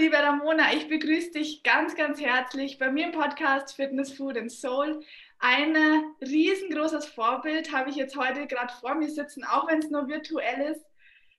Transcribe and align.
liebe 0.00 0.16
Ramona, 0.16 0.72
ich 0.72 0.88
begrüße 0.88 1.32
dich 1.32 1.62
ganz, 1.62 1.94
ganz 1.94 2.22
herzlich 2.22 2.78
bei 2.78 2.90
mir 2.90 3.04
im 3.04 3.12
Podcast 3.12 3.76
Fitness, 3.76 4.10
Food 4.14 4.38
and 4.38 4.50
Soul. 4.50 5.04
Ein 5.40 5.76
riesengroßes 6.22 7.04
Vorbild 7.04 7.70
habe 7.70 7.90
ich 7.90 7.96
jetzt 7.96 8.16
heute 8.16 8.46
gerade 8.46 8.72
vor 8.80 8.94
mir 8.94 9.10
sitzen, 9.10 9.44
auch 9.44 9.68
wenn 9.68 9.80
es 9.80 9.90
nur 9.90 10.08
virtuell 10.08 10.72
ist. 10.72 10.86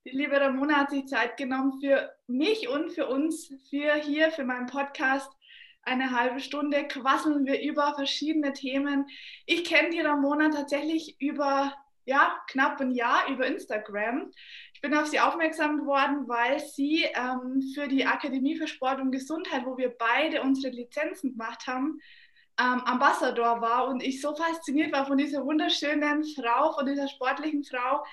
Die 0.06 0.12
liebe 0.12 0.40
Ramona 0.40 0.76
hat 0.76 0.92
sich 0.92 1.08
Zeit 1.08 1.38
genommen 1.38 1.82
für 1.82 2.14
mich 2.28 2.70
und 2.70 2.92
für 2.92 3.08
uns, 3.08 3.52
für 3.72 3.96
hier, 3.96 4.30
für 4.30 4.44
meinen 4.44 4.68
Podcast. 4.68 5.32
Eine 5.82 6.12
halbe 6.12 6.40
Stunde 6.40 6.88
quasseln 6.88 7.48
wir 7.48 7.64
über 7.64 7.96
verschiedene 7.96 8.54
Themen. 8.54 9.08
Ich 9.48 9.64
kenne 9.64 9.90
die 9.90 10.02
Ramona 10.02 10.50
tatsächlich 10.50 11.20
über 11.20 11.74
ja, 12.06 12.36
knapp 12.48 12.80
ein 12.82 12.92
Jahr 12.92 13.28
über 13.28 13.48
Instagram. 13.48 14.32
Ich 14.84 14.90
bin 14.90 14.98
auf 14.98 15.06
sie 15.06 15.20
aufmerksam 15.20 15.78
geworden, 15.78 16.28
weil 16.28 16.60
sie 16.60 17.04
ähm, 17.14 17.62
für 17.76 17.88
die 17.88 18.04
Akademie 18.04 18.58
für 18.58 18.66
Sport 18.66 19.00
und 19.00 19.12
Gesundheit, 19.12 19.64
wo 19.64 19.78
wir 19.78 19.96
beide 19.96 20.42
unsere 20.42 20.74
Lizenzen 20.74 21.34
gemacht 21.34 21.68
haben, 21.68 22.00
ähm, 22.60 22.82
Ambassador 22.86 23.62
war 23.62 23.90
und 23.90 24.02
ich 24.02 24.22
so 24.22 24.36
fasziniert 24.36 24.92
war 24.92 25.06
von 25.06 25.20
dieser 25.20 25.46
wunderschönen 25.46 26.24
Frau, 26.24 26.74
von 26.74 26.88
dieser 26.88 27.08
sportlichen 27.08 27.64
Frau, 27.64 28.04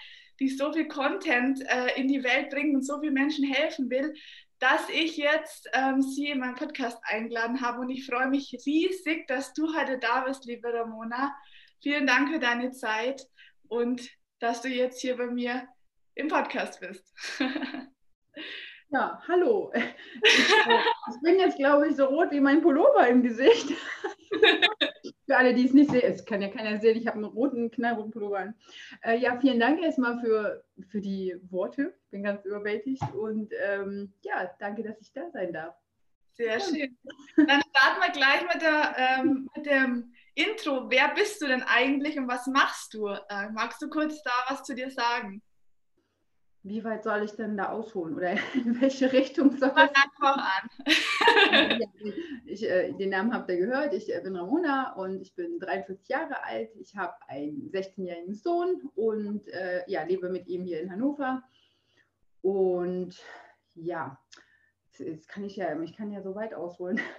die 0.41 0.51
so 0.51 0.71
viel 0.71 0.87
Content 0.89 1.59
äh, 1.71 1.99
in 1.99 2.07
die 2.07 2.23
Welt 2.23 2.51
bringt 2.51 2.75
und 2.75 2.83
so 2.85 3.01
vielen 3.01 3.15
Menschen 3.15 3.51
helfen 3.51 3.89
will, 3.89 4.13
dass 4.59 4.91
ich 4.91 5.16
jetzt 5.16 5.71
ähm, 5.73 6.03
sie 6.03 6.29
in 6.29 6.41
meinen 6.41 6.57
Podcast 6.57 6.99
eingeladen 7.03 7.63
habe 7.63 7.80
und 7.80 7.89
ich 7.89 8.05
freue 8.05 8.29
mich 8.29 8.55
riesig, 8.66 9.27
dass 9.27 9.55
du 9.55 9.75
heute 9.75 9.99
da 9.99 10.21
bist, 10.21 10.45
liebe 10.45 10.71
Ramona. 10.71 11.35
Vielen 11.83 12.07
Dank 12.07 12.29
für 12.29 12.39
deine 12.39 12.73
Zeit 12.73 13.27
und 13.69 14.07
dass 14.39 14.61
du 14.61 14.69
jetzt 14.69 15.01
hier 15.01 15.16
bei 15.16 15.29
mir 15.29 15.66
im 16.19 16.29
Podcast 16.29 16.80
bist. 16.80 17.15
Ja, 18.91 19.23
hallo. 19.29 19.71
Ich, 19.74 19.85
ich, 20.23 21.21
bin 21.23 21.38
jetzt, 21.38 21.59
glaube 21.59 21.88
ich, 21.88 21.97
so 21.97 22.07
rot 22.07 22.30
wie 22.30 22.41
mein 22.41 22.63
Pullover 22.63 23.07
im 23.07 23.23
Gesicht. 23.23 23.69
für 25.27 25.37
alle, 25.37 25.52
die 25.52 25.66
es 25.66 25.75
nicht 25.75 25.91
sehen, 25.91 26.10
es 26.10 26.25
kann 26.25 26.41
ja 26.41 26.49
keiner 26.49 26.80
sehen, 26.80 26.97
ich 26.97 27.07
habe 27.07 27.19
einen 27.19 27.27
roten, 27.27 27.71
knallroten 27.71 28.13
Pullover 28.13 28.38
an. 28.38 28.55
Äh, 29.02 29.19
ja, 29.19 29.38
vielen 29.38 29.60
Dank 29.60 29.83
erstmal 29.83 30.19
für, 30.21 30.65
für 30.88 31.02
die 31.02 31.37
Worte. 31.51 31.95
Ich 32.05 32.10
bin 32.13 32.23
ganz 32.23 32.47
überwältigt 32.47 33.03
und 33.13 33.53
ähm, 33.63 34.15
ja, 34.23 34.51
danke, 34.59 34.82
dass 34.82 34.99
ich 35.03 35.13
da 35.13 35.29
sein 35.32 35.53
darf. 35.53 35.75
Sehr 36.32 36.59
schön. 36.59 36.97
Dann 37.37 37.60
starten 37.60 38.01
wir 38.01 38.13
gleich 38.13 38.43
mit, 38.55 38.63
der, 38.63 38.97
ähm, 38.97 39.51
mit 39.55 39.66
dem 39.66 40.15
Intro. 40.35 40.88
Wer 40.88 41.13
bist 41.15 41.43
du 41.43 41.47
denn 41.47 41.63
eigentlich 41.63 42.19
und 42.19 42.27
was 42.27 42.47
machst 42.47 42.95
du? 42.95 43.09
Äh, 43.09 43.51
magst 43.53 43.82
du 43.82 43.91
kurz 43.91 44.23
da 44.23 44.32
was 44.49 44.63
zu 44.63 44.75
dir 44.75 44.91
sagen? 44.91 45.43
Wie 46.69 46.85
weit 46.85 47.02
soll 47.02 47.23
ich 47.23 47.33
denn 47.33 47.57
da 47.57 47.71
ausholen 47.71 48.15
oder 48.15 48.33
in 48.55 48.80
welche 48.80 49.11
Richtung 49.13 49.57
soll 49.57 49.71
ich? 49.71 49.77
einfach 49.77 50.37
an. 50.37 51.80
ich, 52.47 52.69
äh, 52.69 52.93
den 52.93 53.10
Namen 53.10 53.33
habt 53.33 53.49
ihr 53.51 53.57
gehört. 53.57 53.95
Ich 53.95 54.15
äh, 54.15 54.21
bin 54.21 54.37
Ramona 54.37 54.95
und 54.95 55.23
ich 55.23 55.35
bin 55.35 55.59
43 55.59 56.09
Jahre 56.09 56.45
alt. 56.45 56.71
Ich 56.77 56.97
habe 56.97 57.15
einen 57.27 57.71
16-jährigen 57.71 58.35
Sohn 58.35 58.91
und 58.95 59.49
äh, 59.49 59.83
ja, 59.87 60.02
lebe 60.02 60.29
mit 60.29 60.47
ihm 60.47 60.65
hier 60.65 60.80
in 60.83 60.91
Hannover. 60.93 61.43
Und 62.43 63.16
ja, 63.75 64.19
jetzt 64.99 65.28
kann 65.28 65.44
ich 65.44 65.56
ja, 65.56 65.81
ich 65.81 65.97
kann 65.97 66.10
ja 66.10 66.22
so 66.22 66.34
weit 66.34 66.55
ausholen. 66.55 67.00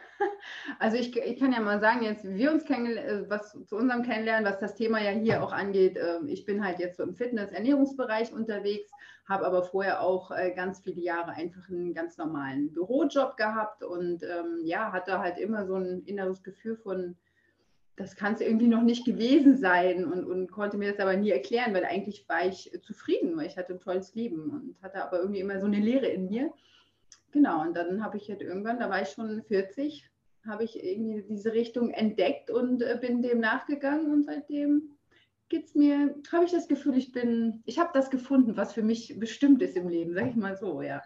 Also 0.80 0.97
ich, 0.97 1.16
ich 1.16 1.39
kann 1.39 1.53
ja 1.53 1.61
mal 1.61 1.80
sagen, 1.80 2.03
jetzt 2.03 2.25
wir 2.25 2.52
uns 2.52 2.66
kennenlernen, 2.66 3.25
äh, 3.25 3.30
was 3.30 3.52
zu 3.66 3.78
unserem 3.78 4.03
Kennenlernen, 4.03 4.45
was 4.45 4.59
das 4.59 4.75
Thema 4.75 5.02
ja 5.02 5.11
hier 5.11 5.41
auch 5.41 5.53
angeht, 5.53 5.97
ähm, 5.97 6.28
ich 6.28 6.45
bin 6.45 6.63
halt 6.63 6.80
jetzt 6.80 6.97
so 6.97 7.03
im 7.03 7.16
Fitness-Ernährungsbereich 7.16 8.34
unterwegs, 8.34 8.91
habe 9.30 9.45
aber 9.45 9.61
vorher 9.61 10.02
auch 10.02 10.31
äh, 10.31 10.52
ganz 10.55 10.80
viele 10.80 11.02
Jahre 11.02 11.31
einfach 11.31 11.69
einen 11.69 11.94
ganz 11.94 12.17
normalen 12.17 12.73
Bürojob 12.73 13.38
gehabt 13.38 13.84
und 13.84 14.23
ähm, 14.23 14.62
ja, 14.63 14.91
hatte 14.91 15.19
halt 15.19 15.38
immer 15.38 15.67
so 15.67 15.75
ein 15.75 16.03
inneres 16.06 16.41
Gefühl 16.41 16.75
von, 16.75 17.16
das 17.95 18.16
kann 18.16 18.34
es 18.34 18.41
irgendwie 18.41 18.67
noch 18.67 18.81
nicht 18.81 19.06
gewesen 19.06 19.56
sein 19.56 20.06
und, 20.06 20.25
und 20.25 20.51
konnte 20.51 20.78
mir 20.78 20.91
das 20.91 21.00
aber 21.00 21.16
nie 21.16 21.29
erklären, 21.29 21.75
weil 21.75 21.85
eigentlich 21.85 22.28
war 22.28 22.47
ich 22.47 22.72
zufrieden, 22.81 23.38
weil 23.38 23.45
ich 23.45 23.57
hatte 23.57 23.73
ein 23.73 23.79
tolles 23.79 24.16
Leben 24.16 24.50
und 24.50 24.81
hatte 24.81 25.03
aber 25.03 25.19
irgendwie 25.19 25.41
immer 25.41 25.59
so 25.59 25.67
eine 25.67 25.79
Leere 25.79 26.07
in 26.07 26.28
mir. 26.28 26.51
Genau, 27.31 27.61
und 27.61 27.78
dann 27.78 28.03
habe 28.03 28.17
ich 28.17 28.29
halt 28.29 28.41
irgendwann, 28.41 28.79
da 28.79 28.90
war 28.90 29.03
ich 29.03 29.09
schon 29.09 29.44
40, 29.44 30.09
habe 30.47 30.63
ich 30.63 30.84
irgendwie 30.84 31.22
diese 31.22 31.53
Richtung 31.53 31.91
entdeckt 31.91 32.50
und 32.50 32.81
äh, 32.81 32.97
bin 33.00 33.22
dem 33.22 33.40
nachgegangen 33.41 34.11
und 34.11 34.23
seitdem 34.23 34.96
geht's 35.49 35.75
mir, 35.75 36.15
habe 36.31 36.45
ich 36.45 36.51
das 36.51 36.67
Gefühl, 36.67 36.97
ich 36.97 37.11
bin, 37.11 37.61
ich 37.65 37.79
habe 37.79 37.89
das 37.93 38.09
gefunden, 38.09 38.55
was 38.55 38.73
für 38.73 38.83
mich 38.83 39.19
bestimmt 39.19 39.61
ist 39.61 39.75
im 39.75 39.89
Leben, 39.89 40.13
sage 40.13 40.29
ich 40.29 40.35
mal 40.35 40.55
so, 40.55 40.81
ja. 40.81 41.01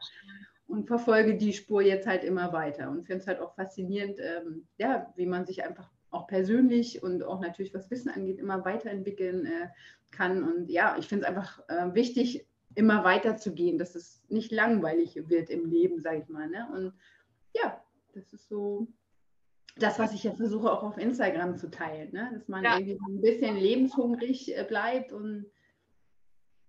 Und 0.67 0.87
verfolge 0.87 1.37
die 1.37 1.53
Spur 1.53 1.81
jetzt 1.81 2.07
halt 2.07 2.23
immer 2.23 2.53
weiter 2.53 2.89
und 2.89 3.05
finde 3.05 3.21
es 3.21 3.27
halt 3.27 3.39
auch 3.39 3.55
faszinierend, 3.55 4.19
ähm, 4.19 4.67
ja, 4.77 5.13
wie 5.15 5.25
man 5.25 5.45
sich 5.45 5.63
einfach 5.63 5.89
auch 6.09 6.27
persönlich 6.27 7.03
und 7.03 7.23
auch 7.23 7.41
natürlich 7.41 7.73
was 7.73 7.89
Wissen 7.91 8.09
angeht, 8.09 8.39
immer 8.39 8.63
weiterentwickeln 8.63 9.45
äh, 9.45 9.67
kann. 10.11 10.43
Und 10.43 10.69
ja, 10.69 10.95
ich 10.97 11.07
finde 11.07 11.25
es 11.25 11.29
einfach 11.29 11.59
äh, 11.67 11.93
wichtig, 11.93 12.47
immer 12.75 13.03
weiterzugehen, 13.03 13.77
dass 13.77 13.95
es 13.95 14.23
nicht 14.29 14.51
langweilig 14.51 15.21
wird 15.27 15.49
im 15.49 15.65
Leben, 15.65 15.99
sage 15.99 16.19
ich 16.19 16.29
mal. 16.29 16.49
Ne? 16.49 16.67
Und 16.73 16.93
ja, 17.53 17.83
das 18.13 18.31
ist 18.33 18.47
so 18.47 18.87
das, 19.75 19.97
was 19.97 20.13
ich 20.13 20.23
ja 20.23 20.34
versuche 20.34 20.72
auch 20.72 20.84
auf 20.84 20.97
Instagram 20.97 21.57
zu 21.57 21.69
teilen, 21.69 22.11
ne? 22.11 22.31
dass 22.34 22.47
man 22.47 22.63
ja. 22.63 22.78
irgendwie 22.78 23.00
ein 23.07 23.22
bisschen 23.22 23.57
lebenshungrig 23.57 24.56
äh, 24.56 24.63
bleibt 24.63 25.11
und, 25.11 25.45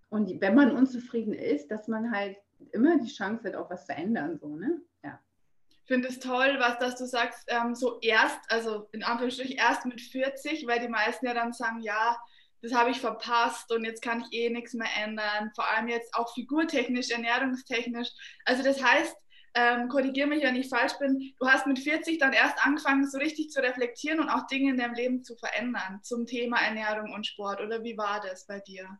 und 0.08 0.40
wenn 0.40 0.54
man 0.54 0.74
unzufrieden 0.74 1.34
ist, 1.34 1.70
dass 1.70 1.86
man 1.88 2.12
halt 2.12 2.36
immer 2.72 2.98
die 2.98 3.12
Chance 3.12 3.48
hat, 3.48 3.56
auch 3.56 3.68
was 3.68 3.86
zu 3.86 3.92
ändern. 3.92 4.38
So, 4.38 4.56
ne? 4.56 4.80
ja. 5.02 5.20
Ich 5.68 5.88
finde 5.88 6.08
es 6.08 6.18
toll, 6.18 6.56
was 6.58 6.78
dass 6.78 6.96
du 6.96 7.04
sagst, 7.04 7.44
ähm, 7.48 7.74
so 7.74 7.98
erst, 8.00 8.40
also 8.48 8.88
in 8.92 9.02
Anführungsstrichen 9.02 9.56
erst 9.56 9.84
mit 9.84 10.00
40, 10.00 10.66
weil 10.66 10.80
die 10.80 10.88
meisten 10.88 11.26
ja 11.26 11.34
dann 11.34 11.52
sagen, 11.52 11.80
ja, 11.82 12.16
das 12.62 12.72
habe 12.72 12.90
ich 12.90 13.00
verpasst 13.00 13.70
und 13.70 13.84
jetzt 13.84 14.00
kann 14.00 14.22
ich 14.22 14.32
eh 14.32 14.48
nichts 14.48 14.72
mehr 14.72 14.88
ändern. 14.96 15.50
Vor 15.54 15.68
allem 15.68 15.88
jetzt 15.88 16.14
auch 16.14 16.32
figurtechnisch, 16.32 17.10
ernährungstechnisch. 17.10 18.08
Also 18.46 18.62
das 18.62 18.82
heißt, 18.82 19.14
ähm, 19.54 19.88
korrigiere 19.88 20.26
mich, 20.26 20.42
wenn 20.42 20.56
ich 20.56 20.68
falsch 20.68 20.94
bin, 20.98 21.32
du 21.38 21.46
hast 21.46 21.66
mit 21.66 21.78
40 21.78 22.18
dann 22.18 22.32
erst 22.32 22.64
angefangen, 22.64 23.08
so 23.08 23.18
richtig 23.18 23.50
zu 23.50 23.62
reflektieren 23.62 24.20
und 24.20 24.28
auch 24.28 24.46
Dinge 24.46 24.70
in 24.70 24.78
deinem 24.78 24.94
Leben 24.94 25.22
zu 25.22 25.36
verändern 25.36 26.00
zum 26.02 26.26
Thema 26.26 26.58
Ernährung 26.58 27.12
und 27.12 27.26
Sport. 27.26 27.60
Oder 27.60 27.82
wie 27.84 27.96
war 27.96 28.20
das 28.20 28.46
bei 28.46 28.60
dir? 28.60 28.98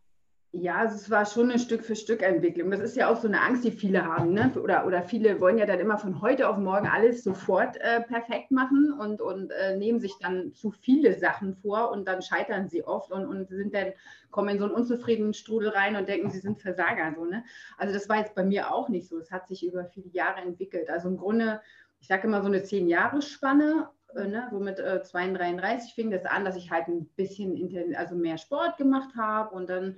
Ja, 0.56 0.76
also 0.76 0.94
es 0.94 1.10
war 1.10 1.26
schon 1.26 1.50
eine 1.50 1.58
Stück 1.58 1.84
für 1.84 1.96
Stück 1.96 2.22
Entwicklung. 2.22 2.70
Das 2.70 2.78
ist 2.78 2.96
ja 2.96 3.10
auch 3.10 3.16
so 3.16 3.26
eine 3.26 3.40
Angst, 3.40 3.64
die 3.64 3.72
viele 3.72 4.04
haben. 4.04 4.34
Ne? 4.34 4.52
Oder, 4.62 4.86
oder 4.86 5.02
viele 5.02 5.40
wollen 5.40 5.58
ja 5.58 5.66
dann 5.66 5.80
immer 5.80 5.98
von 5.98 6.22
heute 6.22 6.48
auf 6.48 6.58
morgen 6.58 6.86
alles 6.86 7.24
sofort 7.24 7.76
äh, 7.78 8.00
perfekt 8.02 8.52
machen 8.52 8.92
und, 8.92 9.20
und 9.20 9.50
äh, 9.50 9.76
nehmen 9.76 9.98
sich 9.98 10.14
dann 10.20 10.54
zu 10.54 10.70
viele 10.70 11.18
Sachen 11.18 11.56
vor 11.56 11.90
und 11.90 12.06
dann 12.06 12.22
scheitern 12.22 12.68
sie 12.68 12.84
oft 12.84 13.10
und, 13.10 13.26
und 13.26 13.48
sind 13.48 13.74
dann, 13.74 13.94
kommen 14.30 14.50
in 14.50 14.58
so 14.60 14.66
einen 14.66 14.74
unzufriedenen 14.74 15.34
Strudel 15.34 15.70
rein 15.70 15.96
und 15.96 16.08
denken, 16.08 16.30
sie 16.30 16.38
sind 16.38 16.62
Versager. 16.62 17.12
So, 17.16 17.24
ne? 17.24 17.42
Also 17.76 17.92
das 17.92 18.08
war 18.08 18.18
jetzt 18.18 18.36
bei 18.36 18.44
mir 18.44 18.72
auch 18.72 18.88
nicht 18.88 19.08
so. 19.08 19.18
Es 19.18 19.32
hat 19.32 19.48
sich 19.48 19.66
über 19.66 19.86
viele 19.86 20.10
Jahre 20.10 20.40
entwickelt. 20.40 20.88
Also 20.88 21.08
im 21.08 21.16
Grunde, 21.16 21.62
ich 21.98 22.06
sage 22.06 22.28
immer 22.28 22.42
so 22.42 22.46
eine 22.46 22.62
Zehn-Jahres-Spanne 22.62 23.88
äh, 24.14 24.28
Ne, 24.28 24.46
so 24.52 24.60
mit 24.60 24.78
äh, 24.78 25.02
32 25.02 25.94
fing 25.94 26.12
das 26.12 26.24
an, 26.24 26.44
dass 26.44 26.54
ich 26.54 26.70
halt 26.70 26.86
ein 26.86 27.06
bisschen 27.16 27.96
also 27.96 28.14
mehr 28.14 28.38
Sport 28.38 28.76
gemacht 28.76 29.16
habe 29.16 29.52
und 29.54 29.68
dann 29.68 29.96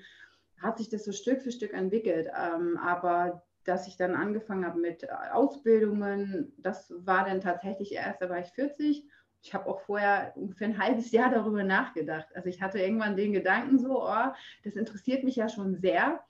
hat 0.61 0.79
sich 0.79 0.89
das 0.89 1.05
so 1.05 1.13
Stück 1.13 1.43
für 1.43 1.53
Stück 1.53 1.73
entwickelt. 1.73 2.29
Ähm, 2.37 2.79
aber 2.79 3.43
dass 3.65 3.89
ich 3.89 3.97
dann 3.97 4.15
angefangen 4.15 4.65
habe 4.65 4.79
mit 4.79 5.03
äh, 5.03 5.09
Ausbildungen, 5.33 6.53
das 6.59 6.93
war 6.97 7.25
dann 7.25 7.41
tatsächlich 7.41 7.93
erst, 7.93 8.23
da 8.23 8.31
war 8.31 8.41
ich 8.41 8.49
40. 8.49 9.05
Ich 9.43 9.55
habe 9.55 9.67
auch 9.67 9.81
vorher 9.81 10.33
ungefähr 10.37 10.69
ein 10.69 10.79
halbes 10.79 11.13
Jahr 11.13 11.31
darüber 11.31 11.63
nachgedacht. 11.63 12.29
Also 12.35 12.49
ich 12.49 12.63
hatte 12.63 12.79
irgendwann 12.79 13.17
den 13.17 13.33
Gedanken 13.33 13.79
so, 13.79 14.03
oh, 14.03 14.33
das 14.65 14.75
interessiert 14.75 15.25
mich 15.25 15.37
ja 15.37 15.49
schon 15.49 15.77
sehr. 15.77 16.21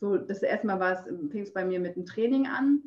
So, 0.00 0.16
das 0.16 0.42
erste 0.42 0.66
Mal 0.66 0.80
war 0.80 0.92
es, 0.92 1.30
fing 1.30 1.42
es 1.42 1.52
bei 1.52 1.64
mir 1.64 1.80
mit 1.80 1.96
dem 1.96 2.06
Training 2.06 2.46
an. 2.46 2.82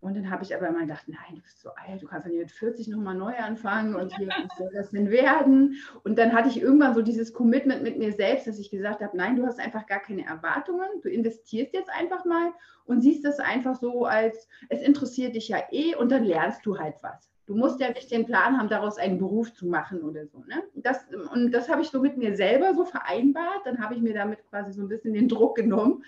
Und 0.00 0.16
dann 0.16 0.30
habe 0.30 0.42
ich 0.42 0.54
aber 0.54 0.68
immer 0.68 0.80
gedacht, 0.80 1.04
nein, 1.08 1.34
du 1.34 1.42
bist 1.42 1.60
so 1.60 1.70
alt, 1.70 2.00
du 2.00 2.06
kannst 2.06 2.26
ja 2.26 2.32
nicht 2.32 2.40
mit 2.40 2.50
40 2.50 2.88
nochmal 2.88 3.14
neu 3.14 3.36
anfangen 3.36 3.94
und 3.94 4.16
hier, 4.16 4.28
was 4.28 4.56
soll 4.56 4.70
das 4.72 4.90
denn 4.90 5.10
werden? 5.10 5.76
Und 6.04 6.18
dann 6.18 6.32
hatte 6.32 6.48
ich 6.48 6.60
irgendwann 6.60 6.94
so 6.94 7.02
dieses 7.02 7.34
Commitment 7.34 7.82
mit 7.82 7.98
mir 7.98 8.12
selbst, 8.12 8.46
dass 8.46 8.58
ich 8.58 8.70
gesagt 8.70 9.02
habe, 9.02 9.16
nein, 9.16 9.36
du 9.36 9.44
hast 9.44 9.60
einfach 9.60 9.86
gar 9.86 10.00
keine 10.00 10.24
Erwartungen, 10.24 10.88
du 11.02 11.10
investierst 11.10 11.74
jetzt 11.74 11.90
einfach 11.90 12.24
mal 12.24 12.52
und 12.86 13.02
siehst 13.02 13.24
das 13.26 13.40
einfach 13.40 13.76
so 13.76 14.06
als, 14.06 14.48
es 14.70 14.80
interessiert 14.80 15.34
dich 15.34 15.48
ja 15.48 15.58
eh 15.70 15.94
und 15.94 16.10
dann 16.10 16.24
lernst 16.24 16.64
du 16.64 16.78
halt 16.78 16.96
was. 17.02 17.30
Du 17.44 17.54
musst 17.54 17.80
ja 17.80 17.90
nicht 17.90 18.10
den 18.10 18.24
Plan 18.24 18.56
haben, 18.58 18.68
daraus 18.68 18.96
einen 18.96 19.18
Beruf 19.18 19.52
zu 19.52 19.66
machen 19.66 20.02
oder 20.02 20.24
so. 20.26 20.38
Ne? 20.38 20.62
Das, 20.76 21.04
und 21.32 21.50
das 21.50 21.68
habe 21.68 21.82
ich 21.82 21.88
so 21.88 22.00
mit 22.00 22.16
mir 22.16 22.36
selber 22.36 22.74
so 22.74 22.84
vereinbart. 22.84 23.62
Dann 23.64 23.82
habe 23.82 23.94
ich 23.94 24.00
mir 24.00 24.14
damit 24.14 24.38
quasi 24.48 24.72
so 24.72 24.82
ein 24.82 24.88
bisschen 24.88 25.14
den 25.14 25.28
Druck 25.28 25.56
genommen 25.56 26.04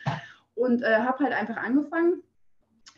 und 0.55 0.83
äh, 0.83 1.00
habe 1.00 1.25
halt 1.25 1.33
einfach 1.35 1.56
angefangen 1.56 2.23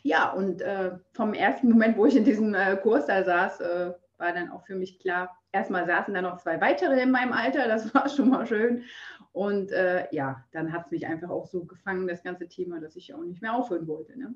ja, 0.05 0.31
und 0.31 0.61
äh, 0.61 0.91
vom 1.13 1.33
ersten 1.33 1.67
Moment, 1.67 1.97
wo 1.97 2.05
ich 2.05 2.15
in 2.15 2.23
diesem 2.23 2.53
äh, 2.53 2.77
Kurs 2.77 3.07
da 3.07 3.23
saß, 3.23 3.59
äh, 3.61 3.93
war 4.17 4.33
dann 4.33 4.51
auch 4.51 4.63
für 4.63 4.75
mich 4.75 4.99
klar, 4.99 5.35
erstmal 5.51 5.87
saßen 5.87 6.13
da 6.13 6.21
noch 6.21 6.37
zwei 6.37 6.61
weitere 6.61 7.01
in 7.01 7.09
meinem 7.09 7.33
Alter, 7.33 7.67
das 7.67 7.91
war 7.95 8.07
schon 8.07 8.29
mal 8.29 8.45
schön. 8.45 8.83
Und 9.31 9.71
äh, 9.71 10.07
ja, 10.11 10.45
dann 10.51 10.71
hat 10.71 10.85
es 10.85 10.91
mich 10.91 11.07
einfach 11.07 11.29
auch 11.29 11.47
so 11.47 11.65
gefangen, 11.65 12.07
das 12.07 12.21
ganze 12.21 12.47
Thema, 12.47 12.79
dass 12.79 12.95
ich 12.95 13.15
auch 13.15 13.23
nicht 13.23 13.41
mehr 13.41 13.55
aufhören 13.55 13.87
wollte. 13.87 14.15
Ne? 14.17 14.35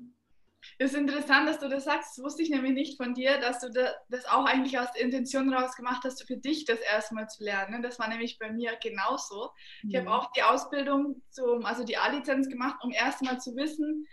Es 0.78 0.92
ist 0.92 0.98
interessant, 0.98 1.48
dass 1.48 1.60
du 1.60 1.68
das 1.68 1.84
sagst. 1.84 2.18
Das 2.18 2.24
wusste 2.24 2.42
ich 2.42 2.50
nämlich 2.50 2.72
nicht 2.72 2.96
von 2.96 3.14
dir, 3.14 3.38
dass 3.38 3.60
du 3.60 3.70
das 3.70 4.26
auch 4.26 4.46
eigentlich 4.46 4.76
aus 4.76 4.90
der 4.92 5.04
Intention 5.04 5.54
raus 5.54 5.76
gemacht 5.76 6.02
hast, 6.02 6.26
für 6.26 6.36
dich 6.36 6.64
das 6.64 6.80
erstmal 6.80 7.28
zu 7.28 7.44
lernen. 7.44 7.80
Das 7.80 8.00
war 8.00 8.08
nämlich 8.08 8.40
bei 8.40 8.50
mir 8.50 8.72
genauso. 8.82 9.50
Ich 9.88 9.94
habe 9.94 10.06
mhm. 10.06 10.12
auch 10.12 10.32
die 10.32 10.42
Ausbildung, 10.42 11.22
zum, 11.30 11.64
also 11.64 11.84
die 11.84 11.96
A-Lizenz 11.96 12.48
gemacht, 12.48 12.80
um 12.82 12.90
erstmal 12.90 13.40
zu 13.40 13.54
wissen, 13.54 14.08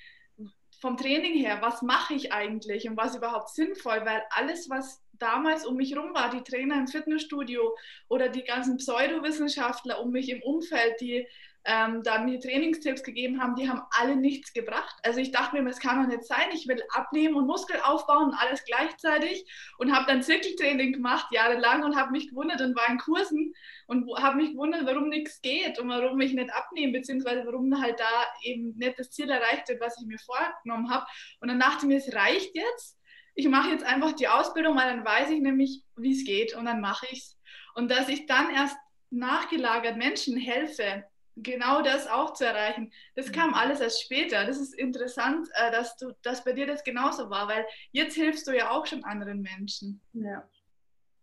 vom 0.79 0.97
Training 0.97 1.33
her, 1.33 1.59
was 1.62 1.81
mache 1.81 2.13
ich 2.13 2.31
eigentlich 2.31 2.88
und 2.88 2.97
was 2.97 3.15
überhaupt 3.15 3.50
sinnvoll, 3.50 4.01
weil 4.06 4.24
alles, 4.29 4.69
was 4.69 5.01
damals 5.13 5.65
um 5.65 5.77
mich 5.77 5.94
herum 5.94 6.13
war, 6.13 6.29
die 6.29 6.44
Trainer 6.44 6.75
im 6.75 6.88
Fitnessstudio 6.88 7.75
oder 8.07 8.29
die 8.29 8.44
ganzen 8.44 8.77
Pseudowissenschaftler 8.77 10.00
um 10.00 10.12
mich 10.12 10.29
im 10.29 10.41
Umfeld, 10.44 11.01
die 11.01 11.27
ähm, 11.68 12.02
da 12.02 12.19
mir 12.19 12.40
Trainingstipps 12.40 13.04
gegeben 13.04 13.42
haben, 13.42 13.56
die 13.56 13.69
haben 13.69 13.81
alle 13.92 14.16
nichts 14.16 14.54
gebracht. 14.54 14.96
Also 15.04 15.19
ich 15.19 15.31
dachte 15.31 15.62
mir, 15.62 15.69
es 15.69 15.80
kann 15.80 16.02
doch 16.02 16.08
nicht 16.08 16.24
sein, 16.24 16.48
ich 16.54 16.66
will 16.66 16.81
abnehmen 16.94 17.36
und 17.36 17.46
Muskel 17.46 17.78
aufbauen 17.84 18.30
und 18.30 18.36
alles 18.36 18.64
gleichzeitig 18.64 19.46
und 19.78 19.94
habe 19.94 20.06
dann 20.08 20.24
Zirkeltraining 20.24 20.94
gemacht 20.94 21.28
jahrelang 21.31 21.84
und 21.84 21.98
habe 21.98 22.12
mich 22.12 22.30
gewundert 22.30 22.62
und 22.62 22.74
war 22.74 22.88
in 22.90 22.98
Kursen 22.98 23.54
und 23.88 24.10
habe 24.18 24.38
mich 24.38 24.52
gewundert, 24.52 24.86
warum 24.86 25.10
nichts 25.10 25.42
geht 25.42 25.78
und 25.78 25.90
warum 25.90 26.22
ich 26.22 26.34
nicht 26.34 26.54
abnehme, 26.54 26.94
beziehungsweise 26.94 27.46
warum 27.46 27.81
halt 27.81 28.00
da 28.00 28.25
eben 28.44 28.74
nicht 28.78 28.98
das 28.98 29.12
Ziel 29.12 29.30
erreicht 29.30 29.68
wird, 29.68 29.81
was 29.81 30.00
ich 30.00 30.08
mir 30.08 30.20
vorgenommen 30.20 30.90
habe. 30.90 31.06
Und 31.42 31.50
dann 31.50 31.60
dachte 31.60 31.80
ich 31.81 31.88
mir, 31.90 31.98
es 31.98 32.16
reicht 32.16 32.56
jetzt. 32.56 32.98
Ich 33.36 33.50
mache 33.50 33.72
jetzt 33.72 33.84
einfach 33.84 34.13
die 34.13 34.30
Ausbildung, 34.30 34.78
weil 34.78 34.96
dann 34.96 35.06
weiß 35.06 35.31
ich 35.31 35.42
nämlich, 35.42 35.84
wie 35.98 36.13
es 36.13 36.24
geht 36.24 36.56
und 36.56 36.63
dann 36.63 36.80
mache 36.80 37.08
ich 37.12 37.20
es. 37.20 37.38
Und 37.75 37.92
dass 37.92 38.08
ich 38.08 38.25
dann 38.25 38.50
erst 38.52 38.78
nachgelagert 39.10 39.98
Menschen 39.98 40.38
helfe, 40.38 41.04
genau 41.44 41.81
das 41.81 42.07
auch 42.07 42.34
zu 42.34 42.45
erreichen. 42.45 42.92
Das 43.16 43.31
kam 43.31 43.50
mhm. 43.50 43.56
alles 43.56 43.80
erst 43.80 44.01
später. 44.01 44.45
Das 44.45 44.60
ist 44.60 44.74
interessant, 44.74 45.48
äh, 45.54 45.72
dass, 45.72 45.95
du, 45.98 46.12
dass 46.22 46.44
bei 46.44 46.54
dir 46.54 46.68
das 46.68 46.84
genauso 46.84 47.30
war, 47.30 47.48
weil 47.48 47.66
jetzt 47.92 48.16
hilfst 48.16 48.48
du 48.48 48.56
ja 48.56 48.72
auch 48.72 48.86
schon 48.86 49.04
anderen 49.04 49.42
Menschen. 49.42 50.01
Ja. 50.13 50.48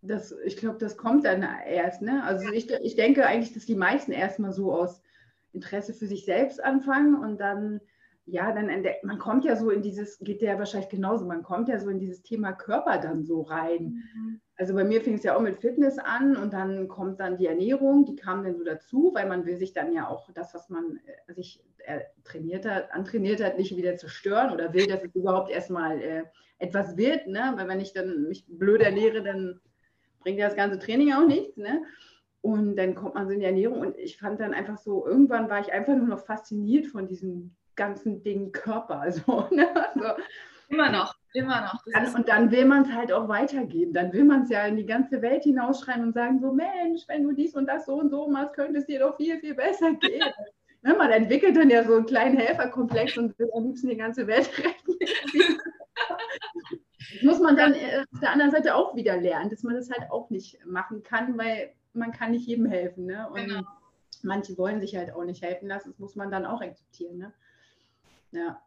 Das, 0.02 0.34
ich 0.44 0.56
glaube, 0.56 0.78
das 0.78 0.96
kommt 0.96 1.24
dann 1.24 1.42
erst. 1.42 2.02
Ne? 2.02 2.22
Also 2.24 2.50
ich, 2.50 2.70
ich 2.70 2.94
denke 2.94 3.26
eigentlich, 3.26 3.54
dass 3.54 3.64
die 3.64 3.74
meisten 3.74 4.12
erstmal 4.12 4.52
so 4.52 4.72
aus 4.72 5.00
Interesse 5.52 5.94
für 5.94 6.06
sich 6.06 6.26
selbst 6.26 6.62
anfangen 6.62 7.14
und 7.14 7.38
dann, 7.38 7.80
ja, 8.26 8.52
dann 8.52 8.68
entdeckt, 8.68 9.04
man 9.04 9.18
kommt 9.18 9.44
ja 9.44 9.56
so 9.56 9.70
in 9.70 9.80
dieses, 9.80 10.18
geht 10.18 10.42
der 10.42 10.54
ja 10.54 10.58
wahrscheinlich 10.58 10.90
genauso, 10.90 11.24
man 11.24 11.42
kommt 11.42 11.68
ja 11.68 11.78
so 11.78 11.88
in 11.88 12.00
dieses 12.00 12.22
Thema 12.22 12.52
Körper 12.52 12.98
dann 12.98 13.24
so 13.24 13.42
rein. 13.42 14.04
Mhm 14.14 14.40
also 14.56 14.74
bei 14.74 14.84
mir 14.84 15.00
fing 15.00 15.14
es 15.14 15.24
ja 15.24 15.36
auch 15.36 15.40
mit 15.40 15.58
Fitness 15.58 15.98
an 15.98 16.36
und 16.36 16.52
dann 16.52 16.86
kommt 16.88 17.20
dann 17.20 17.36
die 17.36 17.46
Ernährung, 17.46 18.04
die 18.04 18.16
kam 18.16 18.44
dann 18.44 18.56
so 18.56 18.64
dazu, 18.64 19.10
weil 19.14 19.26
man 19.28 19.46
will 19.46 19.56
sich 19.56 19.72
dann 19.72 19.92
ja 19.92 20.08
auch 20.08 20.30
das, 20.32 20.54
was 20.54 20.70
man 20.70 21.00
äh, 21.26 21.32
sich 21.34 21.60
äh, 21.78 22.00
trainiert 22.22 22.64
hat, 22.64 22.92
antrainiert 22.92 23.42
hat, 23.42 23.58
nicht 23.58 23.76
wieder 23.76 23.96
zerstören 23.96 24.52
oder 24.52 24.72
will, 24.72 24.86
dass 24.86 25.02
es 25.02 25.14
überhaupt 25.14 25.50
erstmal 25.50 26.00
äh, 26.00 26.22
etwas 26.58 26.96
wird, 26.96 27.26
ne? 27.26 27.52
weil 27.56 27.68
wenn 27.68 27.80
ich 27.80 27.92
dann 27.92 28.28
mich 28.28 28.44
blöd 28.46 28.80
ernähre, 28.80 29.22
dann 29.22 29.60
bringt 30.20 30.38
ja 30.38 30.46
das 30.46 30.56
ganze 30.56 30.78
Training 30.78 31.12
auch 31.12 31.26
nichts. 31.26 31.56
Ne? 31.56 31.82
Und 32.40 32.76
dann 32.76 32.94
kommt 32.94 33.14
man 33.14 33.26
so 33.26 33.32
in 33.32 33.40
die 33.40 33.46
Ernährung 33.46 33.80
und 33.80 33.98
ich 33.98 34.18
fand 34.18 34.40
dann 34.40 34.54
einfach 34.54 34.78
so, 34.78 35.06
irgendwann 35.06 35.50
war 35.50 35.60
ich 35.60 35.72
einfach 35.72 35.96
nur 35.96 36.06
noch 36.06 36.24
fasziniert 36.24 36.86
von 36.86 37.08
diesem 37.08 37.54
ganzen 37.74 38.22
Ding 38.22 38.52
Körper. 38.52 39.00
Also, 39.00 39.48
ne? 39.50 39.68
also, 39.74 40.22
Immer 40.74 40.90
noch. 40.90 41.14
Immer 41.34 41.60
noch. 41.62 41.84
Dann, 41.92 42.14
und 42.14 42.28
dann 42.28 42.50
will 42.50 42.64
man 42.64 42.82
es 42.82 42.92
halt 42.92 43.12
auch 43.12 43.28
weitergeben. 43.28 43.92
Dann 43.92 44.12
will 44.12 44.24
man 44.24 44.42
es 44.42 44.50
ja 44.50 44.66
in 44.66 44.76
die 44.76 44.86
ganze 44.86 45.22
Welt 45.22 45.44
hinausschreien 45.44 46.02
und 46.02 46.14
sagen, 46.14 46.40
so 46.40 46.52
Mensch, 46.52 47.02
wenn 47.06 47.22
du 47.22 47.32
dies 47.32 47.54
und 47.54 47.66
das 47.66 47.86
so 47.86 47.94
und 47.94 48.10
so 48.10 48.28
machst, 48.28 48.54
könnte 48.54 48.78
es 48.78 48.86
dir 48.86 49.00
doch 49.00 49.16
viel, 49.16 49.38
viel 49.38 49.54
besser 49.54 49.92
gehen. 50.00 50.22
ne, 50.82 50.94
man 50.94 51.10
entwickelt 51.10 51.56
dann 51.56 51.70
ja 51.70 51.84
so 51.84 51.94
einen 51.94 52.06
kleinen 52.06 52.38
Helferkomplex 52.38 53.18
und 53.18 53.38
will 53.38 53.50
am 53.54 53.66
liebsten 53.66 53.88
die 53.88 53.96
ganze 53.96 54.26
Welt 54.26 54.50
retten. 54.58 55.58
das 57.12 57.22
muss 57.22 57.38
man 57.40 57.56
dann 57.56 57.74
äh, 57.74 58.04
auf 58.12 58.20
der 58.20 58.32
anderen 58.32 58.50
Seite 58.50 58.74
auch 58.74 58.96
wieder 58.96 59.16
lernen, 59.16 59.50
dass 59.50 59.62
man 59.62 59.74
das 59.74 59.90
halt 59.90 60.10
auch 60.10 60.30
nicht 60.30 60.64
machen 60.66 61.04
kann, 61.04 61.38
weil 61.38 61.72
man 61.92 62.10
kann 62.10 62.32
nicht 62.32 62.46
jedem 62.46 62.66
helfen. 62.66 63.06
Ne? 63.06 63.28
Und 63.28 63.46
genau. 63.46 63.62
manche 64.22 64.58
wollen 64.58 64.80
sich 64.80 64.96
halt 64.96 65.12
auch 65.12 65.24
nicht 65.24 65.42
helfen 65.42 65.68
lassen. 65.68 65.90
Das 65.90 65.98
muss 66.00 66.16
man 66.16 66.32
dann 66.32 66.46
auch 66.46 66.60
akzeptieren. 66.60 67.18
Ne? 67.18 67.32
Ja. 68.32 68.60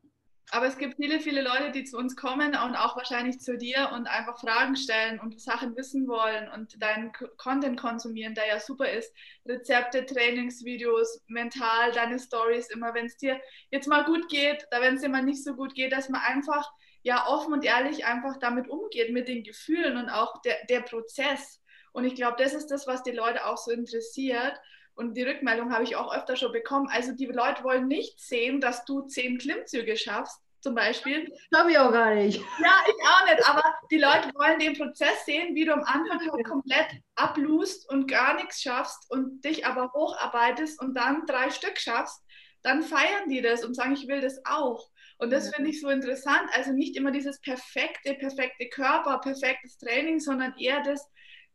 Aber 0.49 0.65
es 0.65 0.77
gibt 0.77 0.95
viele, 0.95 1.19
viele 1.19 1.41
Leute, 1.41 1.71
die 1.71 1.83
zu 1.83 1.97
uns 1.97 2.15
kommen 2.15 2.55
und 2.55 2.75
auch 2.75 2.95
wahrscheinlich 2.95 3.39
zu 3.41 3.57
dir 3.57 3.91
und 3.93 4.07
einfach 4.07 4.39
Fragen 4.39 4.77
stellen 4.77 5.19
und 5.19 5.41
Sachen 5.41 5.75
wissen 5.75 6.07
wollen 6.07 6.49
und 6.49 6.81
deinen 6.81 7.11
Content 7.35 7.77
konsumieren, 7.77 8.33
der 8.33 8.47
ja 8.47 8.59
super 8.61 8.89
ist. 8.89 9.13
Rezepte, 9.45 10.05
Trainingsvideos, 10.05 11.21
mental, 11.27 11.91
deine 11.91 12.17
Stories, 12.17 12.69
immer 12.69 12.93
wenn 12.93 13.07
es 13.07 13.17
dir 13.17 13.41
jetzt 13.71 13.89
mal 13.89 14.05
gut 14.05 14.29
geht, 14.29 14.65
da 14.71 14.79
wenn 14.79 14.95
es 14.95 15.01
dir 15.01 15.09
mal 15.09 15.21
nicht 15.21 15.43
so 15.43 15.53
gut 15.53 15.75
geht, 15.75 15.91
dass 15.91 16.07
man 16.07 16.21
einfach 16.21 16.71
ja 17.01 17.27
offen 17.27 17.51
und 17.51 17.65
ehrlich 17.65 18.05
einfach 18.05 18.37
damit 18.37 18.69
umgeht, 18.69 19.11
mit 19.11 19.27
den 19.27 19.43
Gefühlen 19.43 19.97
und 19.97 20.09
auch 20.09 20.41
der, 20.43 20.65
der 20.69 20.79
Prozess. 20.79 21.61
Und 21.91 22.05
ich 22.05 22.15
glaube, 22.15 22.41
das 22.41 22.53
ist 22.53 22.67
das, 22.67 22.87
was 22.87 23.03
die 23.03 23.11
Leute 23.11 23.45
auch 23.45 23.57
so 23.57 23.71
interessiert. 23.71 24.57
Und 24.97 25.13
die 25.15 25.21
Rückmeldung 25.21 25.71
habe 25.71 25.83
ich 25.83 25.95
auch 25.95 26.11
öfter 26.11 26.35
schon 26.35 26.51
bekommen. 26.51 26.89
Also 26.91 27.11
die 27.11 27.27
Leute 27.27 27.63
wollen 27.63 27.87
nicht 27.87 28.19
sehen, 28.19 28.59
dass 28.59 28.83
du 28.83 29.01
zehn 29.01 29.37
Klimmzüge 29.37 29.95
schaffst, 29.95 30.41
zum 30.59 30.73
Beispiel. 30.73 31.31
Habe 31.55 31.69
ich 31.69 31.77
auch 31.77 31.91
gar 31.91 32.15
nicht. 32.15 32.39
Ja, 32.63 32.83
ich 32.87 33.07
auch 33.07 33.25
nicht. 33.31 33.47
Aber 33.47 33.63
die 33.91 33.99
Leute 33.99 34.31
wollen 34.33 34.57
den 34.57 34.75
Prozess 34.75 35.23
sehen, 35.23 35.53
wie 35.53 35.65
du 35.65 35.73
am 35.73 35.83
Anfang 35.83 36.19
halt 36.19 36.43
komplett 36.43 36.87
ablust 37.15 37.87
und 37.91 38.07
gar 38.07 38.33
nichts 38.33 38.59
schaffst 38.63 39.05
und 39.11 39.45
dich 39.45 39.67
aber 39.67 39.93
hocharbeitest 39.93 40.81
und 40.81 40.95
dann 40.95 41.27
drei 41.27 41.51
Stück 41.51 41.77
schaffst. 41.77 42.23
Dann 42.63 42.81
feiern 42.81 43.29
die 43.29 43.41
das 43.41 43.63
und 43.63 43.75
sagen, 43.75 43.93
ich 43.93 44.07
will 44.07 44.21
das 44.21 44.43
auch. 44.45 44.89
Und 45.19 45.31
das 45.31 45.53
finde 45.53 45.69
ich 45.69 45.79
so 45.79 45.89
interessant. 45.89 46.49
Also 46.53 46.71
nicht 46.71 46.95
immer 46.95 47.11
dieses 47.11 47.39
perfekte, 47.39 48.15
perfekte 48.15 48.67
Körper, 48.69 49.19
perfektes 49.19 49.77
Training, 49.77 50.19
sondern 50.19 50.57
eher 50.57 50.81
das, 50.81 51.07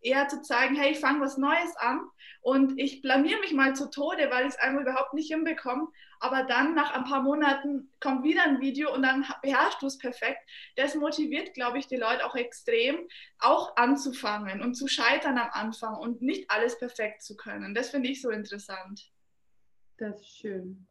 eher 0.03 0.29
zu 0.29 0.43
zeigen, 0.43 0.75
hey, 0.75 0.93
ich 0.93 1.01
fange 1.01 1.21
was 1.21 1.39
Neues 1.39 1.77
an 1.77 2.01
und 2.41 2.79
ich 2.79 3.03
blamier 3.03 3.39
mich 3.41 3.53
mal 3.53 3.75
zu 3.75 3.89
Tode, 3.89 4.31
weil 4.31 4.47
ich 4.47 4.55
es 4.55 4.59
einfach 4.59 4.83
überhaupt 4.83 5.15
nicht 5.15 5.33
hinbekomme. 5.33 5.89
Aber 6.21 6.45
dann 6.45 6.75
nach 6.75 6.93
ein 6.93 7.05
paar 7.05 7.23
Monaten 7.23 7.91
kommt 8.01 8.23
wieder 8.23 8.45
ein 8.45 8.61
Video 8.61 8.93
und 8.93 9.03
dann 9.03 9.27
beherrschst 9.43 9.83
du 9.83 9.87
es 9.87 9.99
perfekt. 9.99 10.41
Das 10.77 10.95
motiviert, 10.95 11.55
glaube 11.55 11.79
ich, 11.79 11.87
die 11.87 11.97
Leute 11.97 12.25
auch 12.25 12.37
extrem, 12.37 13.09
auch 13.39 13.77
anzufangen 13.77 14.61
und 14.61 14.75
zu 14.75 14.87
scheitern 14.87 15.39
am 15.39 15.51
Anfang 15.51 15.97
und 15.97 16.23
nicht 16.23 16.51
alles 16.51 16.79
perfekt 16.79 17.23
zu 17.23 17.37
können. 17.37 17.75
Das 17.75 17.91
finde 17.91 18.09
ich 18.09 18.21
so 18.21 18.31
interessant. 18.31 19.11
Das 19.99 20.21
ist 20.21 20.39
schön. 20.39 20.87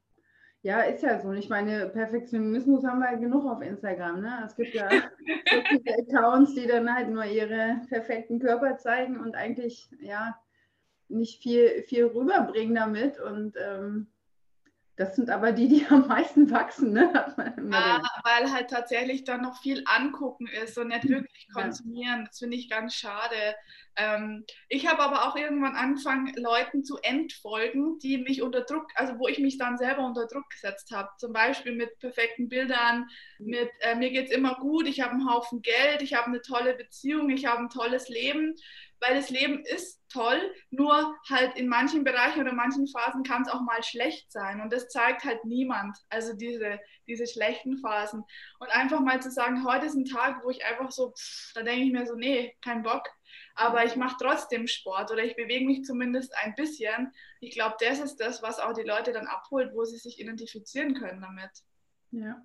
Ja, 0.64 0.82
ist 0.82 1.02
ja 1.02 1.20
so. 1.20 1.32
Ich 1.32 1.50
meine, 1.50 1.88
Perfektionismus 1.90 2.86
haben 2.86 3.00
wir 3.00 3.18
genug 3.18 3.46
auf 3.46 3.62
Instagram. 3.62 4.22
Ne? 4.22 4.44
Es 4.46 4.56
gibt 4.56 4.76
ja 4.76 4.90
so 4.90 5.62
viele 5.70 5.98
Accounts, 5.98 6.54
die 6.54 6.68
dann 6.68 6.94
halt 6.94 7.10
nur 7.10 7.26
ihre 7.26 7.82
perfekten 7.90 8.40
Körper 8.40 8.78
zeigen 8.78 9.20
und 9.20 9.36
eigentlich 9.36 9.90
ja 10.00 10.38
nicht 11.10 11.42
viel, 11.42 11.84
viel 11.84 12.06
rüberbringen 12.06 12.76
damit. 12.76 13.20
Und 13.20 13.56
ähm, 13.58 14.08
das 14.98 15.16
sind 15.16 15.32
aber 15.32 15.52
die, 15.52 15.68
die 15.68 15.86
am 15.90 16.08
meisten 16.08 16.52
wachsen. 16.52 16.94
Ne? 16.94 17.12
Ja, 17.72 18.02
weil 18.24 18.52
halt 18.52 18.70
tatsächlich 18.70 19.24
dann 19.24 19.42
noch 19.42 19.62
viel 19.62 19.84
angucken 19.86 20.48
ist 20.48 20.78
und 20.78 20.90
nicht 20.90 21.08
wirklich 21.08 21.48
konsumieren. 21.54 22.26
Das 22.26 22.40
finde 22.40 22.58
ich 22.58 22.70
ganz 22.70 22.96
schade. 22.96 23.56
Ähm, 23.98 24.46
ich 24.70 24.88
habe 24.88 25.02
aber 25.02 25.28
auch 25.28 25.36
irgendwann 25.36 25.76
angefangen, 25.76 26.34
Leuten 26.36 26.84
zu 26.84 26.98
entfolgen, 27.00 28.00
die 28.00 28.18
mich 28.18 28.42
unter 28.42 28.62
Druck, 28.62 28.88
also 28.96 29.20
wo 29.20 29.28
ich 29.28 29.40
mich 29.40 29.58
dann 29.58 29.78
selber 29.78 30.06
unter 30.06 30.28
Druck 30.28 30.50
gesetzt 30.50 30.92
habe. 30.92 31.10
Zum 31.18 31.34
Beispiel 31.34 31.74
mit 31.74 32.00
perfekten 32.00 32.48
Bildern, 32.48 33.08
mit 33.40 33.70
äh, 33.82 33.96
mir 33.96 34.12
geht 34.12 34.30
es 34.30 34.36
immer 34.36 34.56
gut, 34.56 34.88
ich 34.88 35.02
habe 35.02 35.12
einen 35.12 35.30
Haufen 35.30 35.62
Geld, 35.62 36.02
ich 36.02 36.14
habe 36.14 36.28
eine 36.28 36.42
tolle 36.42 36.74
Beziehung, 36.76 37.30
ich 37.30 37.46
habe 37.46 37.64
ein 37.64 37.70
tolles 37.70 38.08
Leben 38.08 38.56
weil 39.02 39.16
das 39.16 39.30
Leben 39.30 39.66
ist 39.66 40.00
toll, 40.10 40.40
nur 40.70 41.16
halt 41.28 41.56
in 41.58 41.68
manchen 41.68 42.04
Bereichen 42.04 42.42
oder 42.42 42.54
manchen 42.54 42.88
Phasen 42.88 43.24
kann 43.24 43.42
es 43.42 43.50
auch 43.50 43.62
mal 43.62 43.84
schlecht 43.84 44.32
sein 44.32 44.62
und 44.62 44.72
das 44.72 44.90
zeigt 44.90 45.24
halt 45.24 45.44
niemand, 45.44 45.98
also 46.10 46.34
diese, 46.34 46.80
diese 47.08 47.28
schlechten 47.28 47.78
Phasen. 47.80 48.24
Und 48.60 48.70
einfach 48.70 49.00
mal 49.00 49.22
zu 49.22 49.32
sagen, 49.32 49.66
heute 49.66 49.88
ist 49.88 49.96
ein 49.96 50.06
Tag, 50.06 50.44
wo 50.44 50.50
ich 50.50 50.64
einfach 50.64 50.92
so, 50.92 51.12
pff, 51.12 51.54
da 51.56 51.64
denke 51.64 51.86
ich 51.86 51.92
mir 51.92 52.06
so, 52.06 52.16
nee, 52.16 52.56
kein 52.62 52.84
Bock, 52.84 53.10
aber 53.56 53.86
ich 53.86 53.96
mache 53.96 54.18
trotzdem 54.20 54.68
Sport 54.68 55.12
oder 55.12 55.24
ich 55.24 55.36
bewege 55.36 55.66
mich 55.66 55.84
zumindest 55.84 56.36
ein 56.38 56.56
bisschen. 56.56 57.12
Ich 57.40 57.54
glaube, 57.54 57.76
das 57.80 58.00
ist 58.00 58.18
das, 58.18 58.42
was 58.42 58.60
auch 58.60 58.74
die 58.74 58.84
Leute 58.84 59.12
dann 59.14 59.28
abholt, 59.28 59.74
wo 59.74 59.84
sie 59.84 59.98
sich 59.98 60.20
identifizieren 60.20 60.94
können 60.94 61.22
damit. 61.22 61.52
Ja. 62.12 62.42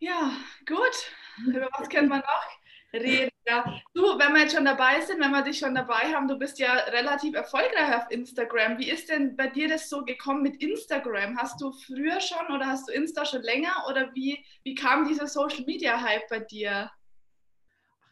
Ja, 0.00 0.32
gut. 0.66 1.12
Über 1.46 1.68
was 1.76 1.88
kennt 1.88 2.08
man 2.08 2.20
noch? 2.20 2.58
Reden. 2.92 3.30
Ja. 3.46 3.64
Du, 3.94 4.02
wenn 4.02 4.32
wir 4.34 4.42
jetzt 4.42 4.54
schon 4.54 4.64
dabei 4.64 5.00
sind, 5.00 5.20
wenn 5.20 5.30
wir 5.30 5.42
dich 5.42 5.58
schon 5.58 5.74
dabei 5.74 6.12
haben, 6.14 6.28
du 6.28 6.38
bist 6.38 6.58
ja 6.58 6.72
relativ 6.92 7.34
erfolgreich 7.34 7.96
auf 7.96 8.10
Instagram. 8.10 8.78
Wie 8.78 8.90
ist 8.90 9.08
denn 9.08 9.36
bei 9.36 9.48
dir 9.48 9.68
das 9.68 9.88
so 9.88 10.04
gekommen 10.04 10.42
mit 10.42 10.62
Instagram? 10.62 11.36
Hast 11.38 11.60
du 11.60 11.72
früher 11.72 12.20
schon 12.20 12.54
oder 12.54 12.66
hast 12.66 12.88
du 12.88 12.92
Insta 12.92 13.24
schon 13.24 13.42
länger 13.42 13.72
oder 13.88 14.10
wie, 14.14 14.44
wie 14.64 14.74
kam 14.74 15.06
dieser 15.08 15.26
Social 15.26 15.64
Media 15.64 16.00
Hype 16.00 16.28
bei 16.28 16.40
dir? 16.40 16.90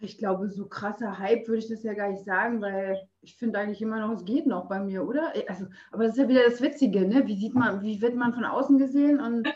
Ich 0.01 0.19
glaube, 0.19 0.49
so 0.51 0.67
krasser 0.67 1.19
Hype 1.19 1.49
würde 1.49 1.59
ich 1.59 1.69
das 1.69 1.83
ja 1.83 1.95
gar 1.95 2.11
nicht 2.11 2.25
sagen, 2.25 2.61
weil 2.61 3.09
ich 3.23 3.37
finde 3.37 3.59
eigentlich 3.59 3.81
immer 3.81 3.99
noch, 3.99 4.13
es 4.13 4.27
geht 4.27 4.47
noch 4.47 4.69
bei 4.69 4.79
mir, 4.79 5.07
oder? 5.07 5.33
Also, 5.49 5.67
aber 5.91 6.05
das 6.05 6.13
ist 6.13 6.23
ja 6.23 6.29
wieder 6.29 6.45
das 6.45 6.61
Witzige, 6.61 7.09
ne? 7.09 7.27
Wie 7.27 7.37
sieht 7.37 7.55
man, 7.55 7.81
wie 7.81 8.03
wird 8.03 8.15
man 8.15 8.35
von 8.35 8.45
außen 8.45 8.77
gesehen 8.77 9.21
und 9.21 9.49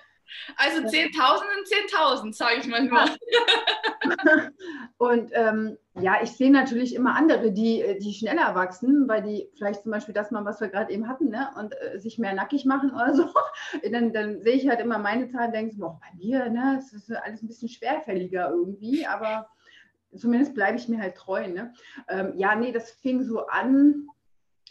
Also 0.57 0.81
10.000 0.81 0.89
sind 0.89 1.91
10.000, 1.91 2.33
sage 2.35 2.57
ich 2.61 2.67
mal 2.67 2.85
nur. 2.85 3.05
und 4.99 5.31
ähm, 5.33 5.77
ja, 6.01 6.19
ich 6.23 6.33
sehe 6.33 6.51
natürlich 6.51 6.95
immer 6.95 7.17
andere, 7.17 7.53
die, 7.53 7.85
die 8.01 8.15
schneller 8.15 8.55
wachsen, 8.55 9.09
weil 9.09 9.23
die 9.23 9.49
vielleicht 9.57 9.83
zum 9.83 9.93
Beispiel 9.93 10.15
das 10.15 10.31
mal, 10.31 10.45
was 10.45 10.61
wir 10.61 10.69
gerade 10.69 10.93
eben 10.93 11.09
hatten, 11.09 11.29
ne, 11.31 11.51
und 11.59 11.75
äh, 11.81 11.99
sich 11.99 12.19
mehr 12.19 12.35
nackig 12.35 12.65
machen 12.65 12.93
oder 12.93 13.15
so. 13.15 13.29
Dann, 13.91 14.13
dann 14.13 14.41
sehe 14.43 14.55
ich 14.55 14.69
halt 14.69 14.81
immer 14.81 14.99
meine 14.99 15.29
Zahlen 15.29 15.49
und 15.49 15.55
denke, 15.55 15.77
boah, 15.77 16.01
bei 16.01 16.17
mir, 16.17 16.49
ne, 16.49 16.77
das 16.77 16.93
ist 16.93 17.11
alles 17.13 17.43
ein 17.43 17.49
bisschen 17.49 17.69
schwerfälliger 17.69 18.51
irgendwie, 18.51 19.07
aber 19.07 19.49
zumindest 20.17 20.55
bleibe 20.55 20.79
ich 20.79 20.89
mir 20.89 21.01
halt 21.01 21.17
treu. 21.17 21.47
Ne? 21.47 21.73
Ähm, 22.09 22.33
ja, 22.37 22.55
nee, 22.55 22.73
das 22.73 22.91
fing 22.91 23.23
so 23.23 23.47
an, 23.47 24.07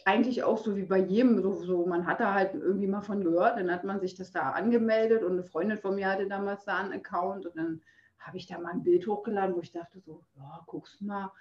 eigentlich 0.04 0.42
auch 0.42 0.58
so 0.58 0.76
wie 0.76 0.84
bei 0.84 0.98
jedem, 0.98 1.40
so, 1.42 1.54
so, 1.54 1.86
man 1.86 2.06
hat 2.06 2.20
da 2.20 2.34
halt 2.34 2.54
irgendwie 2.54 2.86
mal 2.86 3.02
von 3.02 3.22
gehört, 3.22 3.58
dann 3.58 3.70
hat 3.70 3.84
man 3.84 4.00
sich 4.00 4.14
das 4.14 4.32
da 4.32 4.50
angemeldet 4.50 5.22
und 5.22 5.32
eine 5.32 5.44
Freundin 5.44 5.78
von 5.78 5.94
mir 5.94 6.08
hatte 6.08 6.26
damals 6.26 6.64
da 6.64 6.78
einen 6.78 6.92
Account 6.92 7.46
und 7.46 7.56
dann 7.56 7.80
habe 8.20 8.36
ich 8.36 8.46
da 8.46 8.58
mal 8.58 8.72
ein 8.72 8.82
Bild 8.82 9.06
hochgeladen, 9.06 9.56
wo 9.56 9.60
ich 9.60 9.72
dachte 9.72 9.98
so, 9.98 10.22
ja, 10.36 10.62
guck's 10.66 11.00
mal. 11.00 11.32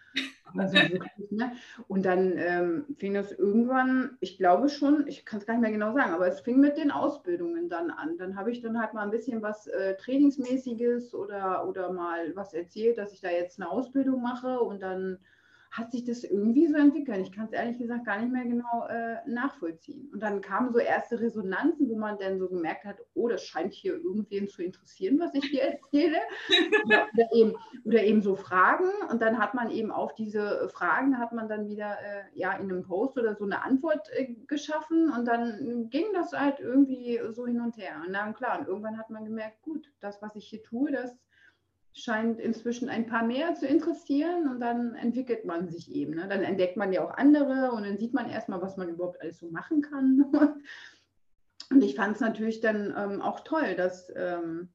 So 0.55 0.73
wirklich, 0.73 1.29
ne? 1.29 1.51
Und 1.87 2.05
dann 2.05 2.33
ähm, 2.37 2.85
fing 2.97 3.13
das 3.13 3.31
irgendwann, 3.31 4.17
ich 4.19 4.37
glaube 4.37 4.69
schon, 4.69 5.05
ich 5.07 5.25
kann 5.25 5.39
es 5.39 5.45
gar 5.45 5.53
nicht 5.53 5.61
mehr 5.61 5.71
genau 5.71 5.93
sagen, 5.93 6.13
aber 6.13 6.27
es 6.27 6.39
fing 6.39 6.59
mit 6.59 6.77
den 6.77 6.89
Ausbildungen 6.89 7.69
dann 7.69 7.91
an. 7.91 8.17
Dann 8.17 8.35
habe 8.35 8.51
ich 8.51 8.61
dann 8.61 8.79
halt 8.81 8.93
mal 8.93 9.03
ein 9.03 9.11
bisschen 9.11 9.41
was 9.43 9.67
äh, 9.67 9.95
Trainingsmäßiges 9.97 11.13
oder, 11.13 11.67
oder 11.67 11.91
mal 11.91 12.35
was 12.35 12.53
erzählt, 12.53 12.97
dass 12.97 13.13
ich 13.13 13.21
da 13.21 13.29
jetzt 13.29 13.59
eine 13.59 13.69
Ausbildung 13.69 14.23
mache 14.23 14.59
und 14.59 14.81
dann 14.81 15.19
hat 15.71 15.91
sich 15.91 16.03
das 16.03 16.23
irgendwie 16.23 16.67
so 16.67 16.77
entwickelt. 16.77 17.19
Ich 17.19 17.31
kann 17.31 17.45
es 17.45 17.51
ehrlich 17.51 17.77
gesagt 17.77 18.05
gar 18.05 18.19
nicht 18.19 18.31
mehr 18.31 18.45
genau 18.45 18.87
äh, 18.87 19.17
nachvollziehen. 19.27 20.09
Und 20.11 20.21
dann 20.21 20.41
kamen 20.41 20.71
so 20.71 20.79
erste 20.79 21.19
Resonanzen, 21.19 21.87
wo 21.89 21.95
man 21.95 22.17
dann 22.17 22.39
so 22.39 22.49
gemerkt 22.49 22.85
hat, 22.85 22.97
oh, 23.13 23.27
das 23.27 23.43
scheint 23.43 23.73
hier 23.73 23.93
irgendwen 23.93 24.47
zu 24.47 24.63
interessieren, 24.63 25.19
was 25.19 25.35
ich 25.35 25.45
hier 25.45 25.63
erzähle. 25.63 26.17
oder, 26.85 27.07
eben, 27.33 27.53
oder, 27.85 28.03
eben, 28.03 28.21
so 28.21 28.35
Fragen. 28.35 28.89
Und 29.11 29.21
dann 29.21 29.37
hat 29.37 29.53
man 29.53 29.69
eben 29.69 29.91
auf 29.91 30.15
diese 30.15 30.67
Fragen, 30.69 31.19
hat 31.19 31.33
man 31.33 31.47
dann 31.47 31.67
wieder 31.67 31.91
äh, 31.91 32.23
ja, 32.33 32.53
in 32.53 32.71
einem 32.71 32.83
Post 32.83 33.17
oder 33.17 33.35
so 33.35 33.43
eine 33.43 33.61
Antwort 33.61 34.09
äh, 34.13 34.33
geschaffen. 34.47 35.11
Und 35.11 35.25
dann 35.25 35.89
ging 35.89 36.05
das 36.13 36.33
halt 36.33 36.59
irgendwie 36.59 37.19
so 37.29 37.45
hin 37.45 37.61
und 37.61 37.77
her. 37.77 38.01
Und 38.05 38.13
dann 38.13 38.33
klar, 38.33 38.59
und 38.59 38.67
irgendwann 38.67 38.97
hat 38.97 39.11
man 39.11 39.25
gemerkt, 39.25 39.61
gut, 39.61 39.91
das, 39.99 40.21
was 40.21 40.35
ich 40.35 40.47
hier 40.47 40.63
tue, 40.63 40.91
das 40.91 41.15
scheint 41.93 42.39
inzwischen 42.39 42.89
ein 42.89 43.07
paar 43.07 43.23
mehr 43.23 43.55
zu 43.55 43.67
interessieren 43.67 44.47
und 44.47 44.59
dann 44.59 44.95
entwickelt 44.95 45.45
man 45.45 45.69
sich 45.69 45.91
eben. 45.93 46.15
Ne? 46.15 46.27
Dann 46.27 46.43
entdeckt 46.43 46.77
man 46.77 46.93
ja 46.93 47.03
auch 47.03 47.11
andere 47.11 47.71
und 47.71 47.83
dann 47.83 47.97
sieht 47.97 48.13
man 48.13 48.29
erstmal, 48.29 48.61
was 48.61 48.77
man 48.77 48.89
überhaupt 48.89 49.21
alles 49.21 49.39
so 49.39 49.49
machen 49.49 49.81
kann. 49.81 50.25
Und 51.71 51.83
ich 51.83 51.93
fand 51.93 52.15
es 52.15 52.19
natürlich 52.19 52.61
dann 52.61 52.95
ähm, 52.97 53.21
auch 53.21 53.41
toll, 53.41 53.75
dass 53.75 54.11
ähm, 54.15 54.69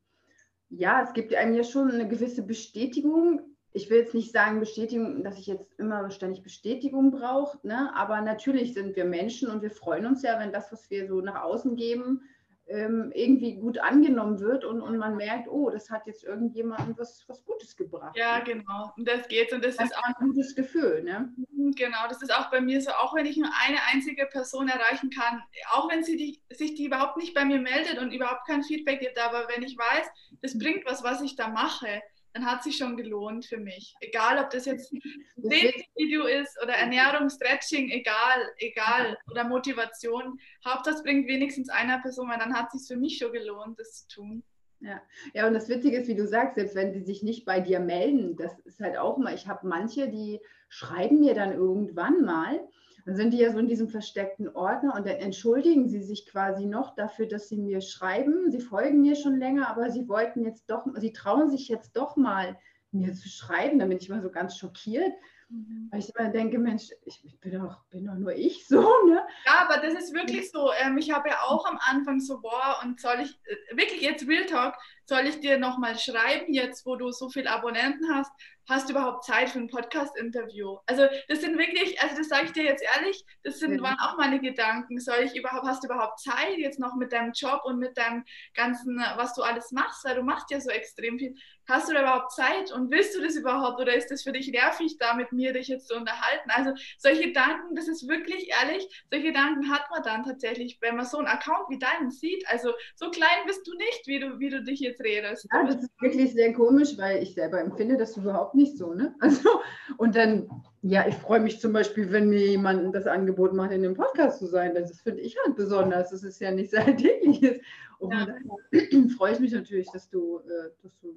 ja, 0.71 1.03
es 1.03 1.13
gibt 1.13 1.35
einem 1.35 1.55
ja 1.55 1.65
schon 1.65 1.91
eine 1.91 2.09
gewisse 2.09 2.43
Bestätigung. 2.43 3.41
Ich 3.73 3.91
will 3.91 3.99
jetzt 3.99 4.15
nicht 4.15 4.33
sagen 4.33 4.61
Bestätigung, 4.61 5.25
dass 5.25 5.39
ich 5.39 5.47
jetzt 5.47 5.73
immer 5.79 6.11
ständig 6.11 6.43
Bestätigung 6.43 7.11
brauche, 7.11 7.59
ne? 7.67 7.91
aber 7.97 8.21
natürlich 8.21 8.75
sind 8.75 8.95
wir 8.95 9.05
Menschen 9.05 9.51
und 9.51 9.63
wir 9.63 9.71
freuen 9.71 10.07
uns 10.07 10.23
ja, 10.23 10.39
wenn 10.39 10.53
das, 10.53 10.71
was 10.71 10.89
wir 10.91 11.09
so 11.09 11.21
nach 11.21 11.43
außen 11.43 11.75
geben, 11.75 12.23
ähm, 12.67 13.13
irgendwie 13.15 13.57
gut 13.57 13.79
angenommen 13.79 14.41
wird 14.41 14.65
und, 14.65 14.81
und 14.81 14.97
man 14.97 15.17
merkt, 15.17 15.49
oh, 15.49 15.71
das 15.71 15.91
hat 15.91 16.07
jetzt 16.07 16.25
irgendjemandem 16.25 16.97
was, 16.97 17.25
was 17.29 17.45
Gutes 17.45 17.77
gebracht. 17.77 18.17
Ja, 18.17 18.39
ne? 18.39 18.45
genau. 18.45 18.93
Und 18.97 19.07
das 19.07 19.29
geht. 19.29 19.53
Und 19.53 19.65
das, 19.65 19.77
das 19.77 19.91
ist 19.91 19.99
auch 19.99 20.05
ein 20.05 20.15
gutes 20.19 20.55
Gefühl. 20.55 21.03
Ne? 21.03 21.33
Mhm, 21.37 21.73
genau, 21.73 22.09
das 22.09 22.23
ist 22.23 22.35
auch 22.35 22.51
bei 22.51 22.61
mir 22.61 22.81
so, 22.81 22.91
auch 22.93 23.15
wenn 23.15 23.27
ich 23.27 23.37
nur 23.37 23.51
eine 23.67 23.79
einzige 23.93 24.27
Person 24.27 24.69
erreichen 24.69 25.11
kann, 25.11 25.43
auch 25.73 25.91
wenn 25.91 26.05
sie 26.05 26.17
die, 26.17 26.41
sich 26.55 26.75
die 26.75 26.87
überhaupt 26.87 27.19
nicht 27.19 27.35
bei 27.35 27.45
mir 27.45 27.61
meldet 27.61 27.99
und 27.99 28.13
überhaupt 28.13 28.47
kein 28.47 28.63
Feedback 28.63 29.01
gibt, 29.01 29.19
aber 29.19 29.47
wenn 29.55 29.63
ich 29.63 29.77
weiß, 29.77 30.07
das 30.41 30.59
bringt 30.59 30.87
was, 30.87 31.05
was 31.05 31.21
ich 31.21 31.37
da 31.37 31.49
mache, 31.49 32.03
dann 32.35 32.45
hat 32.45 32.65
sich 32.65 32.77
schon 32.77 32.97
gelohnt 32.97 33.47
für 33.47 33.59
mich. 33.59 33.95
Egal, 34.01 34.39
ob 34.39 34.51
das 34.51 34.67
jetzt 34.67 34.93
ein 35.37 35.51
Video 35.97 36.27
ist 36.27 36.61
oder 36.63 36.75
Ernährung, 36.75 37.31
Stretching, 37.31 37.91
egal, 37.91 38.41
egal. 38.59 39.17
Oder 39.31 39.45
Motivation. 39.45 40.39
Hauptsache, 40.67 40.97
es 40.97 41.03
bringt 41.05 41.29
wenigstens 41.29 41.69
einer 41.69 42.01
Person, 42.01 42.29
weil 42.29 42.39
dann 42.39 42.55
hat 42.55 42.67
es 42.75 42.87
sich 42.87 42.95
für 42.95 43.01
mich 43.01 43.19
schon 43.19 43.33
gelohnt, 43.33 43.79
das 43.79 44.07
zu 44.07 44.17
tun. 44.17 44.43
Ja. 44.81 45.01
ja, 45.33 45.47
und 45.47 45.55
das 45.55 45.69
Witzige 45.69 45.97
ist, 45.97 46.09
wie 46.09 46.17
du 46.17 46.27
sagst, 46.27 46.57
selbst 46.57 46.75
wenn 46.75 46.93
sie 46.93 47.01
sich 47.01 47.23
nicht 47.23 47.47
bei 47.47 47.61
dir 47.61 47.81
melden, 47.81 48.37
das 48.37 48.59
ist 48.61 48.81
halt 48.81 48.99
auch 48.99 49.17
mal, 49.17 49.35
ich 49.35 49.47
habe 49.47 49.67
manche, 49.67 50.09
die 50.11 50.41
schreiben 50.69 51.21
mir 51.21 51.35
dann 51.35 51.53
irgendwann 51.53 52.23
mal, 52.23 52.61
dann 53.05 53.17
sind 53.17 53.33
die 53.33 53.39
ja 53.39 53.53
so 53.53 53.59
in 53.59 53.69
diesem 53.69 53.89
versteckten 53.89 54.49
Ordner 54.49 54.95
und 54.95 55.07
dann 55.07 55.17
entschuldigen 55.17 55.89
sie 55.89 56.03
sich 56.03 56.27
quasi 56.27 56.65
noch 56.65 56.95
dafür, 56.95 57.27
dass 57.27 57.49
sie 57.49 57.59
mir 57.59 57.81
schreiben. 57.81 58.51
Sie 58.51 58.61
folgen 58.61 59.03
mir 59.03 59.15
schon 59.15 59.39
länger, 59.39 59.69
aber 59.69 59.91
sie 59.91 60.09
wollten 60.09 60.43
jetzt 60.43 60.71
doch, 60.71 60.87
sie 60.97 61.13
trauen 61.13 61.51
sich 61.51 61.69
jetzt 61.69 61.97
doch 61.97 62.17
mal 62.17 62.59
mir 62.93 63.13
zu 63.13 63.29
schreiben. 63.29 63.79
Da 63.79 63.87
bin 63.87 63.99
ich 63.99 64.09
mal 64.09 64.23
so 64.23 64.31
ganz 64.31 64.57
schockiert. 64.57 65.13
Mhm. 65.51 65.89
Weil 65.91 66.01
ich 66.01 66.15
immer 66.15 66.31
denke, 66.31 66.59
Mensch, 66.59 66.89
ich 67.05 67.39
bin 67.41 67.53
doch, 67.53 67.85
bin 67.91 68.07
doch 68.07 68.15
nur 68.15 68.33
ich 68.33 68.67
so, 68.67 68.81
ne? 69.07 69.23
Ja, 69.45 69.67
aber 69.69 69.87
das 69.87 69.95
ist 69.95 70.15
wirklich 70.15 70.51
so. 70.51 70.71
Ähm, 70.81 70.97
ich 70.97 71.13
habe 71.13 71.29
ja 71.29 71.37
auch 71.47 71.67
am 71.67 71.79
Anfang 71.81 72.21
so, 72.21 72.41
boah, 72.41 72.81
und 72.83 73.01
soll 73.01 73.21
ich, 73.21 73.39
äh, 73.45 73.77
wirklich 73.77 74.01
jetzt 74.01 74.27
Real 74.27 74.47
Talk, 74.47 74.75
soll 75.05 75.27
ich 75.27 75.41
dir 75.41 75.59
nochmal 75.59 75.99
schreiben, 75.99 76.53
jetzt 76.53 76.87
wo 76.87 76.97
du 76.97 77.11
so 77.11 77.29
viele 77.29 77.51
Abonnenten 77.51 78.09
hast, 78.15 78.33
hast 78.69 78.89
du 78.89 78.93
überhaupt 78.93 79.25
Zeit 79.25 79.51
für 79.51 79.59
ein 79.59 79.69
Podcast-Interview? 79.69 80.79
Also 80.87 81.07
das 81.29 81.41
sind 81.41 81.59
wirklich, 81.59 82.01
also 82.03 82.17
das 82.17 82.29
sage 82.29 82.47
ich 82.47 82.53
dir 82.53 82.65
jetzt 82.65 82.85
ehrlich, 82.97 83.25
das 83.43 83.59
sind, 83.59 83.81
waren 83.83 83.99
auch 84.01 84.17
meine 84.17 84.41
Gedanken. 84.41 84.99
Soll 84.99 85.23
ich 85.25 85.37
überhaupt, 85.37 85.67
hast 85.67 85.83
du 85.83 85.89
überhaupt 85.89 86.21
Zeit 86.21 86.57
jetzt 86.57 86.79
noch 86.79 86.95
mit 86.97 87.13
deinem 87.13 87.33
Job 87.33 87.63
und 87.65 87.79
mit 87.79 87.97
deinem 87.97 88.25
ganzen, 88.55 88.97
was 89.17 89.35
du 89.35 89.43
alles 89.43 89.73
machst? 89.73 90.05
Weil 90.05 90.17
du 90.17 90.23
machst 90.23 90.51
ja 90.51 90.61
so 90.61 90.71
extrem 90.71 91.19
viel. 91.19 91.35
Hast 91.67 91.89
du 91.89 91.95
da 91.95 92.03
überhaupt 92.03 92.33
Zeit 92.33 92.73
und 92.73 92.91
willst 92.91 93.17
du 93.17 93.23
das 93.23 93.37
überhaupt 93.37 93.81
oder 93.81 93.95
ist 93.95 94.11
das 94.11 94.23
für 94.23 94.33
dich 94.33 94.49
nervig, 94.49 94.99
da 94.99 95.15
mit 95.15 95.33
mir 95.33 95.53
dich 95.55 95.69
jetzt 95.69 95.89
zu 95.89 95.97
unterhalten? 95.97 96.51
Also 96.51 96.73
solche 96.99 97.29
Gedanken, 97.29 97.75
das 97.75 97.89
ist 97.89 98.07
wirklich 98.07 98.51
ehrlich, 98.51 98.87
solche 99.11 99.29
Gedanken 99.29 99.71
hat 99.71 99.85
man 99.91 100.03
dann 100.03 100.25
tatsächlich, 100.25 100.77
wenn 100.83 100.97
man 100.97 101.07
so 101.07 101.19
einen 101.19 101.27
Account 101.27 101.71
wie 101.71 101.79
deinen 101.79 102.11
sieht. 102.11 102.45
Also 102.49 102.73
so 102.97 103.11
klein 103.11 103.47
bist 103.47 103.67
du 103.67 103.75
nicht, 103.77 104.07
wie 104.07 104.21
du, 104.21 104.39
wie 104.39 104.51
du 104.51 104.63
dich 104.63 104.81
jetzt 104.81 105.01
redest. 105.03 105.47
Ja, 105.53 105.65
das 105.65 105.77
ist 105.77 105.91
wirklich 106.01 106.33
sehr 106.35 106.53
komisch, 106.53 106.99
weil 106.99 107.23
ich 107.23 107.35
selber 107.35 107.61
empfinde 107.61 107.97
das 107.97 108.17
überhaupt 108.17 108.54
nicht 108.55 108.79
so. 108.79 108.95
Ne? 108.95 109.15
Also, 109.21 109.61
und 109.97 110.17
dann, 110.17 110.51
ja, 110.83 111.07
ich 111.07 111.15
freue 111.15 111.41
mich 111.41 111.61
zum 111.61 111.73
Beispiel, 111.73 112.13
wenn 112.13 112.29
mir 112.29 112.47
jemand 112.47 112.95
das 112.95 113.07
Angebot 113.07 113.53
macht, 113.55 113.73
in 113.73 113.83
dem 113.83 113.95
Podcast 113.95 114.39
zu 114.39 114.47
sein. 114.47 114.75
Das 114.75 115.01
finde 115.01 115.21
ich 115.21 115.37
halt 115.45 115.57
besonders. 115.57 116.11
Das 116.11 116.23
ist 116.23 116.41
ja 116.41 116.51
nicht 116.51 116.71
sehr 116.71 116.85
alltägliches. 116.85 117.61
Und 117.99 118.13
ja. 118.13 118.27
daher 118.27 119.09
freue 119.17 119.33
ich 119.33 119.41
mich 119.41 119.53
natürlich, 119.53 119.91
dass 119.93 120.09
du, 120.11 120.41
äh, 120.41 120.71
dass 120.83 120.99
du, 121.01 121.15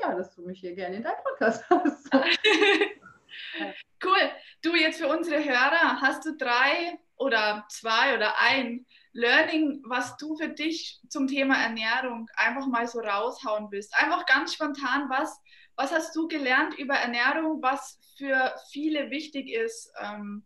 ja, 0.00 0.14
dass 0.14 0.34
du 0.34 0.42
mich 0.42 0.60
hier 0.60 0.74
gerne 0.74 0.96
in 0.96 1.02
deinem 1.02 1.22
Podcast 1.24 1.64
hast. 1.70 2.08
cool. 4.04 4.30
Du, 4.62 4.74
jetzt 4.74 5.00
für 5.00 5.08
unsere 5.08 5.42
Hörer, 5.42 6.00
hast 6.00 6.26
du 6.26 6.36
drei 6.36 6.98
oder 7.16 7.64
zwei 7.68 8.14
oder 8.14 8.34
ein 8.40 8.84
Learning, 9.12 9.82
was 9.86 10.16
du 10.16 10.36
für 10.36 10.48
dich 10.48 11.00
zum 11.08 11.26
Thema 11.26 11.56
Ernährung 11.56 12.28
einfach 12.36 12.66
mal 12.66 12.86
so 12.86 13.00
raushauen 13.00 13.68
willst? 13.70 13.94
Einfach 13.98 14.26
ganz 14.26 14.54
spontan, 14.54 15.08
was, 15.08 15.40
was 15.76 15.92
hast 15.92 16.14
du 16.14 16.28
gelernt 16.28 16.78
über 16.78 16.94
Ernährung, 16.94 17.62
was 17.62 17.98
für 18.16 18.54
viele 18.70 19.10
wichtig 19.10 19.50
ist, 19.50 19.92
ähm, 20.00 20.44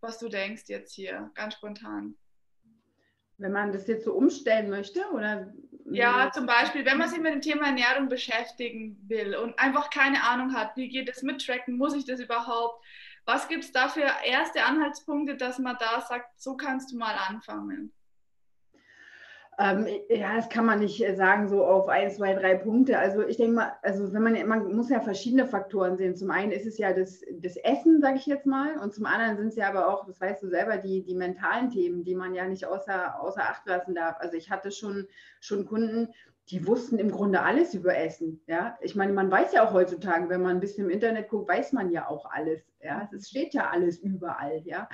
was 0.00 0.18
du 0.18 0.28
denkst 0.28 0.64
jetzt 0.68 0.94
hier, 0.94 1.30
ganz 1.34 1.54
spontan? 1.54 2.14
Wenn 3.38 3.52
man 3.52 3.72
das 3.72 3.86
jetzt 3.86 4.04
so 4.04 4.12
umstellen 4.12 4.68
möchte, 4.68 5.02
oder? 5.12 5.52
Ja, 5.90 6.30
zum 6.32 6.46
Beispiel, 6.46 6.84
wenn 6.84 6.98
man 6.98 7.08
sich 7.08 7.18
mit 7.18 7.32
dem 7.32 7.40
Thema 7.40 7.66
Ernährung 7.66 8.08
beschäftigen 8.08 8.98
will 9.08 9.34
und 9.34 9.58
einfach 9.58 9.90
keine 9.90 10.22
Ahnung 10.22 10.54
hat, 10.54 10.76
wie 10.76 10.88
geht 10.88 11.08
es 11.08 11.22
mit 11.22 11.44
Tracken, 11.44 11.76
muss 11.76 11.94
ich 11.94 12.04
das 12.04 12.20
überhaupt? 12.20 12.84
Was 13.32 13.46
gibt 13.46 13.62
es 13.62 13.70
da 13.70 13.86
für 13.86 14.02
erste 14.26 14.64
Anhaltspunkte, 14.64 15.36
dass 15.36 15.60
man 15.60 15.76
da 15.78 16.00
sagt, 16.00 16.40
so 16.40 16.56
kannst 16.56 16.90
du 16.90 16.96
mal 16.96 17.14
anfangen? 17.28 17.92
Ähm, 19.56 19.86
ja, 20.08 20.34
das 20.34 20.48
kann 20.48 20.66
man 20.66 20.80
nicht 20.80 21.00
äh, 21.00 21.14
sagen, 21.14 21.48
so 21.48 21.64
auf 21.64 21.88
ein, 21.88 22.10
zwei, 22.10 22.34
drei 22.34 22.56
Punkte. 22.56 22.98
Also 22.98 23.24
ich 23.24 23.36
denke 23.36 23.52
mal, 23.52 23.72
also 23.82 24.12
wenn 24.12 24.22
man, 24.24 24.48
man 24.48 24.74
muss 24.74 24.90
ja 24.90 25.00
verschiedene 25.00 25.46
Faktoren 25.46 25.96
sehen. 25.96 26.16
Zum 26.16 26.32
einen 26.32 26.50
ist 26.50 26.66
es 26.66 26.76
ja 26.76 26.92
das, 26.92 27.20
das 27.30 27.56
Essen, 27.56 28.00
sage 28.00 28.16
ich 28.16 28.26
jetzt 28.26 28.46
mal, 28.46 28.78
und 28.78 28.94
zum 28.94 29.06
anderen 29.06 29.36
sind 29.36 29.48
es 29.48 29.56
ja 29.56 29.68
aber 29.68 29.86
auch, 29.86 30.06
das 30.06 30.20
weißt 30.20 30.42
du 30.42 30.48
selber, 30.48 30.78
die, 30.78 31.04
die 31.04 31.14
mentalen 31.14 31.70
Themen, 31.70 32.02
die 32.02 32.16
man 32.16 32.34
ja 32.34 32.48
nicht 32.48 32.66
außer, 32.66 33.20
außer 33.20 33.42
Acht 33.42 33.64
lassen 33.66 33.94
darf. 33.94 34.16
Also 34.18 34.36
ich 34.36 34.50
hatte 34.50 34.72
schon, 34.72 35.06
schon 35.40 35.66
Kunden, 35.66 36.08
die 36.50 36.66
wussten 36.66 36.98
im 36.98 37.10
Grunde 37.10 37.42
alles 37.42 37.74
über 37.74 37.96
Essen. 37.96 38.40
Ja, 38.46 38.76
ich 38.80 38.96
meine, 38.96 39.12
man 39.12 39.30
weiß 39.30 39.52
ja 39.52 39.66
auch 39.66 39.72
heutzutage, 39.72 40.28
wenn 40.28 40.42
man 40.42 40.56
ein 40.56 40.60
bisschen 40.60 40.84
im 40.84 40.90
Internet 40.90 41.28
guckt, 41.28 41.48
weiß 41.48 41.72
man 41.72 41.90
ja 41.90 42.08
auch 42.08 42.26
alles. 42.26 42.60
Ja, 42.82 43.08
es 43.14 43.28
steht 43.28 43.54
ja 43.54 43.70
alles 43.70 43.98
überall. 43.98 44.60
Ja, 44.64 44.88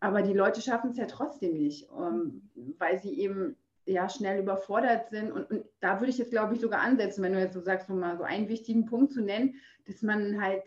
aber 0.00 0.22
die 0.22 0.32
Leute 0.32 0.60
schaffen 0.60 0.90
es 0.90 0.96
ja 0.96 1.06
trotzdem 1.06 1.54
nicht, 1.54 1.88
ähm, 1.96 2.50
weil 2.78 2.98
sie 2.98 3.18
eben 3.18 3.56
ja, 3.84 4.08
schnell 4.08 4.40
überfordert 4.40 5.10
sind. 5.10 5.32
Und, 5.32 5.50
und 5.50 5.64
da 5.80 6.00
würde 6.00 6.10
ich 6.10 6.18
jetzt, 6.18 6.30
glaube 6.30 6.54
ich, 6.54 6.60
sogar 6.60 6.80
ansetzen, 6.80 7.22
wenn 7.22 7.32
du 7.32 7.40
jetzt 7.40 7.54
so 7.54 7.60
sagst, 7.60 7.90
um 7.90 7.98
mal 7.98 8.16
so 8.16 8.22
einen 8.22 8.48
wichtigen 8.48 8.86
Punkt 8.86 9.12
zu 9.12 9.22
nennen, 9.22 9.56
dass 9.86 10.02
man 10.02 10.40
halt 10.40 10.62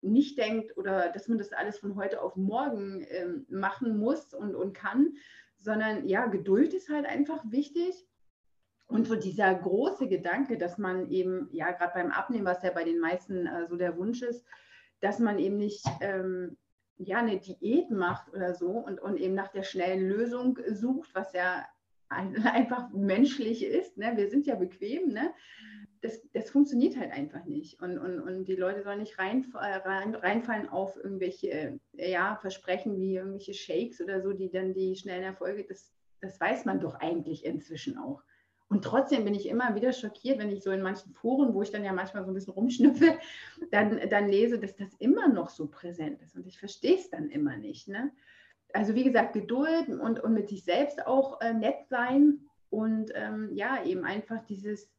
nicht 0.00 0.38
denkt 0.38 0.76
oder 0.76 1.10
dass 1.10 1.28
man 1.28 1.38
das 1.38 1.52
alles 1.52 1.78
von 1.78 1.96
heute 1.96 2.22
auf 2.22 2.36
morgen 2.36 3.06
ähm, 3.08 3.46
machen 3.48 3.98
muss 3.98 4.34
und, 4.34 4.54
und 4.54 4.74
kann, 4.74 5.14
sondern 5.56 6.06
ja, 6.06 6.26
Geduld 6.26 6.74
ist 6.74 6.90
halt 6.90 7.06
einfach 7.06 7.42
wichtig. 7.50 8.06
Und 8.86 9.06
so 9.06 9.16
dieser 9.16 9.54
große 9.54 10.08
Gedanke, 10.08 10.58
dass 10.58 10.78
man 10.78 11.08
eben, 11.10 11.48
ja, 11.52 11.72
gerade 11.72 11.94
beim 11.94 12.10
Abnehmen, 12.10 12.44
was 12.44 12.62
ja 12.62 12.70
bei 12.70 12.84
den 12.84 13.00
meisten 13.00 13.46
äh, 13.46 13.66
so 13.68 13.76
der 13.76 13.96
Wunsch 13.96 14.22
ist, 14.22 14.44
dass 15.00 15.18
man 15.18 15.38
eben 15.38 15.56
nicht 15.56 15.84
ähm, 16.00 16.56
ja, 16.96 17.18
eine 17.18 17.38
Diät 17.38 17.90
macht 17.90 18.32
oder 18.32 18.54
so 18.54 18.70
und, 18.70 19.00
und 19.00 19.18
eben 19.18 19.34
nach 19.34 19.48
der 19.48 19.62
schnellen 19.62 20.08
Lösung 20.08 20.58
sucht, 20.68 21.14
was 21.14 21.32
ja 21.32 21.64
ein, 22.08 22.36
einfach 22.46 22.90
menschlich 22.90 23.64
ist. 23.64 23.96
Ne? 23.96 24.12
Wir 24.16 24.28
sind 24.28 24.46
ja 24.46 24.54
bequem. 24.54 25.08
Ne? 25.08 25.32
Das, 26.02 26.20
das 26.32 26.50
funktioniert 26.50 26.96
halt 26.96 27.12
einfach 27.12 27.44
nicht. 27.46 27.80
Und, 27.80 27.98
und, 27.98 28.20
und 28.20 28.44
die 28.44 28.56
Leute 28.56 28.82
sollen 28.82 29.00
nicht 29.00 29.18
rein, 29.18 29.46
rein, 29.54 30.14
reinfallen 30.14 30.68
auf 30.68 30.96
irgendwelche 30.96 31.80
ja, 31.92 32.36
Versprechen 32.36 33.00
wie 33.00 33.16
irgendwelche 33.16 33.54
Shakes 33.54 34.00
oder 34.00 34.20
so, 34.20 34.32
die 34.32 34.50
dann 34.50 34.74
die 34.74 34.94
schnellen 34.96 35.24
Erfolge, 35.24 35.64
das, 35.64 35.92
das 36.20 36.38
weiß 36.38 36.66
man 36.66 36.80
doch 36.80 36.96
eigentlich 36.96 37.44
inzwischen 37.44 37.96
auch. 37.96 38.22
Und 38.68 38.82
trotzdem 38.82 39.24
bin 39.24 39.34
ich 39.34 39.48
immer 39.48 39.74
wieder 39.74 39.92
schockiert, 39.92 40.38
wenn 40.38 40.50
ich 40.50 40.62
so 40.62 40.70
in 40.70 40.82
manchen 40.82 41.12
Foren, 41.12 41.54
wo 41.54 41.62
ich 41.62 41.70
dann 41.70 41.84
ja 41.84 41.92
manchmal 41.92 42.24
so 42.24 42.30
ein 42.30 42.34
bisschen 42.34 42.54
rumschnüffel, 42.54 43.18
dann, 43.70 44.00
dann 44.08 44.28
lese, 44.28 44.58
dass 44.58 44.74
das 44.74 44.94
immer 44.98 45.28
noch 45.28 45.50
so 45.50 45.66
präsent 45.66 46.22
ist. 46.22 46.34
Und 46.34 46.46
ich 46.46 46.58
verstehe 46.58 46.96
es 46.96 47.10
dann 47.10 47.28
immer 47.30 47.56
nicht. 47.56 47.88
Ne? 47.88 48.10
Also 48.72 48.94
wie 48.94 49.04
gesagt, 49.04 49.34
Geduld 49.34 49.88
und, 49.88 50.18
und 50.18 50.34
mit 50.34 50.48
sich 50.48 50.64
selbst 50.64 51.06
auch 51.06 51.40
äh, 51.40 51.52
nett 51.52 51.86
sein 51.88 52.40
und 52.70 53.12
ähm, 53.14 53.50
ja, 53.54 53.84
eben 53.84 54.04
einfach 54.04 54.44
dieses, 54.46 54.90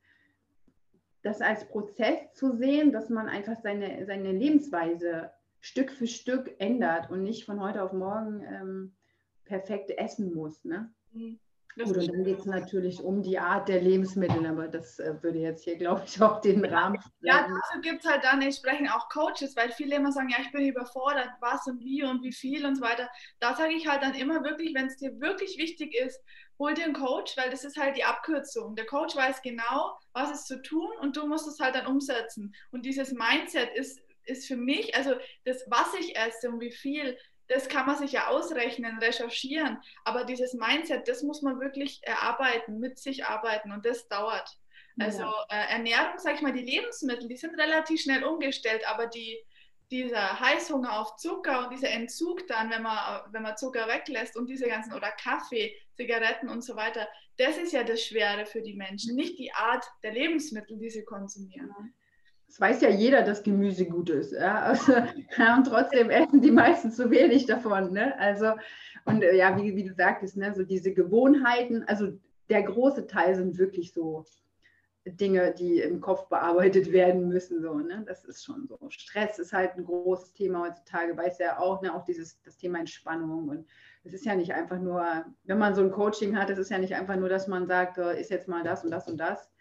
das 1.24 1.42
als 1.42 1.68
Prozess 1.68 2.34
zu 2.34 2.56
sehen, 2.56 2.92
dass 2.92 3.10
man 3.10 3.28
einfach 3.28 3.58
seine, 3.62 4.06
seine 4.06 4.32
Lebensweise 4.32 5.32
Stück 5.60 5.92
für 5.92 6.08
Stück 6.08 6.56
ändert 6.60 7.10
und 7.10 7.24
nicht 7.24 7.46
von 7.46 7.60
heute 7.60 7.82
auf 7.82 7.92
morgen 7.92 8.44
ähm, 8.44 8.96
perfekt 9.44 9.90
essen 9.90 10.34
muss. 10.34 10.64
Ne? 10.64 10.94
Mhm. 11.12 11.40
Gut, 11.78 11.98
und 11.98 12.08
dann 12.08 12.24
geht 12.24 12.40
es 12.40 12.46
natürlich 12.46 13.02
um 13.02 13.22
die 13.22 13.38
Art 13.38 13.68
der 13.68 13.82
Lebensmittel, 13.82 14.46
aber 14.46 14.70
das 14.70 14.98
äh, 15.00 15.22
würde 15.22 15.40
jetzt 15.40 15.66
hier, 15.66 15.76
glaube 15.76 16.04
ich, 16.06 16.22
auch 16.22 16.40
den 16.40 16.64
Rahmen. 16.64 16.98
Ja, 17.22 17.42
dafür 17.42 17.82
gibt 17.82 18.06
es 18.06 18.10
halt 18.10 18.24
dann 18.24 18.42
entsprechend 18.42 18.90
auch 18.94 19.10
Coaches, 19.10 19.58
weil 19.58 19.72
viele 19.72 19.98
immer 19.98 20.14
sagen, 20.14 20.30
ja, 20.30 20.38
ich 20.42 20.52
bin 20.54 20.66
überfordert, 20.66 21.30
was 21.42 21.68
und 21.68 21.82
wie 21.82 22.02
und 22.04 22.24
wie 22.24 22.32
viel 22.32 22.66
und 22.66 22.76
so 22.76 22.82
weiter. 22.82 23.10
Da 23.42 23.56
sage 23.56 23.74
ich 23.74 23.88
halt 23.88 24.04
dann 24.04 24.16
immer 24.16 24.44
wirklich, 24.46 24.74
wenn 24.74 24.88
es 24.88 24.96
dir 24.96 25.20
wirklich 25.20 25.58
wichtig 25.58 25.94
ist, 25.96 26.22
hol 26.60 26.74
dir 26.74 26.86
einen 26.86 26.94
Coach, 26.94 27.36
weil 27.36 27.50
das 27.50 27.66
ist 27.66 27.78
halt 27.78 27.98
die 27.98 28.06
Abkürzung. 28.06 28.76
Der 28.78 28.86
Coach 28.86 29.16
weiß 29.16 29.42
genau, 29.42 29.98
was 30.14 30.32
ist 30.32 30.48
zu 30.48 30.62
tun 30.62 30.90
und 31.02 31.18
du 31.18 31.28
musst 31.28 31.48
es 31.48 31.60
halt 31.60 31.76
dann 31.76 31.88
umsetzen. 31.88 32.56
Und 32.72 32.86
dieses 32.86 33.12
Mindset 33.12 33.70
ist, 33.76 34.00
ist 34.24 34.48
für 34.48 34.56
mich, 34.56 34.96
also 34.96 35.14
das, 35.44 35.66
was 35.70 35.94
ich 36.00 36.16
esse 36.16 36.50
und 36.50 36.62
wie 36.62 36.72
viel, 36.72 37.18
das 37.48 37.70
kann 37.70 37.86
man 37.86 37.98
sich 37.98 38.12
ja 38.12 38.28
ausrechnen, 38.28 38.98
recherchieren, 39.00 39.78
aber 40.04 40.24
dieses 40.24 40.54
Mindset, 40.54 41.08
das 41.08 41.24
muss 41.24 41.42
man 41.42 41.60
wirklich 41.60 42.02
erarbeiten, 42.04 42.80
mit 42.80 42.98
sich 43.00 43.26
arbeiten 43.26 43.72
und 43.72 43.86
das 43.86 44.08
dauert. 44.08 44.50
Also 45.00 45.24
ja. 45.24 45.46
äh, 45.50 45.74
Ernährung, 45.74 46.18
sag 46.18 46.36
ich 46.36 46.42
mal, 46.42 46.54
die 46.54 46.64
Lebensmittel, 46.64 47.28
die 47.28 47.38
sind 47.38 47.60
relativ 47.60 48.02
schnell 48.02 48.24
umgestellt, 48.24 48.88
aber 48.88 49.08
die, 49.08 49.38
dieser 49.92 50.40
Heißhunger 50.40 51.00
auf 51.00 51.18
Zucker 51.18 51.66
und 51.66 51.74
dieser 51.74 51.90
Entzug 51.90 52.48
dann, 52.48 52.70
wenn 52.70 52.82
man, 52.82 53.22
wenn 53.32 53.44
man 53.44 53.58
Zucker 53.58 53.88
weglässt 53.88 54.38
und 54.38 54.48
diese 54.48 54.68
ganzen, 54.68 54.94
oder 54.94 55.12
Kaffee, 55.12 55.76
Zigaretten 55.98 56.50
und 56.50 56.64
so 56.64 56.76
weiter, 56.76 57.08
das 57.38 57.58
ist 57.58 57.74
ja 57.74 57.84
das 57.84 58.02
Schwere 58.02 58.46
für 58.46 58.62
die 58.62 58.76
Menschen, 58.76 59.16
nicht 59.16 59.38
die 59.38 59.52
Art 59.54 59.86
der 60.02 60.14
Lebensmittel, 60.14 60.78
die 60.78 60.90
sie 60.90 61.04
konsumieren. 61.04 61.68
Ja 61.68 61.86
es 62.56 62.62
weiß 62.62 62.80
ja 62.80 62.90
jeder, 62.90 63.22
dass 63.22 63.44
Gemüse 63.44 63.86
gut 63.86 64.10
ist. 64.10 64.32
Ja? 64.32 64.62
Also, 64.62 64.94
ja, 65.38 65.58
und 65.58 65.68
trotzdem 65.68 66.10
essen 66.10 66.40
die 66.42 66.52
meisten 66.52 66.90
zu 66.90 67.12
wenig 67.12 67.48
davon. 67.48 67.92
Ne? 67.92 68.18
Also, 68.18 68.54
und 69.04 69.24
äh, 69.24 69.36
ja, 69.36 69.62
wie, 69.62 69.76
wie 69.76 69.84
du 69.84 69.94
sagtest, 69.94 70.38
ne, 70.38 70.54
so 70.56 70.64
diese 70.64 70.94
Gewohnheiten, 70.94 71.84
also 71.84 72.18
der 72.48 72.64
große 72.64 73.08
Teil 73.08 73.36
sind 73.36 73.58
wirklich 73.58 73.92
so 73.92 74.24
Dinge, 75.06 75.54
die 75.54 75.82
im 75.82 76.00
Kopf 76.00 76.30
bearbeitet 76.30 76.94
werden 76.94 77.28
müssen. 77.28 77.62
So, 77.62 77.74
ne? 77.74 78.06
Das 78.08 78.24
ist 78.24 78.46
schon 78.46 78.68
so. 78.68 78.80
Stress 78.88 79.38
ist 79.38 79.52
halt 79.52 79.76
ein 79.76 79.84
großes 79.84 80.32
Thema 80.32 80.62
heutzutage, 80.62 81.18
weiß 81.18 81.40
ja 81.40 81.60
auch, 81.60 81.82
ne? 81.82 81.94
auch 81.94 82.06
dieses 82.06 82.42
das 82.44 82.56
Thema 82.56 82.80
Entspannung. 82.80 83.50
Und 83.50 83.68
es 84.06 84.14
ist 84.14 84.26
ja 84.26 84.34
nicht 84.34 84.54
einfach 84.54 84.80
nur, 84.80 85.26
wenn 85.44 85.58
man 85.58 85.76
so 85.76 85.82
ein 85.82 85.92
Coaching 85.92 86.38
hat, 86.38 86.50
es 86.50 86.58
ist 86.58 86.72
ja 86.72 86.78
nicht 86.78 86.96
einfach 86.96 87.18
nur, 87.18 87.28
dass 87.28 87.50
man 87.50 87.68
sagt, 87.68 87.98
äh, 87.98 88.18
ist 88.18 88.32
jetzt 88.32 88.48
mal 88.48 88.64
das 88.64 88.86
und 88.86 88.92
das 88.92 89.10
und 89.10 89.18
das, 89.18 89.52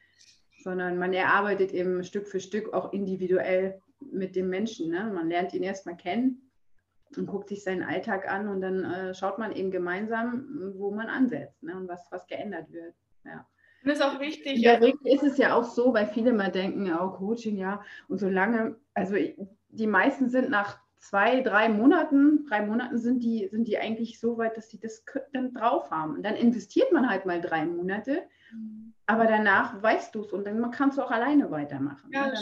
sondern 0.65 0.99
man 0.99 1.13
erarbeitet 1.13 1.73
eben 1.73 2.03
Stück 2.03 2.27
für 2.27 2.41
Stück 2.41 2.73
auch 2.73 2.93
individuell 2.95 3.81
mit 4.01 4.35
dem 4.35 4.49
Menschen. 4.49 4.91
Ne? 4.91 5.13
Man 5.15 5.29
lernt 5.29 5.53
ihn 5.53 5.63
erstmal 5.63 5.97
kennen 5.97 6.51
und 7.17 7.27
guckt 7.27 7.51
sich 7.51 7.63
seinen 7.63 7.83
Alltag 7.83 8.27
an 8.29 8.49
und 8.49 8.63
dann 8.63 8.83
äh, 8.83 9.15
schaut 9.15 9.39
man 9.39 9.53
eben 9.53 9.71
gemeinsam, 9.71 10.73
wo 10.77 10.91
man 10.91 11.09
ansetzt 11.09 11.63
ne? 11.63 11.77
und 11.77 11.87
was, 11.87 12.11
was 12.11 12.27
geändert 12.27 12.73
wird. 12.73 12.95
Ja. 13.27 13.47
Und 13.83 13.91
das 13.91 13.99
ist 13.99 14.05
auch 14.05 14.19
wichtig. 14.19 14.67
Regel 14.67 14.99
ist 15.05 15.23
es 15.23 15.37
ja 15.37 15.55
auch 15.55 15.65
so, 15.65 15.93
weil 15.93 16.07
viele 16.07 16.33
mal 16.33 16.51
denken, 16.51 16.87
ja, 16.87 17.05
oh, 17.05 17.11
Coaching, 17.11 17.59
ja, 17.59 17.83
und 18.09 18.19
so 18.19 18.31
lange, 18.31 18.77
also 18.95 19.17
die 19.69 19.87
meisten 19.87 20.31
sind 20.31 20.49
nach 20.49 20.79
zwei, 21.05 21.41
drei 21.41 21.69
Monaten, 21.69 22.47
drei 22.47 22.65
Monaten 22.65 22.99
sind 22.99 23.23
die, 23.23 23.49
sind 23.49 23.69
die 23.69 23.79
eigentlich 23.79 24.19
so 24.19 24.39
weit, 24.39 24.57
dass 24.57 24.71
sie 24.71 24.81
das 24.81 25.05
dann 25.33 25.53
drauf 25.53 25.91
haben. 25.91 26.15
Und 26.17 26.23
dann 26.23 26.35
investiert 26.35 26.93
man 26.93 27.09
halt 27.09 27.27
mal 27.27 27.41
drei 27.41 27.65
Monate. 27.67 28.23
Mhm 28.53 28.85
aber 29.07 29.27
danach 29.27 29.83
weißt 29.83 30.15
du 30.15 30.23
es 30.23 30.33
und 30.33 30.47
dann 30.47 30.71
kannst 30.71 30.99
du 30.99 31.03
auch 31.03 31.11
alleine 31.11 31.51
weitermachen. 31.51 32.11
Ja, 32.13 32.29
ne? 32.29 32.41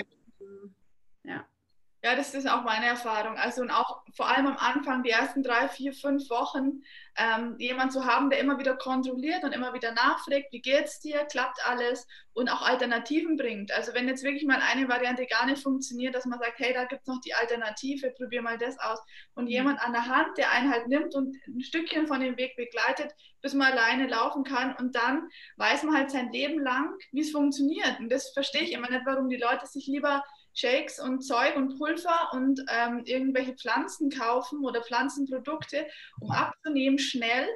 Ja. 2.03 2.17
Das 2.17 2.35
ist 2.35 2.49
auch 2.49 2.63
meine 2.63 2.87
Erfahrung. 2.87 3.37
Also 3.37 3.63
und 3.63 3.71
auch 3.71 4.03
vor 4.15 4.29
allem 4.29 4.47
am 4.47 4.57
Anfang, 4.57 5.03
die 5.03 5.11
ersten 5.11 5.43
drei, 5.43 5.69
vier, 5.69 5.93
fünf 5.93 6.29
Wochen, 6.31 6.83
ähm, 7.17 7.57
jemand 7.59 7.93
zu 7.93 8.07
haben, 8.07 8.31
der 8.31 8.39
immer 8.39 8.59
wieder 8.59 8.77
kontrolliert 8.77 9.45
und 9.45 9.53
immer 9.53 9.75
wieder 9.75 9.93
nachfragt, 9.93 10.47
wie 10.51 10.61
geht's 10.61 11.01
dir, 11.01 11.25
klappt 11.25 11.59
alles 11.67 12.07
und 12.33 12.49
auch 12.49 12.63
Alternativen 12.63 13.37
bringt. 13.37 13.71
Also 13.73 13.93
wenn 13.95 14.09
jetzt 14.09 14.25
wirklich 14.25 14.45
mal 14.45 14.61
eine 14.61 14.89
Variante 14.89 15.27
gar 15.27 15.45
nicht 15.47 15.63
funktioniert, 15.63 16.15
dass 16.15 16.25
man 16.25 16.39
sagt, 16.39 16.59
hey, 16.59 16.73
da 16.73 16.85
gibt 16.85 17.03
es 17.03 17.09
noch 17.09 17.21
die 17.21 17.35
Alternative, 17.35 18.11
probier 18.11 18.43
mal 18.43 18.59
das 18.59 18.79
aus. 18.79 18.99
Und 19.35 19.45
mhm. 19.45 19.51
jemand 19.51 19.81
an 19.81 19.93
der 19.93 20.07
Hand, 20.07 20.39
der 20.39 20.51
einen 20.53 20.71
halt 20.73 20.89
nimmt 20.89 21.15
und 21.15 21.37
ein 21.47 21.61
Stückchen 21.61 22.07
von 22.07 22.21
dem 22.21 22.37
Weg 22.37 22.57
begleitet, 22.57 23.15
bis 23.43 23.55
man 23.55 23.73
alleine 23.73 24.07
laufen 24.07 24.45
kann 24.45 24.75
und 24.77 24.95
dann 24.95 25.29
weiß 25.57 25.83
man 25.83 25.97
halt 25.97 26.11
sein 26.11 26.31
Leben 26.33 26.61
lang, 26.61 26.95
wie 27.11 27.21
es 27.21 27.33
funktioniert. 27.33 27.99
Und 27.99 28.11
das 28.11 28.31
verstehe 28.31 28.63
ich 28.63 28.73
immer 28.73 28.89
nicht, 28.89 29.05
warum 29.05 29.29
die 29.29 29.37
Leute 29.37 29.67
sich 29.67 29.87
lieber 29.87 30.23
Shakes 30.55 30.99
und 30.99 31.23
Zeug 31.23 31.57
und 31.57 31.79
Pulver 31.79 32.31
und 32.33 32.61
ähm, 32.69 33.03
irgendwelche 33.05 33.55
Pflanzen 33.55 34.11
kaufen 34.11 34.65
oder 34.65 34.83
Pflanzenprodukte, 34.83 35.87
um 36.21 36.31
abzunehmen 36.31 36.99
schnell. 36.99 37.49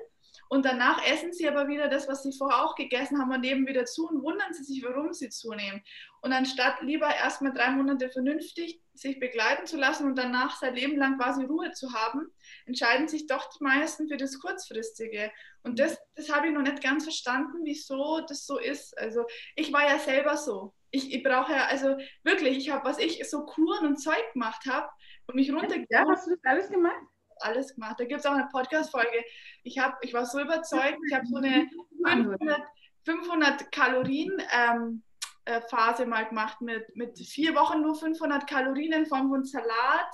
Und 0.48 0.64
danach 0.64 1.04
essen 1.04 1.32
sie 1.32 1.48
aber 1.48 1.66
wieder 1.66 1.88
das, 1.88 2.08
was 2.08 2.22
sie 2.22 2.32
vorher 2.32 2.64
auch 2.64 2.76
gegessen 2.76 3.18
haben 3.18 3.32
und 3.32 3.40
nehmen 3.40 3.66
wieder 3.66 3.84
zu 3.84 4.08
und 4.08 4.22
wundern 4.22 4.52
sie 4.52 4.62
sich, 4.62 4.84
warum 4.84 5.12
sie 5.12 5.28
zunehmen. 5.28 5.82
Und 6.20 6.32
anstatt 6.32 6.82
lieber 6.82 7.08
erstmal 7.12 7.52
drei 7.52 7.70
Monate 7.70 8.10
vernünftig 8.10 8.80
sich 8.94 9.18
begleiten 9.18 9.66
zu 9.66 9.76
lassen 9.76 10.06
und 10.06 10.16
danach 10.16 10.56
sein 10.58 10.74
Leben 10.74 10.96
lang 10.96 11.18
quasi 11.18 11.44
Ruhe 11.44 11.72
zu 11.72 11.92
haben, 11.92 12.32
entscheiden 12.66 13.08
sich 13.08 13.26
doch 13.26 13.48
die 13.50 13.64
meisten 13.64 14.08
für 14.08 14.16
das 14.16 14.38
Kurzfristige. 14.38 15.32
Und 15.62 15.78
das, 15.80 15.98
das 16.14 16.32
habe 16.32 16.48
ich 16.48 16.54
noch 16.54 16.62
nicht 16.62 16.82
ganz 16.82 17.04
verstanden, 17.04 17.64
wieso 17.64 18.20
das 18.20 18.46
so 18.46 18.58
ist. 18.58 18.96
Also 18.98 19.26
ich 19.56 19.72
war 19.72 19.82
ja 19.82 19.98
selber 19.98 20.36
so 20.36 20.74
ich, 20.90 21.12
ich 21.12 21.22
brauche 21.22 21.52
ja, 21.52 21.66
also 21.66 21.96
wirklich, 22.22 22.56
ich 22.58 22.70
habe, 22.70 22.84
was 22.84 22.98
ich 22.98 23.28
so 23.28 23.44
Kuren 23.44 23.86
und 23.86 23.96
Zeug 23.96 24.32
gemacht 24.32 24.64
habe 24.66 24.88
und 25.26 25.34
mich 25.36 25.52
runter. 25.52 25.76
Ja, 25.90 26.04
hast 26.08 26.26
du 26.26 26.30
das 26.30 26.44
alles 26.44 26.70
gemacht? 26.70 27.02
Alles 27.40 27.74
gemacht. 27.74 27.96
Da 27.98 28.04
gibt 28.04 28.20
es 28.20 28.26
auch 28.26 28.32
eine 28.32 28.48
Podcast-Folge. 28.50 29.24
Ich, 29.62 29.78
ich 30.02 30.14
war 30.14 30.24
so 30.24 30.40
überzeugt, 30.40 30.98
ich 31.08 31.14
habe 31.14 31.26
so 31.26 31.36
eine 31.36 31.68
500, 32.04 32.60
500 33.04 33.72
Kalorien 33.72 34.32
ähm, 34.52 35.02
äh, 35.44 35.60
Phase 35.62 36.06
mal 36.06 36.26
gemacht 36.26 36.60
mit, 36.60 36.94
mit 36.96 37.18
vier 37.18 37.54
Wochen 37.54 37.82
nur 37.82 37.94
500 37.94 38.48
Kalorien 38.48 38.92
in 38.92 39.06
Form 39.06 39.28
von 39.28 39.44
Salat, 39.44 40.10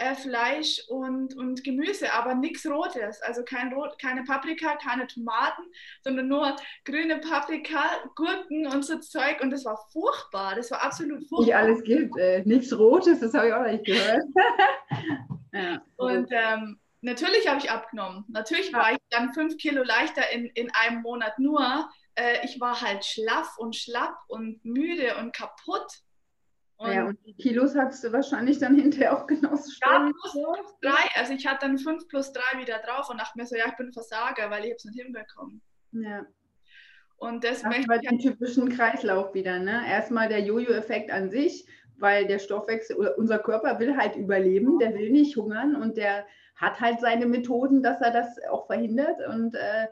äh, 0.00 0.14
Fleisch 0.14 0.82
und, 0.88 1.36
und 1.36 1.62
Gemüse, 1.62 2.12
aber 2.14 2.34
nichts 2.34 2.66
Rotes. 2.66 3.20
Also 3.20 3.44
kein 3.44 3.72
Rot, 3.72 3.98
keine 4.00 4.24
Paprika, 4.24 4.76
keine 4.76 5.06
Tomaten, 5.06 5.62
sondern 6.02 6.26
nur 6.26 6.56
grüne 6.86 7.18
Paprika, 7.18 7.82
Gurken 8.14 8.66
und 8.66 8.82
so 8.82 8.98
Zeug. 8.98 9.40
Und 9.42 9.50
das 9.50 9.66
war 9.66 9.76
furchtbar. 9.92 10.54
Das 10.54 10.70
war 10.70 10.82
absolut 10.82 11.28
furchtbar. 11.28 11.46
Wie 11.46 11.54
alles 11.54 11.82
gibt. 11.84 12.16
Äh, 12.16 12.42
nichts 12.46 12.76
Rotes, 12.76 13.20
das 13.20 13.34
habe 13.34 13.48
ich 13.48 13.52
auch 13.52 13.66
nicht 13.66 13.84
gehört. 13.84 14.24
ja. 15.52 15.82
Und 15.96 16.28
ähm, 16.30 16.80
natürlich 17.02 17.46
habe 17.46 17.58
ich 17.58 17.70
abgenommen. 17.70 18.24
Natürlich 18.28 18.72
war 18.72 18.92
ich 18.92 18.98
dann 19.10 19.34
fünf 19.34 19.58
Kilo 19.58 19.82
leichter 19.82 20.30
in, 20.32 20.46
in 20.54 20.70
einem 20.72 21.02
Monat. 21.02 21.38
Nur 21.38 21.90
äh, 22.14 22.44
ich 22.44 22.58
war 22.58 22.80
halt 22.80 23.04
schlaff 23.04 23.58
und 23.58 23.76
schlapp 23.76 24.16
und 24.28 24.64
müde 24.64 25.16
und 25.18 25.34
kaputt. 25.34 25.92
Und 26.80 26.94
ja, 26.94 27.06
und 27.06 27.18
die 27.26 27.34
Kilos 27.34 27.76
hattest 27.76 28.04
du 28.04 28.12
wahrscheinlich 28.12 28.58
dann 28.58 28.74
hinterher 28.74 29.14
auch 29.14 29.26
genauso 29.26 29.70
stark. 29.70 30.08
Ja, 30.08 30.12
plus 30.32 30.78
drei. 30.80 31.10
Also 31.14 31.34
ich 31.34 31.46
hatte 31.46 31.66
dann 31.66 31.76
fünf 31.76 32.08
plus 32.08 32.32
drei 32.32 32.58
wieder 32.58 32.78
drauf 32.78 33.10
und 33.10 33.20
dachte 33.20 33.36
mir 33.36 33.44
so, 33.44 33.54
ja, 33.54 33.66
ich 33.68 33.76
bin 33.76 33.92
Versager, 33.92 34.48
weil 34.50 34.64
ich 34.64 34.76
es 34.76 34.86
nicht 34.86 34.98
hinbekommen. 34.98 35.60
Ja. 35.92 36.24
Und 37.18 37.44
das, 37.44 37.60
das 37.60 37.70
möchte 37.70 37.88
war 37.88 37.98
den 37.98 38.18
typischen 38.18 38.70
Kreislauf 38.70 39.34
wieder. 39.34 39.58
Ne? 39.58 39.82
Erstmal 39.86 40.30
der 40.30 40.40
Jojo-Effekt 40.40 41.10
an 41.10 41.28
sich, 41.28 41.66
weil 41.98 42.26
der 42.26 42.38
Stoffwechsel, 42.38 42.96
unser 43.18 43.38
Körper 43.38 43.78
will 43.78 43.98
halt 43.98 44.16
überleben, 44.16 44.78
der 44.78 44.94
will 44.94 45.10
nicht 45.10 45.36
hungern 45.36 45.76
und 45.76 45.98
der 45.98 46.24
hat 46.56 46.80
halt 46.80 46.98
seine 47.00 47.26
Methoden, 47.26 47.82
dass 47.82 48.00
er 48.00 48.10
das 48.10 48.42
auch 48.50 48.66
verhindert. 48.68 49.20
Und 49.28 49.54
äh, 49.54 49.88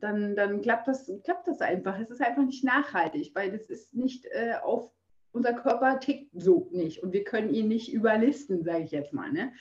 dann, 0.00 0.34
dann 0.34 0.60
klappt, 0.60 0.88
das, 0.88 1.08
klappt 1.22 1.46
das 1.46 1.60
einfach. 1.60 2.00
Es 2.00 2.10
ist 2.10 2.20
einfach 2.20 2.42
nicht 2.42 2.64
nachhaltig, 2.64 3.30
weil 3.36 3.52
das 3.52 3.70
ist 3.70 3.94
nicht 3.94 4.26
äh, 4.26 4.54
auf, 4.60 4.90
unser 5.32 5.54
Körper 5.54 5.98
tickt 5.98 6.30
so 6.32 6.68
nicht 6.72 7.02
und 7.02 7.12
wir 7.12 7.24
können 7.24 7.52
ihn 7.52 7.68
nicht 7.68 7.92
überlisten, 7.92 8.62
sage 8.62 8.84
ich 8.84 8.90
jetzt 8.90 9.12
mal. 9.12 9.32
Ne? 9.32 9.52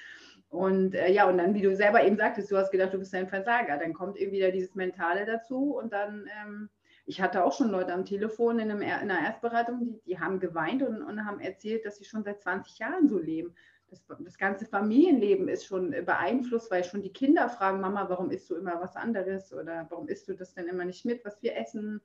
Und 0.50 0.96
äh, 0.96 1.12
ja, 1.12 1.30
und 1.30 1.38
dann, 1.38 1.54
wie 1.54 1.62
du 1.62 1.76
selber 1.76 2.04
eben 2.04 2.18
sagtest, 2.18 2.52
du 2.52 2.58
hast 2.58 2.72
gedacht, 2.72 2.94
du 2.94 3.00
bist 3.00 3.16
ein 3.16 3.30
Versager. 3.30 3.78
Dann 3.78 3.94
kommt 3.94 4.18
eben 4.18 4.34
wieder 4.34 4.52
dieses 4.52 4.76
Mentale 4.76 5.26
dazu 5.26 5.78
und 5.78 5.94
dann, 5.94 6.28
ähm, 6.42 6.70
ich 7.06 7.22
hatte 7.22 7.44
auch 7.44 7.54
schon 7.54 7.70
Leute 7.70 7.94
am 7.94 8.06
Telefon 8.06 8.60
in, 8.60 8.70
einem, 8.70 8.82
in 8.82 8.90
einer 8.90 9.26
Erstberatung, 9.26 9.80
die, 9.80 10.02
die 10.06 10.20
haben 10.20 10.40
geweint 10.40 10.84
und, 10.84 11.02
und 11.02 11.26
haben 11.26 11.40
erzählt, 11.40 11.86
dass 11.86 11.98
sie 11.98 12.06
schon 12.06 12.24
seit 12.24 12.42
20 12.42 12.80
Jahren 12.80 13.08
so 13.08 13.18
leben 13.18 13.56
das, 13.92 14.06
das, 14.20 14.38
ganze 14.38 14.66
Familienleben 14.66 15.50
ist 15.50 15.66
schon 15.66 15.92
beeinflusst, 15.92 16.72
weil 16.72 16.84
schon 16.84 17.02
die 17.02 17.12
Kinder 17.12 17.50
fragen, 17.50 17.82
Mama, 17.82 18.08
warum 18.10 18.32
isst 18.32 18.50
du 18.50 18.56
immer 18.56 18.80
was 18.80 18.96
anderes 18.96 19.54
oder 19.54 19.86
warum 19.90 20.08
isst 20.08 20.30
du 20.30 20.34
das 20.34 20.54
denn 20.54 20.68
immer 20.68 20.86
nicht 20.86 21.06
mit, 21.06 21.24
was 21.26 21.42
wir 21.44 21.58
essen? 21.58 22.02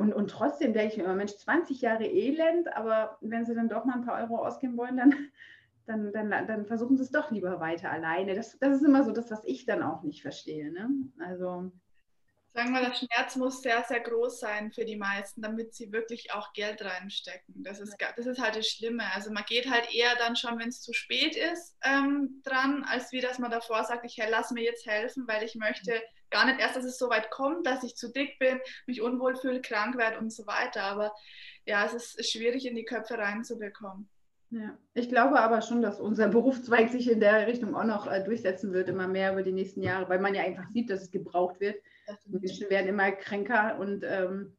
Und, 0.00 0.14
und 0.14 0.30
trotzdem 0.30 0.72
denke 0.72 0.92
ich 0.92 0.96
mir 0.96 1.04
immer, 1.04 1.14
Mensch, 1.14 1.36
20 1.36 1.82
Jahre 1.82 2.06
Elend, 2.06 2.74
aber 2.74 3.18
wenn 3.20 3.44
sie 3.44 3.54
dann 3.54 3.68
doch 3.68 3.84
mal 3.84 3.96
ein 3.96 4.06
paar 4.06 4.18
Euro 4.22 4.38
ausgeben 4.42 4.78
wollen, 4.78 4.96
dann, 4.96 5.14
dann, 5.86 6.10
dann, 6.10 6.30
dann 6.46 6.64
versuchen 6.64 6.96
sie 6.96 7.02
es 7.02 7.10
doch 7.10 7.30
lieber 7.30 7.60
weiter 7.60 7.90
alleine. 7.90 8.34
Das, 8.34 8.58
das 8.58 8.76
ist 8.76 8.82
immer 8.82 9.04
so 9.04 9.12
das, 9.12 9.30
was 9.30 9.44
ich 9.44 9.66
dann 9.66 9.82
auch 9.82 10.02
nicht 10.02 10.22
verstehe. 10.22 10.72
Ne? 10.72 10.88
Also 11.18 11.70
Sagen 12.54 12.72
wir, 12.72 12.80
der 12.80 12.94
Schmerz 12.94 13.36
muss 13.36 13.60
sehr, 13.60 13.84
sehr 13.84 14.00
groß 14.00 14.40
sein 14.40 14.72
für 14.72 14.86
die 14.86 14.96
meisten, 14.96 15.42
damit 15.42 15.74
sie 15.74 15.92
wirklich 15.92 16.32
auch 16.32 16.54
Geld 16.54 16.82
reinstecken. 16.82 17.62
Das 17.62 17.78
ist, 17.78 17.94
das 18.16 18.24
ist 18.24 18.40
halt 18.40 18.56
das 18.56 18.68
Schlimme. 18.68 19.04
Also 19.14 19.30
man 19.30 19.44
geht 19.46 19.70
halt 19.70 19.94
eher 19.94 20.16
dann 20.16 20.34
schon, 20.34 20.58
wenn 20.58 20.70
es 20.70 20.80
zu 20.80 20.94
spät 20.94 21.36
ist, 21.36 21.76
ähm, 21.84 22.40
dran, 22.42 22.84
als 22.84 23.12
wie 23.12 23.20
dass 23.20 23.38
man 23.38 23.50
davor 23.50 23.84
sagt, 23.84 24.06
ich 24.06 24.16
lass 24.16 24.50
mir 24.50 24.64
jetzt 24.64 24.86
helfen, 24.86 25.28
weil 25.28 25.44
ich 25.44 25.56
möchte 25.56 25.92
gar 26.30 26.46
nicht 26.46 26.60
erst, 26.60 26.76
dass 26.76 26.84
es 26.84 26.98
so 26.98 27.10
weit 27.10 27.30
kommt, 27.30 27.66
dass 27.66 27.82
ich 27.82 27.96
zu 27.96 28.12
dick 28.12 28.38
bin, 28.38 28.60
mich 28.86 29.02
unwohl 29.02 29.36
fühle, 29.36 29.60
krank 29.60 29.96
werde 29.96 30.18
und 30.18 30.32
so 30.32 30.46
weiter. 30.46 30.82
Aber 30.82 31.12
ja, 31.66 31.84
es 31.84 32.14
ist 32.14 32.30
schwierig 32.30 32.66
in 32.66 32.76
die 32.76 32.84
Köpfe 32.84 33.18
reinzubekommen. 33.18 34.08
Ja, 34.52 34.76
ich 34.94 35.08
glaube 35.08 35.38
aber 35.40 35.62
schon, 35.62 35.80
dass 35.80 36.00
unser 36.00 36.26
Berufszweig 36.26 36.90
sich 36.90 37.08
in 37.08 37.20
der 37.20 37.46
Richtung 37.46 37.76
auch 37.76 37.84
noch 37.84 38.10
äh, 38.10 38.24
durchsetzen 38.24 38.72
wird, 38.72 38.88
immer 38.88 39.06
mehr 39.06 39.32
über 39.32 39.44
die 39.44 39.52
nächsten 39.52 39.80
Jahre, 39.80 40.08
weil 40.08 40.18
man 40.18 40.34
ja 40.34 40.42
einfach 40.42 40.68
sieht, 40.70 40.90
dass 40.90 41.02
es 41.02 41.10
gebraucht 41.12 41.60
wird. 41.60 41.76
Menschen 42.26 42.68
werden 42.68 42.88
immer 42.88 43.12
kränker 43.12 43.78
und 43.78 44.02
ähm, 44.04 44.56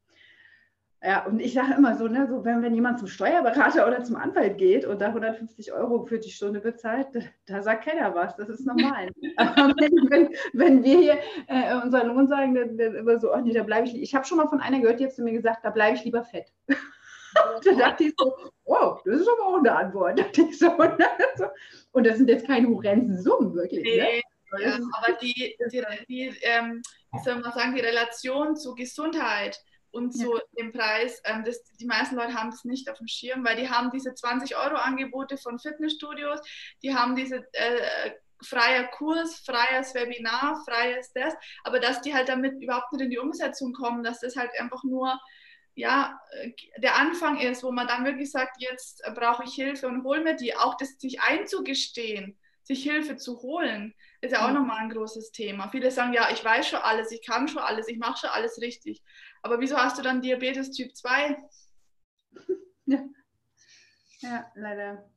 ja, 1.03 1.25
und 1.25 1.39
ich 1.39 1.53
sage 1.55 1.73
immer 1.73 1.95
so, 1.97 2.07
ne, 2.07 2.27
so 2.29 2.45
wenn, 2.45 2.61
wenn 2.61 2.75
jemand 2.75 2.99
zum 2.99 3.07
Steuerberater 3.07 3.87
oder 3.87 4.03
zum 4.03 4.17
Anwalt 4.17 4.59
geht 4.59 4.85
und 4.85 5.01
da 5.01 5.07
150 5.07 5.73
Euro 5.73 6.05
für 6.05 6.19
die 6.19 6.29
Stunde 6.29 6.59
bezahlt, 6.59 7.07
da, 7.13 7.21
da 7.47 7.63
sagt 7.63 7.85
keiner 7.85 8.13
was, 8.13 8.35
das 8.35 8.49
ist 8.49 8.67
normal. 8.67 9.09
Aber 9.37 9.73
wenn, 9.79 10.29
wenn, 10.53 10.83
wir 10.83 10.99
hier 10.99 11.17
äh, 11.47 11.75
unseren 11.83 12.07
Lohn 12.07 12.27
sagen, 12.27 12.53
dann, 12.53 12.77
dann 12.77 12.93
immer 12.93 13.19
so, 13.19 13.31
ach 13.31 13.41
nee, 13.41 13.51
da 13.51 13.63
bleibe 13.63 13.87
ich, 13.87 13.99
ich 13.99 14.13
habe 14.13 14.25
schon 14.25 14.37
mal 14.37 14.47
von 14.47 14.59
einer 14.59 14.79
gehört, 14.79 14.99
die 14.99 15.05
hat 15.05 15.13
zu 15.13 15.23
mir 15.23 15.33
gesagt, 15.33 15.65
da 15.65 15.71
bleibe 15.71 15.97
ich 15.97 16.05
lieber 16.05 16.23
fett. 16.23 16.53
da 17.65 17.73
dachte 17.73 18.03
ich 18.03 18.13
so, 18.15 18.35
oh, 18.65 18.97
das 19.03 19.21
ist 19.21 19.27
aber 19.27 19.47
auch 19.47 19.57
eine 19.57 19.75
Antwort. 19.75 20.23
So, 20.51 20.77
ne? 20.77 21.07
Und 21.93 22.05
das 22.05 22.17
sind 22.17 22.29
jetzt 22.29 22.45
keine 22.45 22.67
horrenden 22.67 23.19
Summen, 23.19 23.55
wirklich. 23.55 23.83
Ne? 23.83 23.89
Nee, 23.89 24.21
ne? 24.59 24.65
ja, 24.65 24.75
aber 24.75 25.17
die, 25.19 25.55
die, 25.71 25.83
die 26.07 26.33
ähm, 26.43 26.83
soll 27.23 27.39
man 27.39 27.53
sagen, 27.53 27.73
die 27.73 27.81
Relation 27.81 28.55
zu 28.55 28.75
Gesundheit 28.75 29.59
und 29.91 30.11
zu 30.11 30.35
ja. 30.35 30.41
dem 30.57 30.71
Preis, 30.71 31.21
ähm, 31.25 31.43
das, 31.43 31.63
die 31.79 31.85
meisten 31.85 32.15
Leute 32.15 32.33
haben 32.33 32.51
das 32.51 32.63
nicht 32.63 32.89
auf 32.89 32.97
dem 32.97 33.07
Schirm, 33.07 33.43
weil 33.43 33.57
die 33.57 33.69
haben 33.69 33.91
diese 33.91 34.13
20 34.13 34.55
Euro 34.55 34.75
Angebote 34.75 35.37
von 35.37 35.59
Fitnessstudios, 35.59 36.39
die 36.81 36.95
haben 36.95 37.15
diese 37.15 37.45
äh, 37.53 38.11
freier 38.43 38.85
Kurs, 38.87 39.37
freies 39.45 39.93
Webinar, 39.93 40.63
freies 40.65 41.11
das, 41.13 41.33
aber 41.63 41.79
dass 41.79 42.01
die 42.01 42.13
halt 42.13 42.29
damit 42.29 42.61
überhaupt 42.61 42.91
nicht 42.93 43.03
in 43.03 43.09
die 43.11 43.19
Umsetzung 43.19 43.73
kommen, 43.73 44.03
dass 44.03 44.19
das 44.19 44.35
halt 44.35 44.51
einfach 44.59 44.83
nur 44.83 45.19
ja, 45.73 46.19
äh, 46.31 46.51
der 46.77 46.95
Anfang 46.97 47.39
ist, 47.39 47.63
wo 47.63 47.71
man 47.71 47.87
dann 47.87 48.05
wirklich 48.05 48.31
sagt, 48.31 48.61
jetzt 48.61 49.03
brauche 49.15 49.43
ich 49.43 49.53
Hilfe 49.53 49.87
und 49.87 50.03
hol 50.03 50.21
mir 50.21 50.35
die, 50.35 50.55
auch 50.55 50.75
das 50.75 50.99
sich 50.99 51.21
einzugestehen, 51.21 52.37
sich 52.63 52.83
Hilfe 52.83 53.17
zu 53.17 53.41
holen, 53.41 53.93
ist 54.21 54.31
ja 54.31 54.47
auch 54.47 54.53
nochmal 54.53 54.79
ein 54.79 54.89
großes 54.89 55.31
Thema. 55.31 55.69
Viele 55.69 55.91
sagen, 55.91 56.13
ja, 56.13 56.29
ich 56.31 56.43
weiß 56.43 56.67
schon 56.67 56.79
alles, 56.79 57.11
ich 57.11 57.25
kann 57.25 57.47
schon 57.47 57.61
alles, 57.61 57.87
ich 57.87 57.97
mache 57.97 58.19
schon 58.19 58.29
alles 58.29 58.61
richtig. 58.61 59.01
Aber 59.41 59.59
wieso 59.59 59.77
hast 59.77 59.97
du 59.97 60.01
dann 60.01 60.21
Diabetes 60.21 60.71
Typ 60.71 60.95
2? 60.95 61.37
Ja, 62.87 63.05
ja 64.21 64.51
leider 64.55 65.11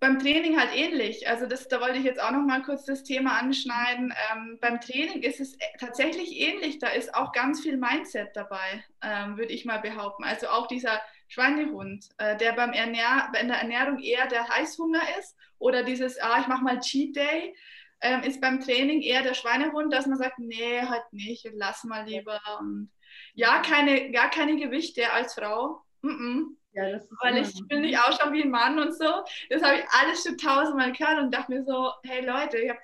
beim 0.00 0.18
Training 0.18 0.58
halt 0.58 0.74
ähnlich. 0.74 1.28
Also 1.28 1.46
das, 1.46 1.68
da 1.68 1.80
wollte 1.80 1.98
ich 1.98 2.04
jetzt 2.04 2.20
auch 2.20 2.30
noch 2.30 2.44
mal 2.44 2.62
kurz 2.62 2.86
das 2.86 3.04
Thema 3.04 3.38
anschneiden. 3.38 4.12
Ähm, 4.32 4.58
beim 4.60 4.80
Training 4.80 5.22
ist 5.22 5.40
es 5.40 5.56
tatsächlich 5.78 6.40
ähnlich. 6.40 6.78
Da 6.78 6.88
ist 6.88 7.14
auch 7.14 7.32
ganz 7.32 7.60
viel 7.60 7.76
Mindset 7.76 8.30
dabei, 8.34 8.82
ähm, 9.02 9.36
würde 9.36 9.52
ich 9.52 9.66
mal 9.66 9.78
behaupten. 9.78 10.24
Also 10.24 10.48
auch 10.48 10.66
dieser 10.66 11.00
Schweinehund, 11.30 12.08
äh, 12.18 12.36
der 12.36 12.52
beim 12.52 12.72
Ernähr 12.72 13.30
in 13.40 13.48
der 13.48 13.58
Ernährung 13.58 14.00
eher 14.00 14.26
der 14.26 14.48
Heißhunger 14.48 15.00
ist 15.18 15.36
oder 15.58 15.84
dieses, 15.84 16.20
ah, 16.20 16.40
ich 16.40 16.48
mache 16.48 16.64
mal 16.64 16.80
Cheat 16.80 17.14
Day, 17.14 17.54
ähm, 18.00 18.22
ist 18.22 18.40
beim 18.40 18.60
Training 18.60 19.00
eher 19.00 19.22
der 19.22 19.34
Schweinehund, 19.34 19.92
dass 19.92 20.06
man 20.06 20.18
sagt, 20.18 20.40
nee, 20.40 20.82
halt 20.82 21.04
nicht, 21.12 21.48
lass 21.54 21.84
mal 21.84 22.04
lieber. 22.04 22.40
Und 22.58 22.90
ja, 23.34 23.60
keine, 23.60 24.10
gar 24.10 24.28
keine 24.28 24.56
Gewichte 24.56 25.12
als 25.12 25.34
Frau. 25.34 25.82
Mm 26.02 26.08
-mm. 26.08 26.44
Ja, 26.72 27.00
Weil 27.22 27.38
ich 27.38 27.52
bin 27.68 27.82
nicht 27.82 27.98
auch 27.98 28.20
schon 28.20 28.32
wie 28.32 28.42
ein 28.42 28.50
Mann 28.50 28.78
und 28.78 28.96
so. 28.96 29.24
Das 29.50 29.62
habe 29.62 29.78
ich 29.78 29.84
alles 29.90 30.22
schon 30.22 30.38
tausendmal 30.38 30.92
gehört 30.92 31.18
und 31.18 31.34
dachte 31.34 31.52
mir 31.52 31.64
so, 31.64 31.92
hey 32.04 32.24
Leute, 32.24 32.58
ich 32.58 32.70
habe 32.70 32.80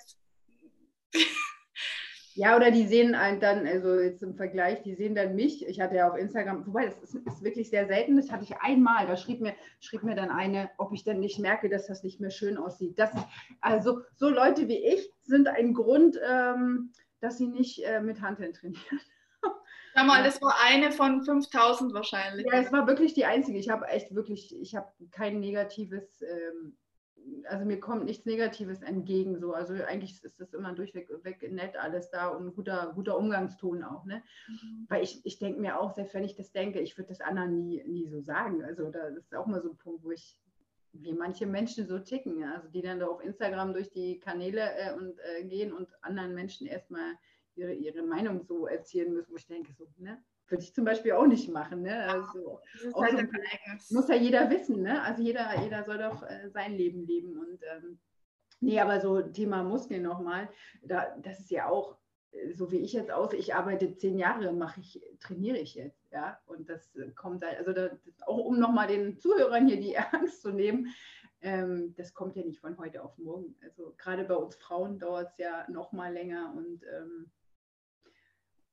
Ja, 2.37 2.55
oder 2.55 2.69
die 2.69 2.85
sehen 2.85 3.13
dann, 3.13 3.65
also 3.65 3.99
jetzt 3.99 4.21
im 4.21 4.35
Vergleich, 4.35 4.83
die 4.83 4.93
sehen 4.93 5.15
dann 5.15 5.33
mich. 5.33 5.67
Ich 5.67 5.81
hatte 5.81 5.95
ja 5.95 6.07
auf 6.07 6.15
Instagram, 6.15 6.67
wobei 6.67 6.85
das 6.85 6.99
ist, 6.99 7.15
ist, 7.15 7.43
wirklich 7.43 7.71
sehr 7.71 7.87
selten, 7.87 8.15
das 8.15 8.31
hatte 8.31 8.43
ich 8.43 8.55
einmal. 8.57 9.07
Da 9.07 9.17
schrieb 9.17 9.41
mir, 9.41 9.55
schrieb 9.79 10.03
mir 10.03 10.13
dann 10.13 10.29
eine, 10.29 10.69
ob 10.77 10.93
ich 10.93 11.03
denn 11.03 11.19
nicht 11.19 11.39
merke, 11.39 11.67
dass 11.67 11.87
das 11.87 12.03
nicht 12.03 12.19
mehr 12.19 12.29
schön 12.29 12.59
aussieht. 12.59 12.99
Das, 12.99 13.09
also 13.59 14.01
so 14.17 14.29
Leute 14.29 14.67
wie 14.67 14.77
ich 14.77 15.11
sind 15.23 15.47
ein 15.47 15.73
Grund, 15.73 16.19
ähm, 16.29 16.91
dass 17.21 17.39
sie 17.39 17.47
nicht 17.47 17.83
äh, 17.83 18.01
mit 18.01 18.21
Handeln 18.21 18.53
trainieren. 18.53 19.01
Sag 19.95 20.05
mal, 20.05 20.23
das 20.23 20.39
war 20.39 20.53
eine 20.63 20.91
von 20.91 21.23
5000 21.23 21.91
wahrscheinlich. 21.95 22.45
Ja, 22.45 22.59
es 22.59 22.71
war 22.71 22.85
wirklich 22.85 23.15
die 23.15 23.25
einzige. 23.25 23.57
Ich 23.57 23.69
habe 23.69 23.87
echt 23.87 24.13
wirklich, 24.13 24.55
ich 24.61 24.75
habe 24.75 24.91
kein 25.09 25.39
negatives, 25.39 26.21
ähm, 26.21 26.77
also 27.49 27.65
mir 27.65 27.79
kommt 27.79 28.05
nichts 28.05 28.25
Negatives 28.25 28.81
entgegen. 28.81 29.39
So. 29.39 29.53
Also 29.53 29.73
eigentlich 29.73 30.23
ist 30.23 30.39
das 30.39 30.53
immer 30.53 30.73
durchweg 30.73 31.09
weg 31.23 31.51
nett 31.51 31.77
alles 31.77 32.09
da 32.09 32.29
und 32.29 32.55
guter, 32.55 32.91
guter 32.95 33.17
Umgangston 33.17 33.83
auch. 33.83 34.05
Ne? 34.05 34.23
Mhm. 34.47 34.85
Weil 34.89 35.03
ich, 35.03 35.25
ich 35.25 35.39
denke 35.39 35.59
mir 35.59 35.79
auch, 35.79 35.93
selbst 35.93 36.13
wenn 36.13 36.23
ich 36.23 36.35
das 36.35 36.51
denke, 36.51 36.79
ich 36.79 36.97
würde 36.97 37.09
das 37.09 37.21
anderen 37.21 37.57
nie, 37.67 37.83
nie 37.85 38.07
so 38.07 38.21
sagen. 38.21 38.63
Also 38.63 38.89
da, 38.89 39.09
das 39.09 39.25
ist 39.25 39.35
auch 39.35 39.47
mal 39.47 39.61
so 39.61 39.71
ein 39.71 39.77
Punkt, 39.77 40.03
wo 40.03 40.11
ich 40.11 40.37
wie 40.93 41.13
manche 41.13 41.45
Menschen 41.45 41.85
so 41.85 41.99
ticken, 41.99 42.43
also 42.43 42.67
die 42.69 42.81
dann 42.81 42.99
da 42.99 43.07
auf 43.07 43.23
Instagram 43.23 43.73
durch 43.73 43.89
die 43.91 44.19
Kanäle 44.19 44.61
äh, 44.77 44.93
und 44.93 45.19
äh, 45.19 45.43
gehen 45.43 45.73
und 45.73 45.89
anderen 46.01 46.33
Menschen 46.33 46.65
erstmal 46.65 47.13
ihre, 47.55 47.73
ihre 47.73 48.03
Meinung 48.03 48.43
so 48.43 48.67
erzählen 48.67 49.13
müssen, 49.13 49.31
wo 49.31 49.37
ich 49.37 49.47
denke, 49.47 49.73
so, 49.73 49.87
ne? 49.97 50.23
Würde 50.47 50.63
ich 50.63 50.73
zum 50.73 50.85
Beispiel 50.85 51.11
auch 51.13 51.27
nicht 51.27 51.49
machen. 51.49 51.81
Ne? 51.81 52.03
Also, 52.03 52.61
halt 52.95 53.29
so, 53.79 53.95
muss 53.95 54.07
ja 54.07 54.15
jeder 54.15 54.49
wissen, 54.49 54.81
ne? 54.81 55.01
Also 55.03 55.21
jeder, 55.21 55.61
jeder 55.61 55.83
soll 55.83 55.97
doch 55.97 56.23
äh, 56.23 56.49
sein 56.49 56.73
Leben 56.73 57.05
leben. 57.05 57.37
Und 57.37 57.59
ähm, 57.63 57.99
nee, 58.61 58.79
aber 58.79 59.01
so 59.01 59.21
Thema 59.21 59.63
Muskeln 59.63 60.03
nochmal, 60.03 60.49
da, 60.81 61.15
das 61.21 61.39
ist 61.41 61.51
ja 61.51 61.67
auch, 61.67 61.97
äh, 62.31 62.53
so 62.53 62.71
wie 62.71 62.77
ich 62.77 62.93
jetzt 62.93 63.11
aus, 63.11 63.33
ich 63.33 63.55
arbeite 63.55 63.95
zehn 63.97 64.17
Jahre, 64.17 64.53
mache 64.53 64.79
ich, 64.79 65.01
trainiere 65.19 65.57
ich 65.57 65.75
jetzt, 65.75 66.11
ja. 66.11 66.39
Und 66.45 66.69
das 66.69 66.93
kommt 67.15 67.43
halt, 67.43 67.57
also 67.57 67.73
da, 67.73 67.89
auch 68.25 68.37
um 68.37 68.57
nochmal 68.57 68.87
den 68.87 69.19
Zuhörern 69.19 69.67
hier 69.67 69.81
die 69.81 69.97
Angst 70.13 70.41
zu 70.41 70.51
nehmen, 70.51 70.93
ähm, 71.41 71.93
das 71.95 72.13
kommt 72.13 72.35
ja 72.35 72.43
nicht 72.43 72.59
von 72.59 72.77
heute 72.77 73.03
auf 73.03 73.17
morgen. 73.17 73.55
Also 73.63 73.93
gerade 73.97 74.23
bei 74.23 74.35
uns 74.35 74.55
Frauen 74.55 74.97
dauert 74.97 75.31
es 75.31 75.37
ja 75.37 75.69
noch 75.69 75.91
mal 75.91 76.11
länger 76.11 76.53
und 76.55 76.83
ähm, 76.83 77.31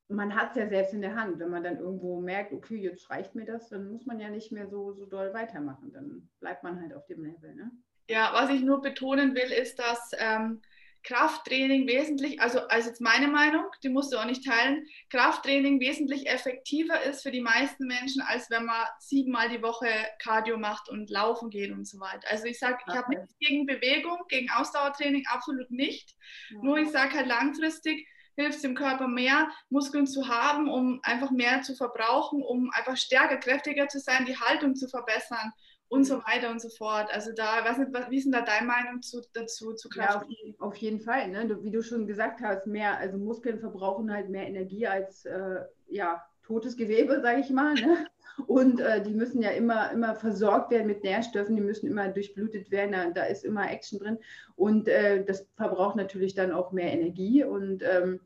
man 0.08 0.34
hat 0.34 0.50
es 0.50 0.56
ja 0.56 0.68
selbst 0.68 0.92
in 0.92 1.00
der 1.00 1.14
Hand. 1.14 1.38
Wenn 1.38 1.50
man 1.50 1.64
dann 1.64 1.78
irgendwo 1.78 2.20
merkt, 2.20 2.52
okay, 2.52 2.76
jetzt 2.76 3.08
reicht 3.10 3.34
mir 3.34 3.44
das, 3.44 3.68
dann 3.68 3.90
muss 3.90 4.06
man 4.06 4.20
ja 4.20 4.28
nicht 4.28 4.52
mehr 4.52 4.68
so, 4.68 4.92
so 4.92 5.06
doll 5.06 5.32
weitermachen. 5.32 5.92
Dann 5.92 6.28
bleibt 6.40 6.62
man 6.62 6.80
halt 6.80 6.94
auf 6.94 7.06
dem 7.06 7.24
Level. 7.24 7.54
Ne? 7.54 7.70
Ja, 8.08 8.30
was 8.34 8.50
ich 8.50 8.60
nur 8.60 8.82
betonen 8.82 9.34
will, 9.34 9.50
ist, 9.50 9.78
dass 9.78 10.10
ähm, 10.18 10.60
Krafttraining 11.04 11.86
wesentlich, 11.86 12.40
also, 12.40 12.60
also 12.68 12.88
jetzt 12.88 13.00
meine 13.00 13.28
Meinung, 13.28 13.64
die 13.82 13.90
musst 13.90 14.12
du 14.12 14.18
auch 14.18 14.24
nicht 14.24 14.44
teilen, 14.44 14.86
Krafttraining 15.10 15.78
wesentlich 15.80 16.28
effektiver 16.28 17.02
ist 17.02 17.22
für 17.22 17.30
die 17.30 17.42
meisten 17.42 17.86
Menschen, 17.86 18.22
als 18.22 18.50
wenn 18.50 18.64
man 18.64 18.86
siebenmal 18.98 19.50
die 19.50 19.62
Woche 19.62 19.88
Cardio 20.18 20.58
macht 20.58 20.88
und 20.88 21.10
laufen 21.10 21.50
geht 21.50 21.72
und 21.72 21.86
so 21.86 22.00
weiter. 22.00 22.26
Also 22.30 22.46
ich 22.46 22.58
sage, 22.58 22.78
ich 22.88 22.94
habe 22.94 23.10
nichts 23.10 23.36
gegen 23.38 23.66
Bewegung, 23.66 24.18
gegen 24.28 24.50
Ausdauertraining, 24.50 25.24
absolut 25.26 25.70
nicht. 25.70 26.14
Ja. 26.50 26.58
Nur 26.62 26.78
ich 26.78 26.90
sage 26.90 27.14
halt 27.14 27.26
langfristig, 27.26 28.08
hilft 28.36 28.62
dem 28.62 28.74
Körper 28.74 29.08
mehr, 29.08 29.48
Muskeln 29.70 30.06
zu 30.06 30.28
haben, 30.28 30.68
um 30.68 31.00
einfach 31.02 31.30
mehr 31.30 31.62
zu 31.62 31.74
verbrauchen, 31.74 32.42
um 32.42 32.70
einfach 32.72 32.96
stärker, 32.96 33.36
kräftiger 33.36 33.88
zu 33.88 34.00
sein, 34.00 34.26
die 34.26 34.36
Haltung 34.36 34.74
zu 34.74 34.88
verbessern. 34.88 35.52
und 35.88 36.04
so 36.04 36.16
weiter 36.24 36.50
und 36.50 36.60
so 36.60 36.70
fort. 36.70 37.08
Also 37.12 37.30
da, 37.36 37.64
was, 37.64 37.78
wie 38.10 38.16
ist 38.16 38.24
denn 38.24 38.32
da 38.32 38.40
deine 38.40 38.66
Meinung 38.66 39.02
zu, 39.02 39.20
dazu, 39.32 39.74
zu 39.74 39.88
Kraft? 39.88 40.26
Ja, 40.28 40.54
auf, 40.58 40.72
auf, 40.72 40.76
jeden 40.76 41.00
Fall. 41.00 41.28
Ne? 41.28 41.46
Du, 41.46 41.62
wie 41.62 41.70
du 41.70 41.82
schon 41.82 42.06
gesagt 42.06 42.40
hast, 42.40 42.66
mehr, 42.66 42.98
also 42.98 43.16
Muskeln 43.16 43.60
verbrauchen 43.60 44.12
halt 44.12 44.28
mehr 44.28 44.48
Energie 44.48 44.86
als 44.88 45.24
äh, 45.24 45.60
ja, 45.86 46.24
totes 46.42 46.76
Gewebe, 46.76 47.20
sage 47.20 47.40
ich 47.40 47.50
mal. 47.50 47.74
Ne? 47.74 48.06
Und 48.46 48.80
äh, 48.80 49.02
die 49.02 49.14
müssen 49.14 49.42
ja 49.42 49.50
immer, 49.50 49.90
immer 49.92 50.14
versorgt 50.14 50.70
werden 50.70 50.86
mit 50.86 51.04
Nährstoffen, 51.04 51.56
die 51.56 51.62
müssen 51.62 51.86
immer 51.86 52.08
durchblutet 52.08 52.70
werden, 52.70 52.92
da, 52.92 53.10
da 53.10 53.24
ist 53.24 53.44
immer 53.44 53.70
Action 53.70 53.98
drin. 53.98 54.18
Und 54.56 54.88
äh, 54.88 55.24
das 55.24 55.46
verbraucht 55.56 55.96
natürlich 55.96 56.34
dann 56.34 56.52
auch 56.52 56.72
mehr 56.72 56.92
Energie. 56.92 57.44
Und 57.44 57.82
ähm, 57.82 58.20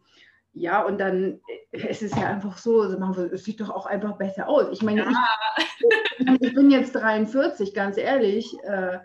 ja, 0.53 0.83
und 0.83 0.99
dann 0.99 1.41
äh, 1.73 1.89
es 1.89 2.03
ist 2.03 2.17
ja 2.17 2.27
einfach 2.27 2.59
so, 2.59 2.83
es 2.85 3.45
sieht 3.45 3.61
doch 3.61 3.71
auch 3.71 3.87
einfach 3.87 4.17
besser 4.17 4.49
aus. 4.49 4.69
Ich 4.73 4.83
meine, 4.83 5.03
ja. 5.03 5.13
ich, 6.19 6.43
ich, 6.43 6.55
bin 6.55 6.71
jetzt 6.71 6.95
43, 6.95 7.75
ganz 7.75 7.97
ehrlich. 7.97 8.57
Äh, 8.65 8.99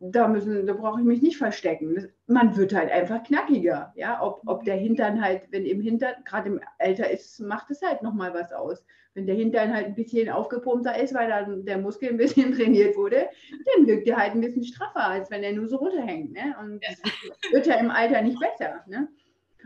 da, 0.00 0.28
müssen, 0.28 0.66
da 0.66 0.72
brauche 0.72 1.00
ich 1.00 1.06
mich 1.06 1.20
nicht 1.20 1.36
verstecken. 1.36 2.08
Man 2.26 2.56
wird 2.56 2.74
halt 2.74 2.90
einfach 2.90 3.22
knackiger. 3.22 3.92
Ja? 3.94 4.22
Ob, 4.22 4.40
ob 4.46 4.64
der 4.64 4.76
Hintern 4.76 5.22
halt, 5.22 5.42
wenn 5.50 5.66
im 5.66 5.80
Hintern, 5.82 6.14
gerade 6.24 6.48
im 6.48 6.60
Alter 6.78 7.10
ist, 7.10 7.38
macht 7.40 7.70
es 7.70 7.82
halt 7.82 8.02
nochmal 8.02 8.32
was 8.32 8.50
aus. 8.52 8.84
Wenn 9.12 9.26
der 9.26 9.34
Hintern 9.34 9.74
halt 9.74 9.86
ein 9.86 9.94
bisschen 9.94 10.30
aufgepumpter 10.30 10.98
ist, 10.98 11.12
weil 11.12 11.28
dann 11.28 11.66
der 11.66 11.78
Muskel 11.78 12.08
ein 12.08 12.16
bisschen 12.16 12.52
trainiert 12.56 12.96
wurde, 12.96 13.28
dann 13.76 13.86
wirkt 13.86 14.08
er 14.08 14.16
halt 14.16 14.32
ein 14.32 14.40
bisschen 14.40 14.64
straffer, 14.64 15.04
als 15.04 15.30
wenn 15.30 15.42
er 15.42 15.52
nur 15.52 15.68
so 15.68 15.76
runterhängt. 15.76 16.32
Ne? 16.32 16.56
Und 16.60 16.82
das 16.82 17.52
wird 17.52 17.66
ja 17.66 17.74
im 17.74 17.90
Alter 17.90 18.22
nicht 18.22 18.40
besser. 18.40 18.82
Ne? 18.86 19.08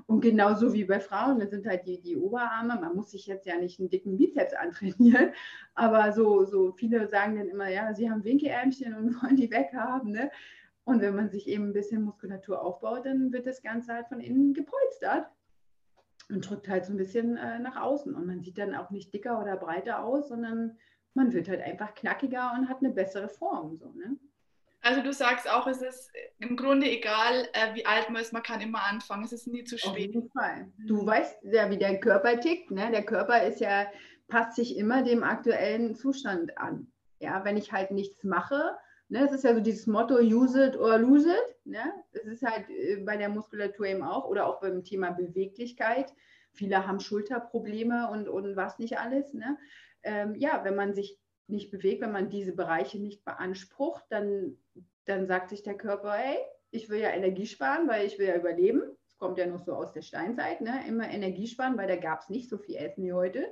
Und 0.06 0.20
genauso 0.20 0.74
wie 0.74 0.84
bei 0.84 1.00
Frauen, 1.00 1.40
das 1.40 1.50
sind 1.50 1.66
halt 1.66 1.86
die, 1.86 2.00
die 2.00 2.16
Oberarme. 2.16 2.78
Man 2.78 2.94
muss 2.94 3.10
sich 3.10 3.26
jetzt 3.26 3.46
ja 3.46 3.56
nicht 3.56 3.80
einen 3.80 3.88
dicken 3.88 4.18
Bizeps 4.18 4.52
antrainieren, 4.52 5.32
aber 5.74 6.12
so, 6.12 6.44
so 6.44 6.72
viele 6.72 7.08
sagen 7.08 7.36
dann 7.36 7.48
immer, 7.48 7.68
ja, 7.68 7.94
sie 7.94 8.10
haben 8.10 8.24
Winkelärmchen 8.24 8.94
und 8.94 9.14
wollen 9.22 9.36
die 9.36 9.50
weghaben. 9.50 10.12
Ne? 10.12 10.30
Und 10.84 11.00
wenn 11.00 11.16
man 11.16 11.30
sich 11.30 11.48
eben 11.48 11.68
ein 11.68 11.72
bisschen 11.72 12.02
Muskulatur 12.02 12.60
aufbaut, 12.60 13.06
dann 13.06 13.32
wird 13.32 13.46
das 13.46 13.62
Ganze 13.62 13.94
halt 13.94 14.08
von 14.08 14.20
innen 14.20 14.52
gepolstert 14.52 15.26
und 16.28 16.48
drückt 16.48 16.68
halt 16.68 16.84
so 16.84 16.92
ein 16.92 16.98
bisschen 16.98 17.36
äh, 17.38 17.58
nach 17.58 17.80
außen. 17.80 18.14
Und 18.14 18.26
man 18.26 18.42
sieht 18.42 18.58
dann 18.58 18.74
auch 18.74 18.90
nicht 18.90 19.12
dicker 19.14 19.40
oder 19.40 19.56
breiter 19.56 20.04
aus, 20.04 20.28
sondern 20.28 20.76
man 21.14 21.32
wird 21.32 21.48
halt 21.48 21.62
einfach 21.62 21.94
knackiger 21.94 22.52
und 22.58 22.68
hat 22.68 22.78
eine 22.78 22.90
bessere 22.90 23.28
Form. 23.28 23.76
So, 23.76 23.92
ne? 23.92 24.18
Also 24.84 25.02
du 25.02 25.14
sagst 25.14 25.50
auch, 25.50 25.66
es 25.66 25.80
ist 25.80 26.12
im 26.38 26.56
Grunde 26.56 26.86
egal, 26.86 27.48
äh, 27.54 27.74
wie 27.74 27.86
alt 27.86 28.10
man 28.10 28.20
ist, 28.20 28.34
man 28.34 28.42
kann 28.42 28.60
immer 28.60 28.84
anfangen. 28.84 29.24
Es 29.24 29.32
ist 29.32 29.46
nie 29.46 29.64
zu 29.64 29.78
spät. 29.78 29.90
Auf 29.90 29.98
jeden 29.98 30.28
Fall. 30.28 30.70
Du 30.86 31.06
weißt 31.06 31.38
ja, 31.44 31.70
wie 31.70 31.78
der 31.78 31.98
Körper 32.00 32.38
tickt. 32.38 32.70
Ne? 32.70 32.90
Der 32.90 33.02
Körper 33.02 33.42
ist 33.44 33.60
ja, 33.60 33.86
passt 34.28 34.56
sich 34.56 34.76
immer 34.76 35.02
dem 35.02 35.22
aktuellen 35.24 35.94
Zustand 35.94 36.58
an. 36.58 36.92
Ja, 37.18 37.44
wenn 37.46 37.56
ich 37.56 37.72
halt 37.72 37.92
nichts 37.92 38.24
mache, 38.24 38.76
ne, 39.08 39.24
es 39.24 39.32
ist 39.32 39.44
ja 39.44 39.54
so 39.54 39.60
dieses 39.60 39.86
Motto, 39.86 40.18
use 40.18 40.66
it 40.66 40.76
or 40.76 40.98
lose 40.98 41.30
it. 41.30 41.66
Ne? 41.66 41.92
Es 42.12 42.26
ist 42.26 42.42
halt 42.42 42.68
äh, 42.68 42.96
bei 42.96 43.16
der 43.16 43.30
Muskulatur 43.30 43.86
eben 43.86 44.02
auch 44.02 44.26
oder 44.26 44.46
auch 44.46 44.60
beim 44.60 44.84
Thema 44.84 45.12
Beweglichkeit. 45.12 46.12
Viele 46.52 46.86
haben 46.86 47.00
Schulterprobleme 47.00 48.10
und, 48.10 48.28
und 48.28 48.54
was 48.54 48.78
nicht 48.78 48.98
alles. 48.98 49.32
Ne? 49.32 49.56
Ähm, 50.02 50.34
ja, 50.36 50.62
wenn 50.62 50.76
man 50.76 50.92
sich 50.92 51.18
nicht 51.46 51.70
bewegt, 51.70 52.02
wenn 52.02 52.12
man 52.12 52.28
diese 52.28 52.52
Bereiche 52.52 52.98
nicht 52.98 53.24
beansprucht, 53.24 54.04
dann, 54.10 54.58
dann 55.06 55.26
sagt 55.26 55.50
sich 55.50 55.62
der 55.62 55.76
Körper, 55.76 56.12
hey, 56.12 56.38
ich 56.70 56.88
will 56.88 57.00
ja 57.00 57.10
Energie 57.10 57.46
sparen, 57.46 57.88
weil 57.88 58.06
ich 58.06 58.18
will 58.18 58.26
ja 58.26 58.36
überleben. 58.36 58.82
Das 59.04 59.16
kommt 59.18 59.38
ja 59.38 59.46
noch 59.46 59.64
so 59.64 59.74
aus 59.74 59.92
der 59.92 60.02
Steinzeit, 60.02 60.60
ne? 60.60 60.84
immer 60.88 61.08
Energie 61.08 61.46
sparen, 61.46 61.76
weil 61.76 61.86
da 61.86 61.96
gab 61.96 62.20
es 62.20 62.28
nicht 62.28 62.48
so 62.48 62.58
viel 62.58 62.76
Essen 62.76 63.04
wie 63.04 63.12
heute. 63.12 63.46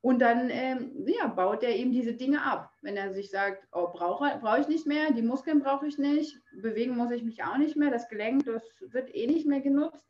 Und 0.00 0.20
dann 0.20 0.48
ähm, 0.50 1.06
ja, 1.06 1.26
baut 1.26 1.64
er 1.64 1.74
eben 1.74 1.90
diese 1.90 2.12
Dinge 2.12 2.42
ab. 2.42 2.70
Wenn 2.82 2.96
er 2.96 3.12
sich 3.12 3.30
sagt, 3.30 3.66
oh, 3.72 3.88
brauche 3.88 4.38
brauch 4.40 4.58
ich 4.58 4.68
nicht 4.68 4.86
mehr, 4.86 5.10
die 5.12 5.22
Muskeln 5.22 5.60
brauche 5.60 5.86
ich 5.86 5.98
nicht, 5.98 6.40
bewegen 6.62 6.96
muss 6.96 7.10
ich 7.10 7.24
mich 7.24 7.42
auch 7.42 7.58
nicht 7.58 7.76
mehr, 7.76 7.90
das 7.90 8.08
Gelenk, 8.08 8.44
das 8.44 8.62
wird 8.80 9.12
eh 9.14 9.26
nicht 9.26 9.46
mehr 9.46 9.60
genutzt, 9.60 10.06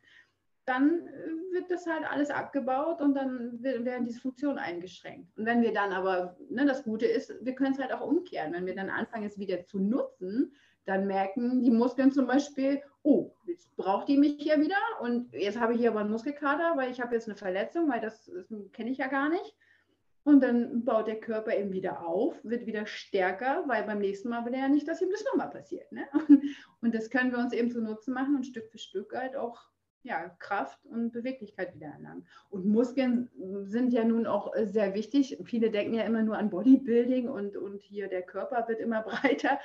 dann 0.65 1.07
äh, 1.07 1.53
wird 1.53 1.71
das 1.71 1.87
halt 1.87 2.03
alles 2.09 2.29
abgebaut 2.29 3.01
und 3.01 3.15
dann 3.15 3.63
werden 3.63 4.05
diese 4.05 4.21
Funktionen 4.21 4.59
eingeschränkt. 4.59 5.35
Und 5.35 5.45
wenn 5.45 5.63
wir 5.63 5.73
dann 5.73 5.91
aber, 5.91 6.37
ne, 6.49 6.65
das 6.65 6.83
Gute 6.83 7.07
ist, 7.07 7.33
wir 7.41 7.55
können 7.55 7.73
es 7.73 7.79
halt 7.79 7.91
auch 7.91 8.05
umkehren. 8.05 8.53
Wenn 8.53 8.67
wir 8.67 8.75
dann 8.75 8.91
anfangen, 8.91 9.25
es 9.25 9.39
wieder 9.39 9.65
zu 9.65 9.79
nutzen, 9.79 10.53
dann 10.89 11.05
merken 11.05 11.61
die 11.61 11.69
Muskeln 11.69 12.11
zum 12.11 12.25
Beispiel, 12.25 12.81
oh, 13.03 13.31
jetzt 13.45 13.75
braucht 13.77 14.07
die 14.07 14.17
mich 14.17 14.37
hier 14.39 14.59
wieder 14.59 14.75
und 15.01 15.31
jetzt 15.33 15.59
habe 15.59 15.73
ich 15.73 15.79
hier 15.79 15.91
aber 15.91 15.99
einen 15.99 16.09
Muskelkater, 16.09 16.75
weil 16.77 16.89
ich 16.89 16.99
habe 16.99 17.13
jetzt 17.13 17.27
eine 17.27 17.37
Verletzung, 17.37 17.87
weil 17.89 18.01
das, 18.01 18.25
das 18.25 18.47
kenne 18.73 18.89
ich 18.89 18.97
ja 18.97 19.07
gar 19.07 19.29
nicht. 19.29 19.55
Und 20.23 20.41
dann 20.41 20.83
baut 20.83 21.07
der 21.07 21.19
Körper 21.19 21.55
eben 21.55 21.71
wieder 21.71 22.05
auf, 22.05 22.35
wird 22.43 22.65
wieder 22.65 22.85
stärker, 22.87 23.63
weil 23.67 23.83
beim 23.83 23.99
nächsten 23.99 24.29
Mal 24.29 24.45
will 24.45 24.53
er 24.53 24.61
ja 24.61 24.67
nicht, 24.67 24.87
dass 24.87 25.01
ihm 25.01 25.11
das 25.11 25.23
nochmal 25.25 25.49
passiert. 25.49 25.91
Ne? 25.91 26.07
Und 26.81 26.93
das 26.93 27.09
können 27.09 27.31
wir 27.31 27.39
uns 27.39 27.53
eben 27.53 27.71
zu 27.71 27.81
Nutzen 27.81 28.13
machen 28.13 28.35
und 28.35 28.45
Stück 28.45 28.69
für 28.69 28.77
Stück 28.77 29.13
halt 29.15 29.35
auch 29.35 29.69
ja, 30.03 30.29
Kraft 30.39 30.85
und 30.85 31.11
Beweglichkeit 31.11 31.75
wieder 31.75 31.87
erlangen. 31.87 32.25
Und 32.49 32.65
Muskeln 32.65 33.29
sind 33.63 33.91
ja 33.91 34.03
nun 34.03 34.25
auch 34.25 34.55
äh, 34.55 34.65
sehr 34.65 34.93
wichtig. 34.93 35.37
Viele 35.43 35.71
denken 35.71 35.93
ja 35.93 36.03
immer 36.03 36.23
nur 36.23 36.37
an 36.37 36.49
Bodybuilding 36.49 37.27
und, 37.27 37.57
und 37.57 37.81
hier 37.81 38.07
der 38.07 38.21
Körper 38.21 38.67
wird 38.67 38.79
immer 38.79 39.01
breiter. 39.03 39.59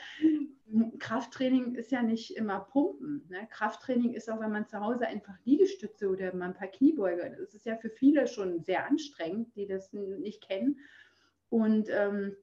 Krafttraining 0.99 1.77
ist 1.77 1.93
ja 1.93 2.03
nicht 2.03 2.37
immer 2.37 2.61
Pumpen. 2.61 3.27
Ne? 3.29 3.47
Krafttraining 3.51 4.15
ist 4.15 4.29
auch, 4.29 4.41
wenn 4.41 4.51
man 4.51 4.67
zu 4.67 4.81
Hause 4.81 5.07
einfach 5.07 5.35
Liegestütze 5.45 6.09
oder 6.09 6.35
mal 6.35 6.47
ein 6.47 6.55
paar 6.55 6.69
Kniebeuge. 6.69 7.37
Das 7.39 7.55
ist 7.55 7.67
ja 7.67 7.77
für 7.77 7.91
viele 7.91 8.27
schon 8.27 8.63
sehr 8.63 8.87
anstrengend, 8.87 9.55
die 9.55 9.67
das 9.67 9.93
nicht 9.93 10.43
kennen. 10.43 10.79
Und 11.49 11.89
ähm, 11.91 12.37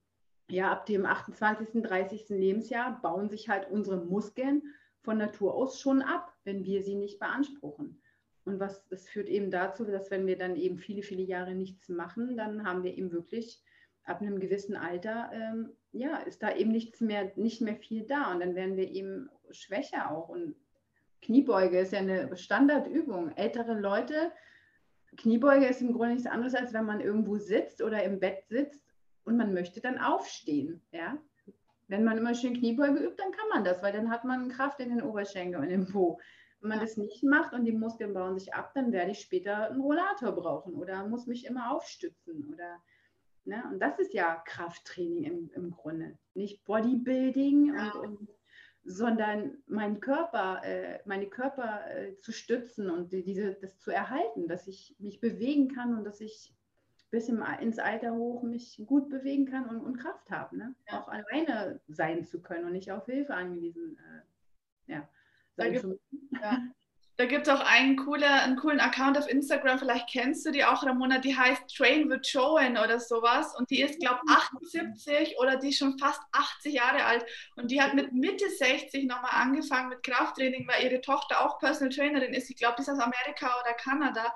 ja, 0.50 0.72
ab 0.72 0.86
dem 0.86 1.06
28., 1.06 1.82
30. 1.82 2.30
Lebensjahr 2.30 3.02
bauen 3.02 3.30
sich 3.30 3.50
halt 3.50 3.70
unsere 3.70 3.98
Muskeln 3.98 4.62
von 5.02 5.18
Natur 5.18 5.56
aus 5.56 5.80
schon 5.80 6.02
ab, 6.02 6.31
wenn 6.44 6.64
wir 6.64 6.84
sie 6.84 6.96
nicht 6.96 7.20
beanspruchen. 7.20 8.02
Und 8.46 8.60
was 8.60 8.88
das 8.88 9.08
führt 9.08 9.30
eben 9.30 9.52
dazu, 9.52 9.86
dass 9.86 10.10
wenn 10.10 10.26
wir 10.26 10.38
dann 10.38 10.56
eben 10.56 10.80
viele, 10.80 11.04
viele 11.04 11.22
Jahre 11.24 11.54
nichts 11.54 11.90
machen, 11.90 12.38
dann 12.38 12.66
haben 12.66 12.84
wir 12.84 12.98
eben 12.98 13.12
wirklich 13.12 13.62
ab 14.04 14.22
einem 14.22 14.40
gewissen 14.40 14.76
Alter, 14.76 15.30
ähm, 15.34 15.70
ja, 15.92 16.18
ist 16.18 16.42
da 16.42 16.56
eben 16.56 16.72
nichts 16.72 17.02
mehr, 17.02 17.32
nicht 17.36 17.62
mehr 17.62 17.76
viel 17.76 18.04
da. 18.04 18.32
Und 18.32 18.40
dann 18.40 18.56
werden 18.56 18.78
wir 18.78 18.90
eben 18.90 19.30
schwächer 19.52 20.12
auch. 20.12 20.30
Und 20.30 20.56
Kniebeuge 21.22 21.80
ist 21.80 21.94
ja 21.94 22.00
eine 22.00 22.36
Standardübung. 22.36 23.32
Ältere 23.38 23.80
Leute, 23.80 24.32
Kniebeuge 25.18 25.68
ist 25.68 25.82
im 25.82 25.94
Grunde 25.94 26.14
nichts 26.14 26.28
anderes, 26.28 26.56
als 26.56 26.74
wenn 26.74 26.86
man 26.86 27.02
irgendwo 27.02 27.38
sitzt 27.38 27.82
oder 27.82 28.04
im 28.04 28.20
Bett 28.20 28.46
sitzt 28.48 28.84
und 29.24 29.38
man 29.38 29.54
möchte 29.54 29.82
dann 29.82 30.00
aufstehen. 30.00 30.82
Ja? 30.92 31.18
Wenn 31.92 32.06
man 32.06 32.18
immer 32.18 32.34
schön 32.34 32.54
Kniebeuge 32.54 33.04
übt, 33.04 33.18
dann 33.18 33.34
kann 33.34 33.50
man 33.50 33.66
das, 33.66 33.84
weil 33.84 33.92
dann 33.92 34.10
hat 34.10 34.24
man 34.24 34.48
Kraft 34.48 34.80
in 34.80 34.96
den 34.96 35.04
Oberschenkeln 35.04 35.62
und 35.62 35.70
im 35.70 35.88
Po. 35.92 36.22
Wenn 36.62 36.70
man 36.70 36.80
das 36.80 36.96
nicht 36.96 37.22
macht 37.22 37.52
und 37.52 37.66
die 37.66 37.74
Muskeln 37.74 38.14
bauen 38.14 38.40
sich 38.40 38.54
ab, 38.54 38.72
dann 38.74 38.94
werde 38.94 39.12
ich 39.12 39.20
später 39.20 39.70
einen 39.70 39.82
Rollator 39.82 40.32
brauchen 40.32 40.74
oder 40.76 41.06
muss 41.06 41.28
mich 41.28 41.46
immer 41.46 41.76
aufstützen 41.76 42.48
oder 42.54 42.82
ne? 43.44 43.62
und 43.70 43.80
das 43.82 44.00
ist 44.00 44.14
ja 44.14 44.42
Krafttraining 44.46 45.24
im, 45.26 45.52
im 45.54 45.72
Grunde, 45.72 46.18
nicht 46.34 46.64
Bodybuilding 46.64 47.76
ja. 47.76 47.92
und, 47.92 48.20
und, 48.20 48.30
sondern 48.86 49.58
meinen 49.68 50.00
Körper, 50.00 50.62
äh, 50.64 51.00
meine 51.04 51.28
Körper 51.28 51.82
äh, 51.94 52.18
zu 52.20 52.32
stützen 52.32 52.90
und 52.90 53.12
die, 53.12 53.24
diese, 53.24 53.56
das 53.56 53.78
zu 53.80 53.92
erhalten, 53.92 54.48
dass 54.48 54.66
ich 54.66 54.96
mich 54.98 55.20
bewegen 55.20 55.68
kann 55.76 55.98
und 55.98 56.06
dass 56.06 56.22
ich 56.22 56.56
bis 57.12 57.28
ins 57.28 57.78
Alter 57.78 58.16
hoch 58.16 58.42
mich 58.42 58.82
gut 58.86 59.10
bewegen 59.10 59.46
kann 59.46 59.68
und, 59.68 59.82
und 59.82 59.98
Kraft 59.98 60.32
habe. 60.32 60.58
Ne? 60.58 60.76
Ja. 60.90 61.02
Auch 61.02 61.10
alleine 61.10 61.80
sein 61.88 62.26
zu 62.26 62.42
können 62.42 62.66
und 62.66 62.72
nicht 62.72 62.92
auf 62.92 63.06
Hilfe 63.06 63.36
angewiesen 63.36 63.98
äh, 63.98 64.94
ja, 64.94 65.10
sein 65.58 65.74
da 65.74 65.80
zu 65.80 65.88
müssen. 65.90 66.30
Ja. 66.42 66.58
Da 67.18 67.28
gibt 67.28 67.46
es 67.46 67.54
auch 67.54 67.60
einen, 67.60 67.98
cooler, 67.98 68.42
einen 68.42 68.56
coolen 68.56 68.80
Account 68.80 69.16
auf 69.16 69.30
Instagram, 69.30 69.78
vielleicht 69.78 70.10
kennst 70.10 70.44
du 70.44 70.50
die 70.50 70.66
auch, 70.66 70.84
Ramona, 70.84 71.20
die 71.20 71.38
heißt 71.38 71.76
Train 71.76 72.10
with 72.10 72.22
Joan 72.24 72.78
oder 72.78 73.00
sowas. 73.00 73.54
Und 73.56 73.70
die 73.70 73.82
ist, 73.82 74.00
glaube 74.00 74.22
ich, 74.26 74.32
78 74.34 75.36
oder 75.40 75.58
die 75.58 75.70
ist 75.70 75.78
schon 75.78 76.00
fast 76.00 76.20
80 76.32 76.74
Jahre 76.74 77.06
alt. 77.06 77.24
Und 77.58 77.70
die 77.70 77.80
hat 77.80 77.94
mit 77.94 78.12
Mitte 78.12 78.50
60 78.50 79.06
nochmal 79.06 79.34
angefangen 79.34 79.90
mit 79.90 80.02
Krafttraining, 80.02 80.68
weil 80.68 80.84
ihre 80.86 81.02
Tochter 81.02 81.46
auch 81.46 81.60
Personal 81.60 81.94
Trainerin 81.94 82.34
ist. 82.34 82.50
Ich 82.50 82.56
glaube, 82.56 82.78
die 82.78 82.82
ist 82.82 82.90
aus 82.90 82.98
Amerika 82.98 83.54
oder 83.62 83.74
Kanada. 83.76 84.34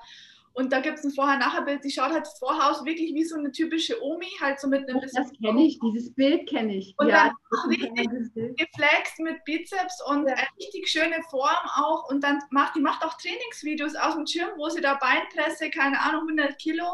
Und 0.56 0.72
da 0.72 0.80
gibt 0.80 0.98
es 0.98 1.04
ein 1.04 1.10
Vorher-Nachher-Bild. 1.10 1.82
Sie 1.82 1.90
schaut 1.90 2.12
halt 2.12 2.26
vor 2.38 2.58
Haus 2.58 2.82
wirklich 2.86 3.12
wie 3.12 3.24
so 3.24 3.36
eine 3.36 3.52
typische 3.52 4.02
Omi, 4.02 4.30
halt 4.40 4.58
so 4.58 4.68
mit 4.68 4.88
einem 4.88 5.00
bisschen. 5.00 5.24
Das 5.24 5.32
kenne 5.38 5.62
ich, 5.62 5.78
dieses 5.80 6.14
Bild 6.14 6.48
kenne 6.48 6.76
ich. 6.76 6.94
Und 6.96 7.08
ja, 7.08 7.24
dann 7.26 7.60
auch 7.60 7.68
richtig 7.68 8.56
geflext 8.56 9.18
mit 9.18 9.44
Bizeps 9.44 10.02
und 10.06 10.26
ja. 10.26 10.32
eine 10.34 10.46
richtig 10.58 10.88
schöne 10.88 11.22
Form 11.28 11.66
auch. 11.76 12.08
Und 12.08 12.24
dann 12.24 12.38
macht 12.48 12.74
die 12.74 12.80
macht 12.80 13.04
auch 13.04 13.18
Trainingsvideos 13.18 13.96
aus 13.96 14.14
dem 14.14 14.24
Gym, 14.24 14.48
wo 14.56 14.70
sie 14.70 14.80
da 14.80 14.94
Beinpresse, 14.94 15.68
keine 15.68 16.00
Ahnung, 16.00 16.22
100 16.22 16.58
Kilo. 16.58 16.86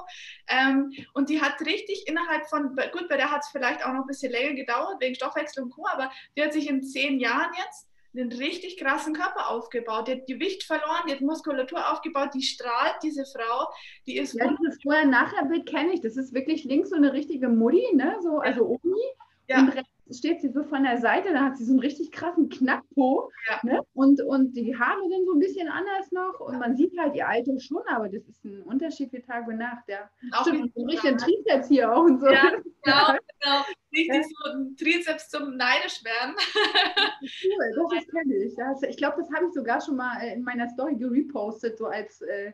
Ähm, 0.48 0.92
und 1.14 1.30
die 1.30 1.40
hat 1.40 1.60
richtig 1.60 2.08
innerhalb 2.08 2.48
von, 2.48 2.74
gut, 2.90 3.08
bei 3.08 3.16
der 3.16 3.30
hat 3.30 3.42
es 3.42 3.48
vielleicht 3.50 3.86
auch 3.86 3.92
noch 3.92 4.00
ein 4.00 4.06
bisschen 4.08 4.32
länger 4.32 4.54
gedauert, 4.54 4.96
wegen 4.98 5.14
Stoffwechsel 5.14 5.62
und 5.62 5.70
Co., 5.70 5.86
aber 5.86 6.10
die 6.36 6.42
hat 6.42 6.52
sich 6.52 6.68
in 6.68 6.82
zehn 6.82 7.20
Jahren 7.20 7.52
jetzt 7.56 7.91
einen 8.14 8.32
richtig 8.32 8.76
krassen 8.76 9.14
Körper 9.14 9.48
aufgebaut. 9.48 10.08
Die 10.08 10.12
hat 10.12 10.26
Gewicht 10.26 10.64
verloren, 10.64 11.02
die 11.08 11.12
hat 11.12 11.20
Muskulatur 11.20 11.90
aufgebaut, 11.90 12.30
die 12.34 12.42
strahlt, 12.42 12.96
diese 13.02 13.24
Frau. 13.24 13.68
Die 14.06 14.16
ist. 14.16 14.34
Ja, 14.34 14.54
das 14.64 14.82
vorher-nachher-Bild 14.82 15.66
kenne 15.66 15.92
ich. 15.92 16.00
Das 16.00 16.16
ist 16.16 16.34
wirklich 16.34 16.64
links 16.64 16.90
so 16.90 16.96
eine 16.96 17.12
richtige 17.12 17.48
Mutti, 17.48 17.86
ne? 17.94 18.16
So, 18.22 18.38
also 18.38 18.66
Omi. 18.66 19.00
Steht 20.12 20.40
sie 20.40 20.48
so 20.48 20.62
von 20.64 20.82
der 20.84 20.98
Seite, 20.98 21.32
dann 21.32 21.44
hat 21.44 21.56
sie 21.56 21.64
so 21.64 21.72
einen 21.72 21.80
richtig 21.80 22.12
krassen 22.12 22.48
Knackpo 22.48 23.30
ja. 23.48 23.60
ne? 23.62 23.80
und, 23.94 24.20
und 24.22 24.52
die 24.54 24.76
Haare 24.76 25.08
sind 25.08 25.26
so 25.26 25.32
ein 25.32 25.38
bisschen 25.38 25.68
anders 25.68 26.12
noch 26.12 26.40
und 26.40 26.58
man 26.58 26.76
sieht 26.76 26.96
halt 26.98 27.14
ihr 27.14 27.26
Alter 27.26 27.58
schon, 27.58 27.82
aber 27.86 28.08
das 28.08 28.22
ist 28.28 28.44
ein 28.44 28.62
Unterschied 28.62 29.12
wie 29.12 29.20
Tag 29.20 29.46
und 29.48 29.58
Nacht. 29.58 29.88
Ja. 29.88 30.10
Auch 30.32 30.46
Stimmt, 30.46 30.72
so 30.74 30.84
richtig 30.84 31.16
Trizeps 31.16 31.68
hier 31.68 31.92
auch 31.92 32.04
und 32.04 32.20
so. 32.20 32.26
Ja, 32.28 32.50
genau, 32.50 33.18
genau. 33.40 33.64
Richtig 33.92 34.26
so 34.26 34.52
ein 34.52 34.76
Trizeps 34.76 35.28
zum 35.28 35.56
Neidisch 35.56 36.02
werden. 36.04 36.34
cool, 37.76 37.88
das 37.96 38.06
kenne 38.08 38.34
ich. 38.34 38.54
Das, 38.54 38.82
ich 38.82 38.96
glaube, 38.96 39.16
das 39.18 39.32
habe 39.32 39.46
ich 39.46 39.52
sogar 39.52 39.80
schon 39.80 39.96
mal 39.96 40.18
in 40.20 40.42
meiner 40.42 40.68
Story 40.68 40.96
gerepostet, 40.96 41.78
so 41.78 41.86
als, 41.86 42.22
äh, 42.22 42.52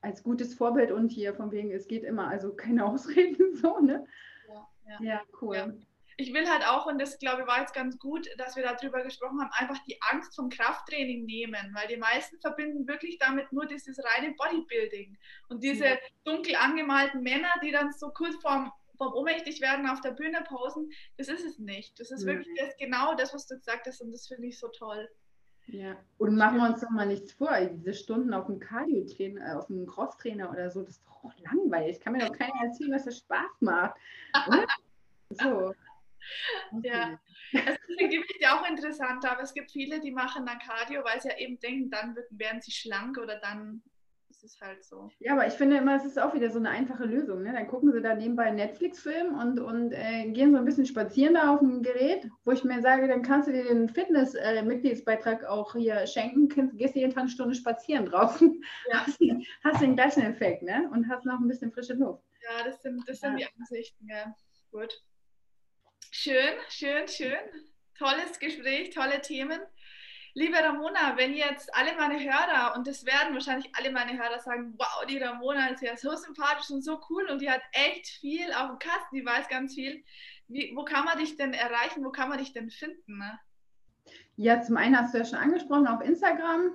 als 0.00 0.22
gutes 0.22 0.54
Vorbild 0.54 0.92
und 0.92 1.10
hier 1.10 1.34
von 1.34 1.50
wegen, 1.50 1.72
es 1.72 1.86
geht 1.88 2.04
immer, 2.04 2.28
also 2.28 2.52
keine 2.54 2.84
Ausreden 2.86 3.54
so, 3.54 3.78
ne? 3.80 4.06
Ja, 4.48 4.68
ja. 4.88 4.98
ja 5.02 5.22
cool. 5.40 5.56
Ja 5.56 5.72
ich 6.20 6.34
will 6.34 6.48
halt 6.48 6.66
auch, 6.66 6.86
und 6.86 7.00
das 7.00 7.18
glaube 7.20 7.42
ich 7.42 7.46
war 7.46 7.60
jetzt 7.60 7.72
ganz 7.72 7.96
gut, 7.96 8.28
dass 8.38 8.56
wir 8.56 8.64
darüber 8.64 9.04
gesprochen 9.04 9.40
haben, 9.40 9.50
einfach 9.52 9.78
die 9.84 9.96
Angst 10.10 10.34
vom 10.34 10.48
Krafttraining 10.50 11.24
nehmen, 11.24 11.72
weil 11.74 11.86
die 11.86 11.96
meisten 11.96 12.40
verbinden 12.40 12.88
wirklich 12.88 13.18
damit 13.18 13.52
nur 13.52 13.66
dieses 13.66 13.98
reine 14.04 14.34
Bodybuilding. 14.34 15.16
Und 15.48 15.62
diese 15.62 15.86
ja. 15.86 15.96
dunkel 16.24 16.56
angemalten 16.56 17.22
Männer, 17.22 17.50
die 17.62 17.70
dann 17.70 17.92
so 17.92 18.10
kurz 18.10 18.34
vorm, 18.42 18.72
vorm 18.96 19.14
ohnmächtig 19.14 19.60
werden 19.60 19.88
auf 19.88 20.00
der 20.00 20.10
Bühne 20.10 20.42
posen, 20.48 20.90
das 21.18 21.28
ist 21.28 21.44
es 21.44 21.60
nicht. 21.60 22.00
Das 22.00 22.10
ist 22.10 22.22
ja. 22.22 22.34
wirklich 22.34 22.58
das, 22.58 22.76
genau 22.78 23.14
das, 23.14 23.32
was 23.32 23.46
du 23.46 23.54
gesagt 23.54 23.86
hast, 23.86 24.00
und 24.00 24.10
das 24.10 24.26
finde 24.26 24.48
ich 24.48 24.58
so 24.58 24.66
toll. 24.76 25.08
Ja, 25.68 25.96
und 26.16 26.34
machen 26.34 26.56
wir 26.56 26.68
uns 26.68 26.80
doch 26.80 26.90
mal 26.90 27.06
nichts 27.06 27.32
vor, 27.32 27.54
diese 27.60 27.94
Stunden 27.94 28.34
auf 28.34 28.46
dem 28.46 28.58
Cardio-Trainer, 28.58 29.52
äh, 29.52 29.54
auf 29.54 29.68
dem 29.68 29.86
Cross-Trainer 29.86 30.50
oder 30.50 30.68
so, 30.68 30.82
das 30.82 30.96
ist 30.96 31.04
doch 31.06 31.32
langweilig. 31.52 31.98
Ich 31.98 32.00
kann 32.00 32.14
mir 32.14 32.26
doch 32.26 32.36
keiner 32.36 32.64
erzählen, 32.64 32.90
was 32.90 33.04
das 33.04 33.18
Spaß 33.18 33.60
macht. 33.60 33.94
so. 35.30 35.72
Okay. 36.72 36.88
Ja, 36.88 37.18
es 37.52 37.74
ist 37.74 38.00
mit 38.00 38.10
Gewicht 38.10 38.40
ja 38.40 38.58
auch 38.58 38.68
interessant, 38.68 39.24
aber 39.24 39.42
es 39.42 39.54
gibt 39.54 39.70
viele, 39.70 40.00
die 40.00 40.10
machen 40.10 40.46
dann 40.46 40.58
Cardio, 40.58 41.02
weil 41.04 41.20
sie 41.20 41.28
ja 41.28 41.38
eben 41.38 41.58
denken, 41.60 41.90
dann 41.90 42.16
werden 42.30 42.60
sie 42.60 42.72
schlank 42.72 43.18
oder 43.18 43.38
dann 43.40 43.82
ist 44.30 44.44
es 44.44 44.60
halt 44.60 44.84
so. 44.84 45.10
Ja, 45.18 45.32
aber 45.32 45.46
ich 45.46 45.54
finde 45.54 45.78
immer, 45.78 45.96
es 45.96 46.04
ist 46.04 46.18
auch 46.18 46.34
wieder 46.34 46.50
so 46.50 46.58
eine 46.58 46.70
einfache 46.70 47.04
Lösung. 47.04 47.42
Ne? 47.42 47.52
Dann 47.52 47.66
gucken 47.66 47.92
sie 47.92 48.00
da 48.00 48.14
nebenbei 48.14 48.50
Netflix-Film 48.50 49.36
und, 49.36 49.58
und 49.58 49.92
äh, 49.92 50.30
gehen 50.30 50.52
so 50.52 50.58
ein 50.58 50.64
bisschen 50.64 50.86
spazieren 50.86 51.34
da 51.34 51.54
auf 51.54 51.60
dem 51.60 51.82
Gerät, 51.82 52.28
wo 52.44 52.52
ich 52.52 52.64
mir 52.64 52.80
sage, 52.80 53.08
dann 53.08 53.22
kannst 53.22 53.48
du 53.48 53.52
dir 53.52 53.64
den 53.64 53.88
Fitness-Mitgliedsbeitrag 53.88 55.44
auch 55.44 55.74
hier 55.74 56.06
schenken, 56.06 56.76
gehst 56.76 56.94
du 56.94 57.00
jeden 57.00 57.12
Tag 57.12 57.22
eine 57.22 57.30
Stunde 57.30 57.54
spazieren 57.54 58.06
draußen, 58.06 58.62
ja. 58.90 59.00
hast, 59.06 59.18
hast 59.64 59.82
den 59.82 59.96
gleichen 59.96 60.22
Effekt 60.22 60.62
ne? 60.62 60.88
und 60.92 61.08
hast 61.08 61.24
noch 61.24 61.40
ein 61.40 61.48
bisschen 61.48 61.72
frische 61.72 61.94
Luft. 61.94 62.22
Ja, 62.42 62.64
das 62.64 62.80
sind, 62.82 63.02
das 63.08 63.20
sind 63.20 63.38
ja. 63.38 63.46
die 63.48 63.60
Ansichten, 63.60 64.06
ja. 64.08 64.34
Gut. 64.70 65.02
Schön, 66.20 66.56
schön, 66.68 67.06
schön. 67.06 67.38
Tolles 67.96 68.40
Gespräch, 68.40 68.90
tolle 68.90 69.20
Themen. 69.20 69.60
Liebe 70.34 70.56
Ramona, 70.56 71.16
wenn 71.16 71.32
jetzt 71.32 71.72
alle 71.72 71.94
meine 71.96 72.18
Hörer, 72.18 72.74
und 72.76 72.88
das 72.88 73.06
werden 73.06 73.34
wahrscheinlich 73.34 73.70
alle 73.76 73.92
meine 73.92 74.20
Hörer 74.20 74.40
sagen, 74.40 74.74
wow, 74.78 75.06
die 75.08 75.18
Ramona 75.18 75.68
ist 75.68 75.80
ja 75.80 75.96
so 75.96 76.16
sympathisch 76.16 76.70
und 76.70 76.82
so 76.82 76.98
cool 77.08 77.28
und 77.30 77.40
die 77.40 77.48
hat 77.48 77.60
echt 77.70 78.08
viel 78.08 78.52
auf 78.52 78.66
dem 78.66 78.80
Kasten, 78.80 79.14
die 79.14 79.24
weiß 79.24 79.46
ganz 79.48 79.76
viel. 79.76 80.02
Wie, 80.48 80.72
wo 80.74 80.84
kann 80.84 81.04
man 81.04 81.18
dich 81.18 81.36
denn 81.36 81.52
erreichen, 81.52 82.04
wo 82.04 82.10
kann 82.10 82.30
man 82.30 82.38
dich 82.38 82.52
denn 82.52 82.68
finden? 82.68 83.18
Ne? 83.18 83.38
Ja, 84.34 84.60
zum 84.60 84.76
einen 84.76 84.98
hast 84.98 85.14
du 85.14 85.18
ja 85.18 85.24
schon 85.24 85.38
angesprochen 85.38 85.86
auf 85.86 86.00
Instagram, 86.00 86.72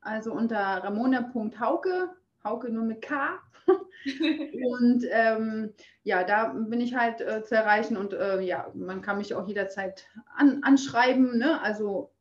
also 0.00 0.32
unter 0.32 0.84
ramona.hauke, 0.84 2.14
Hauke 2.44 2.70
nur 2.70 2.84
mit 2.84 3.02
K. 3.02 3.36
und 4.70 5.04
ähm, 5.10 5.72
ja, 6.02 6.24
da 6.24 6.48
bin 6.48 6.80
ich 6.80 6.94
halt 6.94 7.20
äh, 7.20 7.42
zu 7.42 7.54
erreichen 7.54 7.96
und 7.96 8.12
äh, 8.12 8.40
ja, 8.40 8.70
man 8.74 9.02
kann 9.02 9.18
mich 9.18 9.34
auch 9.34 9.46
jederzeit 9.46 10.06
an, 10.36 10.60
anschreiben. 10.62 11.38
Ne? 11.38 11.60
Also 11.60 12.12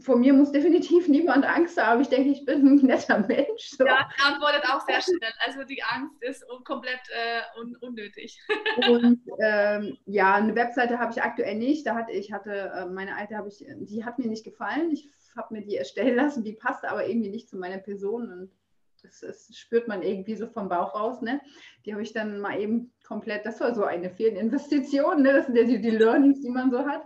vor 0.00 0.16
mir 0.16 0.32
muss 0.32 0.52
definitiv 0.52 1.08
niemand 1.08 1.44
Angst 1.44 1.80
haben. 1.80 2.00
Ich 2.00 2.08
denke, 2.08 2.30
ich 2.30 2.44
bin 2.44 2.66
ein 2.66 2.86
netter 2.86 3.18
Mensch. 3.18 3.70
So. 3.76 3.86
Ja, 3.86 4.08
antwortet 4.24 4.64
auch 4.68 4.80
sehr 4.86 5.00
schnell. 5.00 5.32
Also 5.44 5.64
die 5.64 5.82
Angst 5.82 6.22
ist 6.22 6.44
komplett 6.64 7.00
äh, 7.10 7.60
un 7.60 7.76
unnötig. 7.80 8.38
Und 8.88 9.20
ähm, 9.40 9.98
ja, 10.06 10.34
eine 10.34 10.54
Webseite 10.54 10.98
habe 10.98 11.12
ich 11.12 11.22
aktuell 11.22 11.56
nicht. 11.56 11.86
Da 11.86 11.94
hatte 11.94 12.12
ich 12.12 12.32
hatte 12.32 12.72
äh, 12.74 12.86
meine 12.86 13.16
alte 13.16 13.36
habe 13.36 13.48
ich, 13.48 13.64
die 13.66 14.04
hat 14.04 14.18
mir 14.18 14.28
nicht 14.28 14.44
gefallen. 14.44 14.90
Ich 14.92 15.08
habe 15.36 15.54
mir 15.54 15.62
die 15.62 15.76
erstellen 15.76 16.16
lassen. 16.16 16.44
Die 16.44 16.52
passte 16.52 16.88
aber 16.88 17.06
irgendwie 17.06 17.30
nicht 17.30 17.48
zu 17.48 17.56
meiner 17.56 17.78
Person 17.78 18.30
und 18.30 18.50
das, 19.04 19.20
das, 19.20 19.56
spürt 19.56 19.86
man 19.86 20.02
irgendwie 20.02 20.34
so 20.34 20.46
vom 20.46 20.68
Bauch 20.68 20.94
raus. 20.94 21.20
Ne? 21.20 21.40
Die 21.84 21.92
habe 21.92 22.02
ich 22.02 22.12
dann 22.12 22.40
mal 22.40 22.58
eben 22.58 22.92
komplett, 23.06 23.44
das 23.44 23.60
war 23.60 23.74
so 23.74 23.84
eine 23.84 24.10
Fehlinvestition, 24.10 25.22
ne? 25.22 25.34
das 25.34 25.46
sind 25.46 25.56
ja 25.56 25.64
die, 25.64 25.80
die 25.80 25.90
Learnings, 25.90 26.40
die 26.40 26.50
man 26.50 26.70
so 26.70 26.86
hat. 26.86 27.04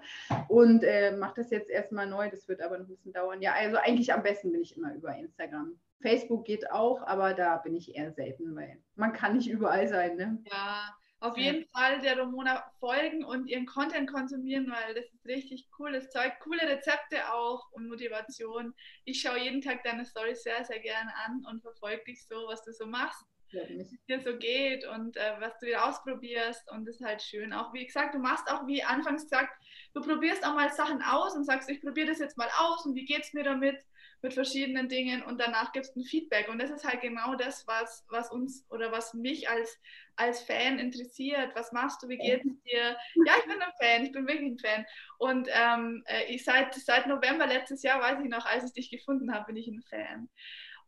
Und 0.49 0.85
äh, 0.85 1.17
mache 1.17 1.35
das 1.37 1.51
jetzt 1.51 1.71
erstmal 1.71 2.07
neu, 2.07 2.31
das 2.31 2.49
wird 2.49 2.63
aber 2.63 2.79
noch 2.79 2.87
ein 2.87 2.89
bisschen 2.89 3.13
dauern. 3.13 3.43
Ja, 3.43 3.55
also 3.55 3.77
eigentlich 3.77 4.13
am 4.13 4.23
besten 4.23 4.53
bin 4.53 4.63
ich 4.63 4.77
immer 4.77 4.95
über 4.95 5.15
Instagram. 5.17 5.79
Facebook 6.01 6.45
geht 6.45 6.71
auch, 6.71 7.03
aber 7.03 7.35
da 7.35 7.57
bin 7.57 7.75
ich 7.75 7.97
eher 7.97 8.13
selten, 8.13 8.55
weil 8.55 8.79
man 8.95 9.13
kann 9.13 9.37
nicht 9.37 9.51
überall 9.51 9.89
sein. 9.89 10.17
Ne? 10.17 10.39
Ja, 10.49 10.95
auf 11.21 11.37
jeden 11.37 11.67
Fall 11.69 12.01
der 12.01 12.19
Romona 12.19 12.65
folgen 12.79 13.25
und 13.25 13.49
ihren 13.49 13.67
Content 13.67 14.11
konsumieren, 14.11 14.71
weil 14.71 14.95
das 14.95 15.05
ist 15.13 15.27
richtig 15.27 15.69
cooles 15.73 16.11
Zeug, 16.11 16.33
coole 16.41 16.63
Rezepte 16.63 17.33
auch 17.33 17.71
und 17.73 17.89
Motivation. 17.89 18.73
Ich 19.05 19.21
schaue 19.21 19.41
jeden 19.41 19.61
Tag 19.61 19.83
deine 19.83 20.05
Story 20.05 20.37
sehr, 20.37 20.65
sehr 20.65 20.79
gerne 20.79 21.13
an 21.27 21.45
und 21.51 21.63
verfolge 21.63 22.05
dich 22.05 22.25
so, 22.25 22.37
was 22.47 22.63
du 22.65 22.73
so 22.73 22.87
machst, 22.87 23.25
ja, 23.51 23.69
wie 23.69 23.81
es 23.81 23.91
dir 24.07 24.21
so 24.21 24.37
geht 24.39 24.87
und 24.87 25.17
äh, 25.17 25.35
was 25.41 25.59
du 25.59 25.67
wieder 25.67 25.89
ausprobierst 25.89 26.71
und 26.71 26.87
das 26.87 26.97
ist 26.97 27.05
halt 27.05 27.23
schön. 27.23 27.53
Auch 27.53 27.73
wie 27.73 27.87
gesagt, 27.87 28.15
du 28.15 28.19
machst 28.19 28.49
auch, 28.49 28.67
wie 28.69 28.85
anfangs 28.85 29.25
gesagt, 29.25 29.53
du 29.95 30.03
probierst 30.03 30.47
auch 30.47 30.55
mal 30.55 30.71
Sachen 30.71 31.03
aus 31.03 31.35
und 31.35 31.45
sagst, 31.45 31.69
ich 31.69 31.81
probiere 31.81 32.09
das 32.09 32.21
jetzt 32.21 32.39
mal 32.39 32.51
aus 32.59 32.87
und 32.87 32.95
wie 32.95 33.07
geht 33.07 33.25
es 33.25 33.33
mir 33.33 33.45
damit? 33.45 33.77
mit 34.23 34.35
verschiedenen 34.35 34.89
Dingen 34.89 35.23
und 35.23 35.39
danach 35.39 35.73
gibst 35.73 35.95
du 35.95 36.01
ein 36.01 36.05
Feedback. 36.05 36.49
Und 36.49 36.61
das 36.61 36.71
ist 36.71 36.85
halt 36.85 37.01
genau 37.01 37.37
das, 37.37 37.67
was, 37.67 38.05
was 38.09 38.31
uns 38.31 38.65
oder 38.69 38.91
was 38.91 39.15
mich 39.15 39.49
als, 39.49 39.79
als 40.19 40.43
Fan 40.43 40.79
interessiert. 40.79 41.55
Was 41.55 41.73
machst 41.73 42.03
du? 42.03 42.09
Wie 42.09 42.19
geht 42.19 42.45
es 42.45 42.63
dir? 42.63 42.97
Ja, 43.27 43.33
ich 43.39 43.45
bin 43.45 43.61
ein 43.61 43.73
Fan, 43.81 44.05
ich 44.05 44.13
bin 44.13 44.27
wirklich 44.27 44.53
ein 44.53 44.59
Fan. 44.59 44.87
Und 45.19 45.49
ähm, 45.53 46.03
äh, 46.07 46.25
ich 46.33 46.45
seit, 46.45 46.75
seit 46.75 47.07
November 47.07 47.47
letztes 47.47 47.83
Jahr, 47.83 48.01
weiß 48.01 48.21
ich 48.23 48.29
noch, 48.29 48.47
als 48.47 48.65
ich 48.65 48.73
dich 48.73 48.91
gefunden 48.91 49.33
habe, 49.33 49.47
bin 49.47 49.57
ich 49.57 49.69
ein 49.69 49.83
Fan. 49.83 50.29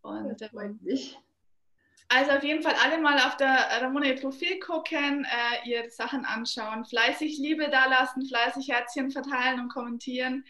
Und 0.02 0.42
ähm, 0.42 0.78
also 2.12 2.32
auf 2.32 2.42
jeden 2.42 2.62
Fall 2.62 2.74
alle 2.82 2.98
mal 2.98 3.18
auf 3.18 3.36
der 3.36 3.68
Ramona 3.80 4.06
ihr 4.06 4.20
Profil 4.20 4.58
gucken, 4.58 5.24
äh, 5.24 5.68
ihr 5.68 5.88
Sachen 5.90 6.24
anschauen, 6.24 6.84
fleißig 6.84 7.38
Liebe 7.38 7.68
dalassen, 7.70 8.26
fleißig 8.26 8.68
Herzchen 8.68 9.12
verteilen 9.12 9.60
und 9.60 9.68
kommentieren. 9.68 10.44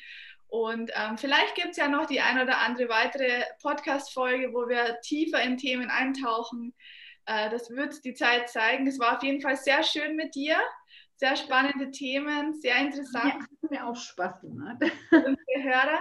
Und 0.48 0.90
ähm, 0.94 1.18
vielleicht 1.18 1.54
gibt 1.54 1.72
es 1.72 1.76
ja 1.76 1.86
noch 1.86 2.06
die 2.06 2.20
ein 2.20 2.40
oder 2.40 2.58
andere 2.58 2.88
weitere 2.88 3.44
Podcast-Folge, 3.60 4.54
wo 4.54 4.68
wir 4.68 5.00
tiefer 5.02 5.42
in 5.42 5.58
Themen 5.58 5.90
eintauchen. 5.90 6.74
Äh, 7.30 7.48
das 7.48 7.70
wird 7.70 8.04
die 8.04 8.14
Zeit 8.14 8.48
zeigen. 8.48 8.86
Es 8.88 8.98
war 8.98 9.16
auf 9.16 9.22
jeden 9.22 9.40
Fall 9.40 9.56
sehr 9.56 9.82
schön 9.84 10.16
mit 10.16 10.34
dir. 10.34 10.56
Sehr 11.14 11.36
spannende 11.36 11.90
Themen, 11.90 12.54
sehr 12.54 12.76
interessant. 12.78 13.34
Ja, 13.34 13.40
hat 13.40 13.70
mir 13.70 13.86
auch 13.86 13.96
Spaß 13.96 14.40
gemacht. 14.40 14.78
Unsere 15.12 15.62
Hörer. 15.62 16.00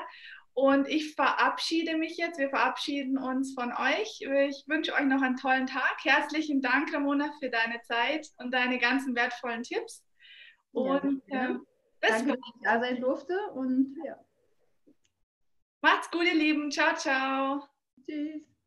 Und 0.54 0.88
ich 0.88 1.14
verabschiede 1.14 1.98
mich 1.98 2.18
jetzt. 2.18 2.40
Wir 2.40 2.50
verabschieden 2.50 3.18
uns 3.18 3.54
von 3.54 3.72
euch. 3.72 4.22
Ich 4.22 4.64
wünsche 4.68 4.94
euch 4.94 5.06
noch 5.06 5.22
einen 5.22 5.38
tollen 5.38 5.68
Tag. 5.68 5.98
Herzlichen 6.04 6.62
Dank, 6.62 6.94
Ramona, 6.94 7.32
für 7.40 7.50
deine 7.50 7.82
Zeit 7.84 8.28
und 8.38 8.52
deine 8.52 8.80
ganzen 8.80 9.16
wertvollen 9.16 9.64
Tipps. 9.64 10.04
Und 10.72 11.22
ja, 11.28 11.52
äh, 11.52 11.56
Danke, 12.02 12.28
dass 12.28 12.38
ich 12.38 12.62
da 12.64 12.80
sein 12.80 13.02
durfte. 13.02 13.38
Und 13.54 13.96
ja. 14.04 14.18
Macht's 15.82 16.10
gut, 16.10 16.24
ihr 16.24 16.36
Lieben. 16.36 16.72
Ciao, 16.72 16.96
ciao. 16.96 17.68
Tschüss. 18.06 18.59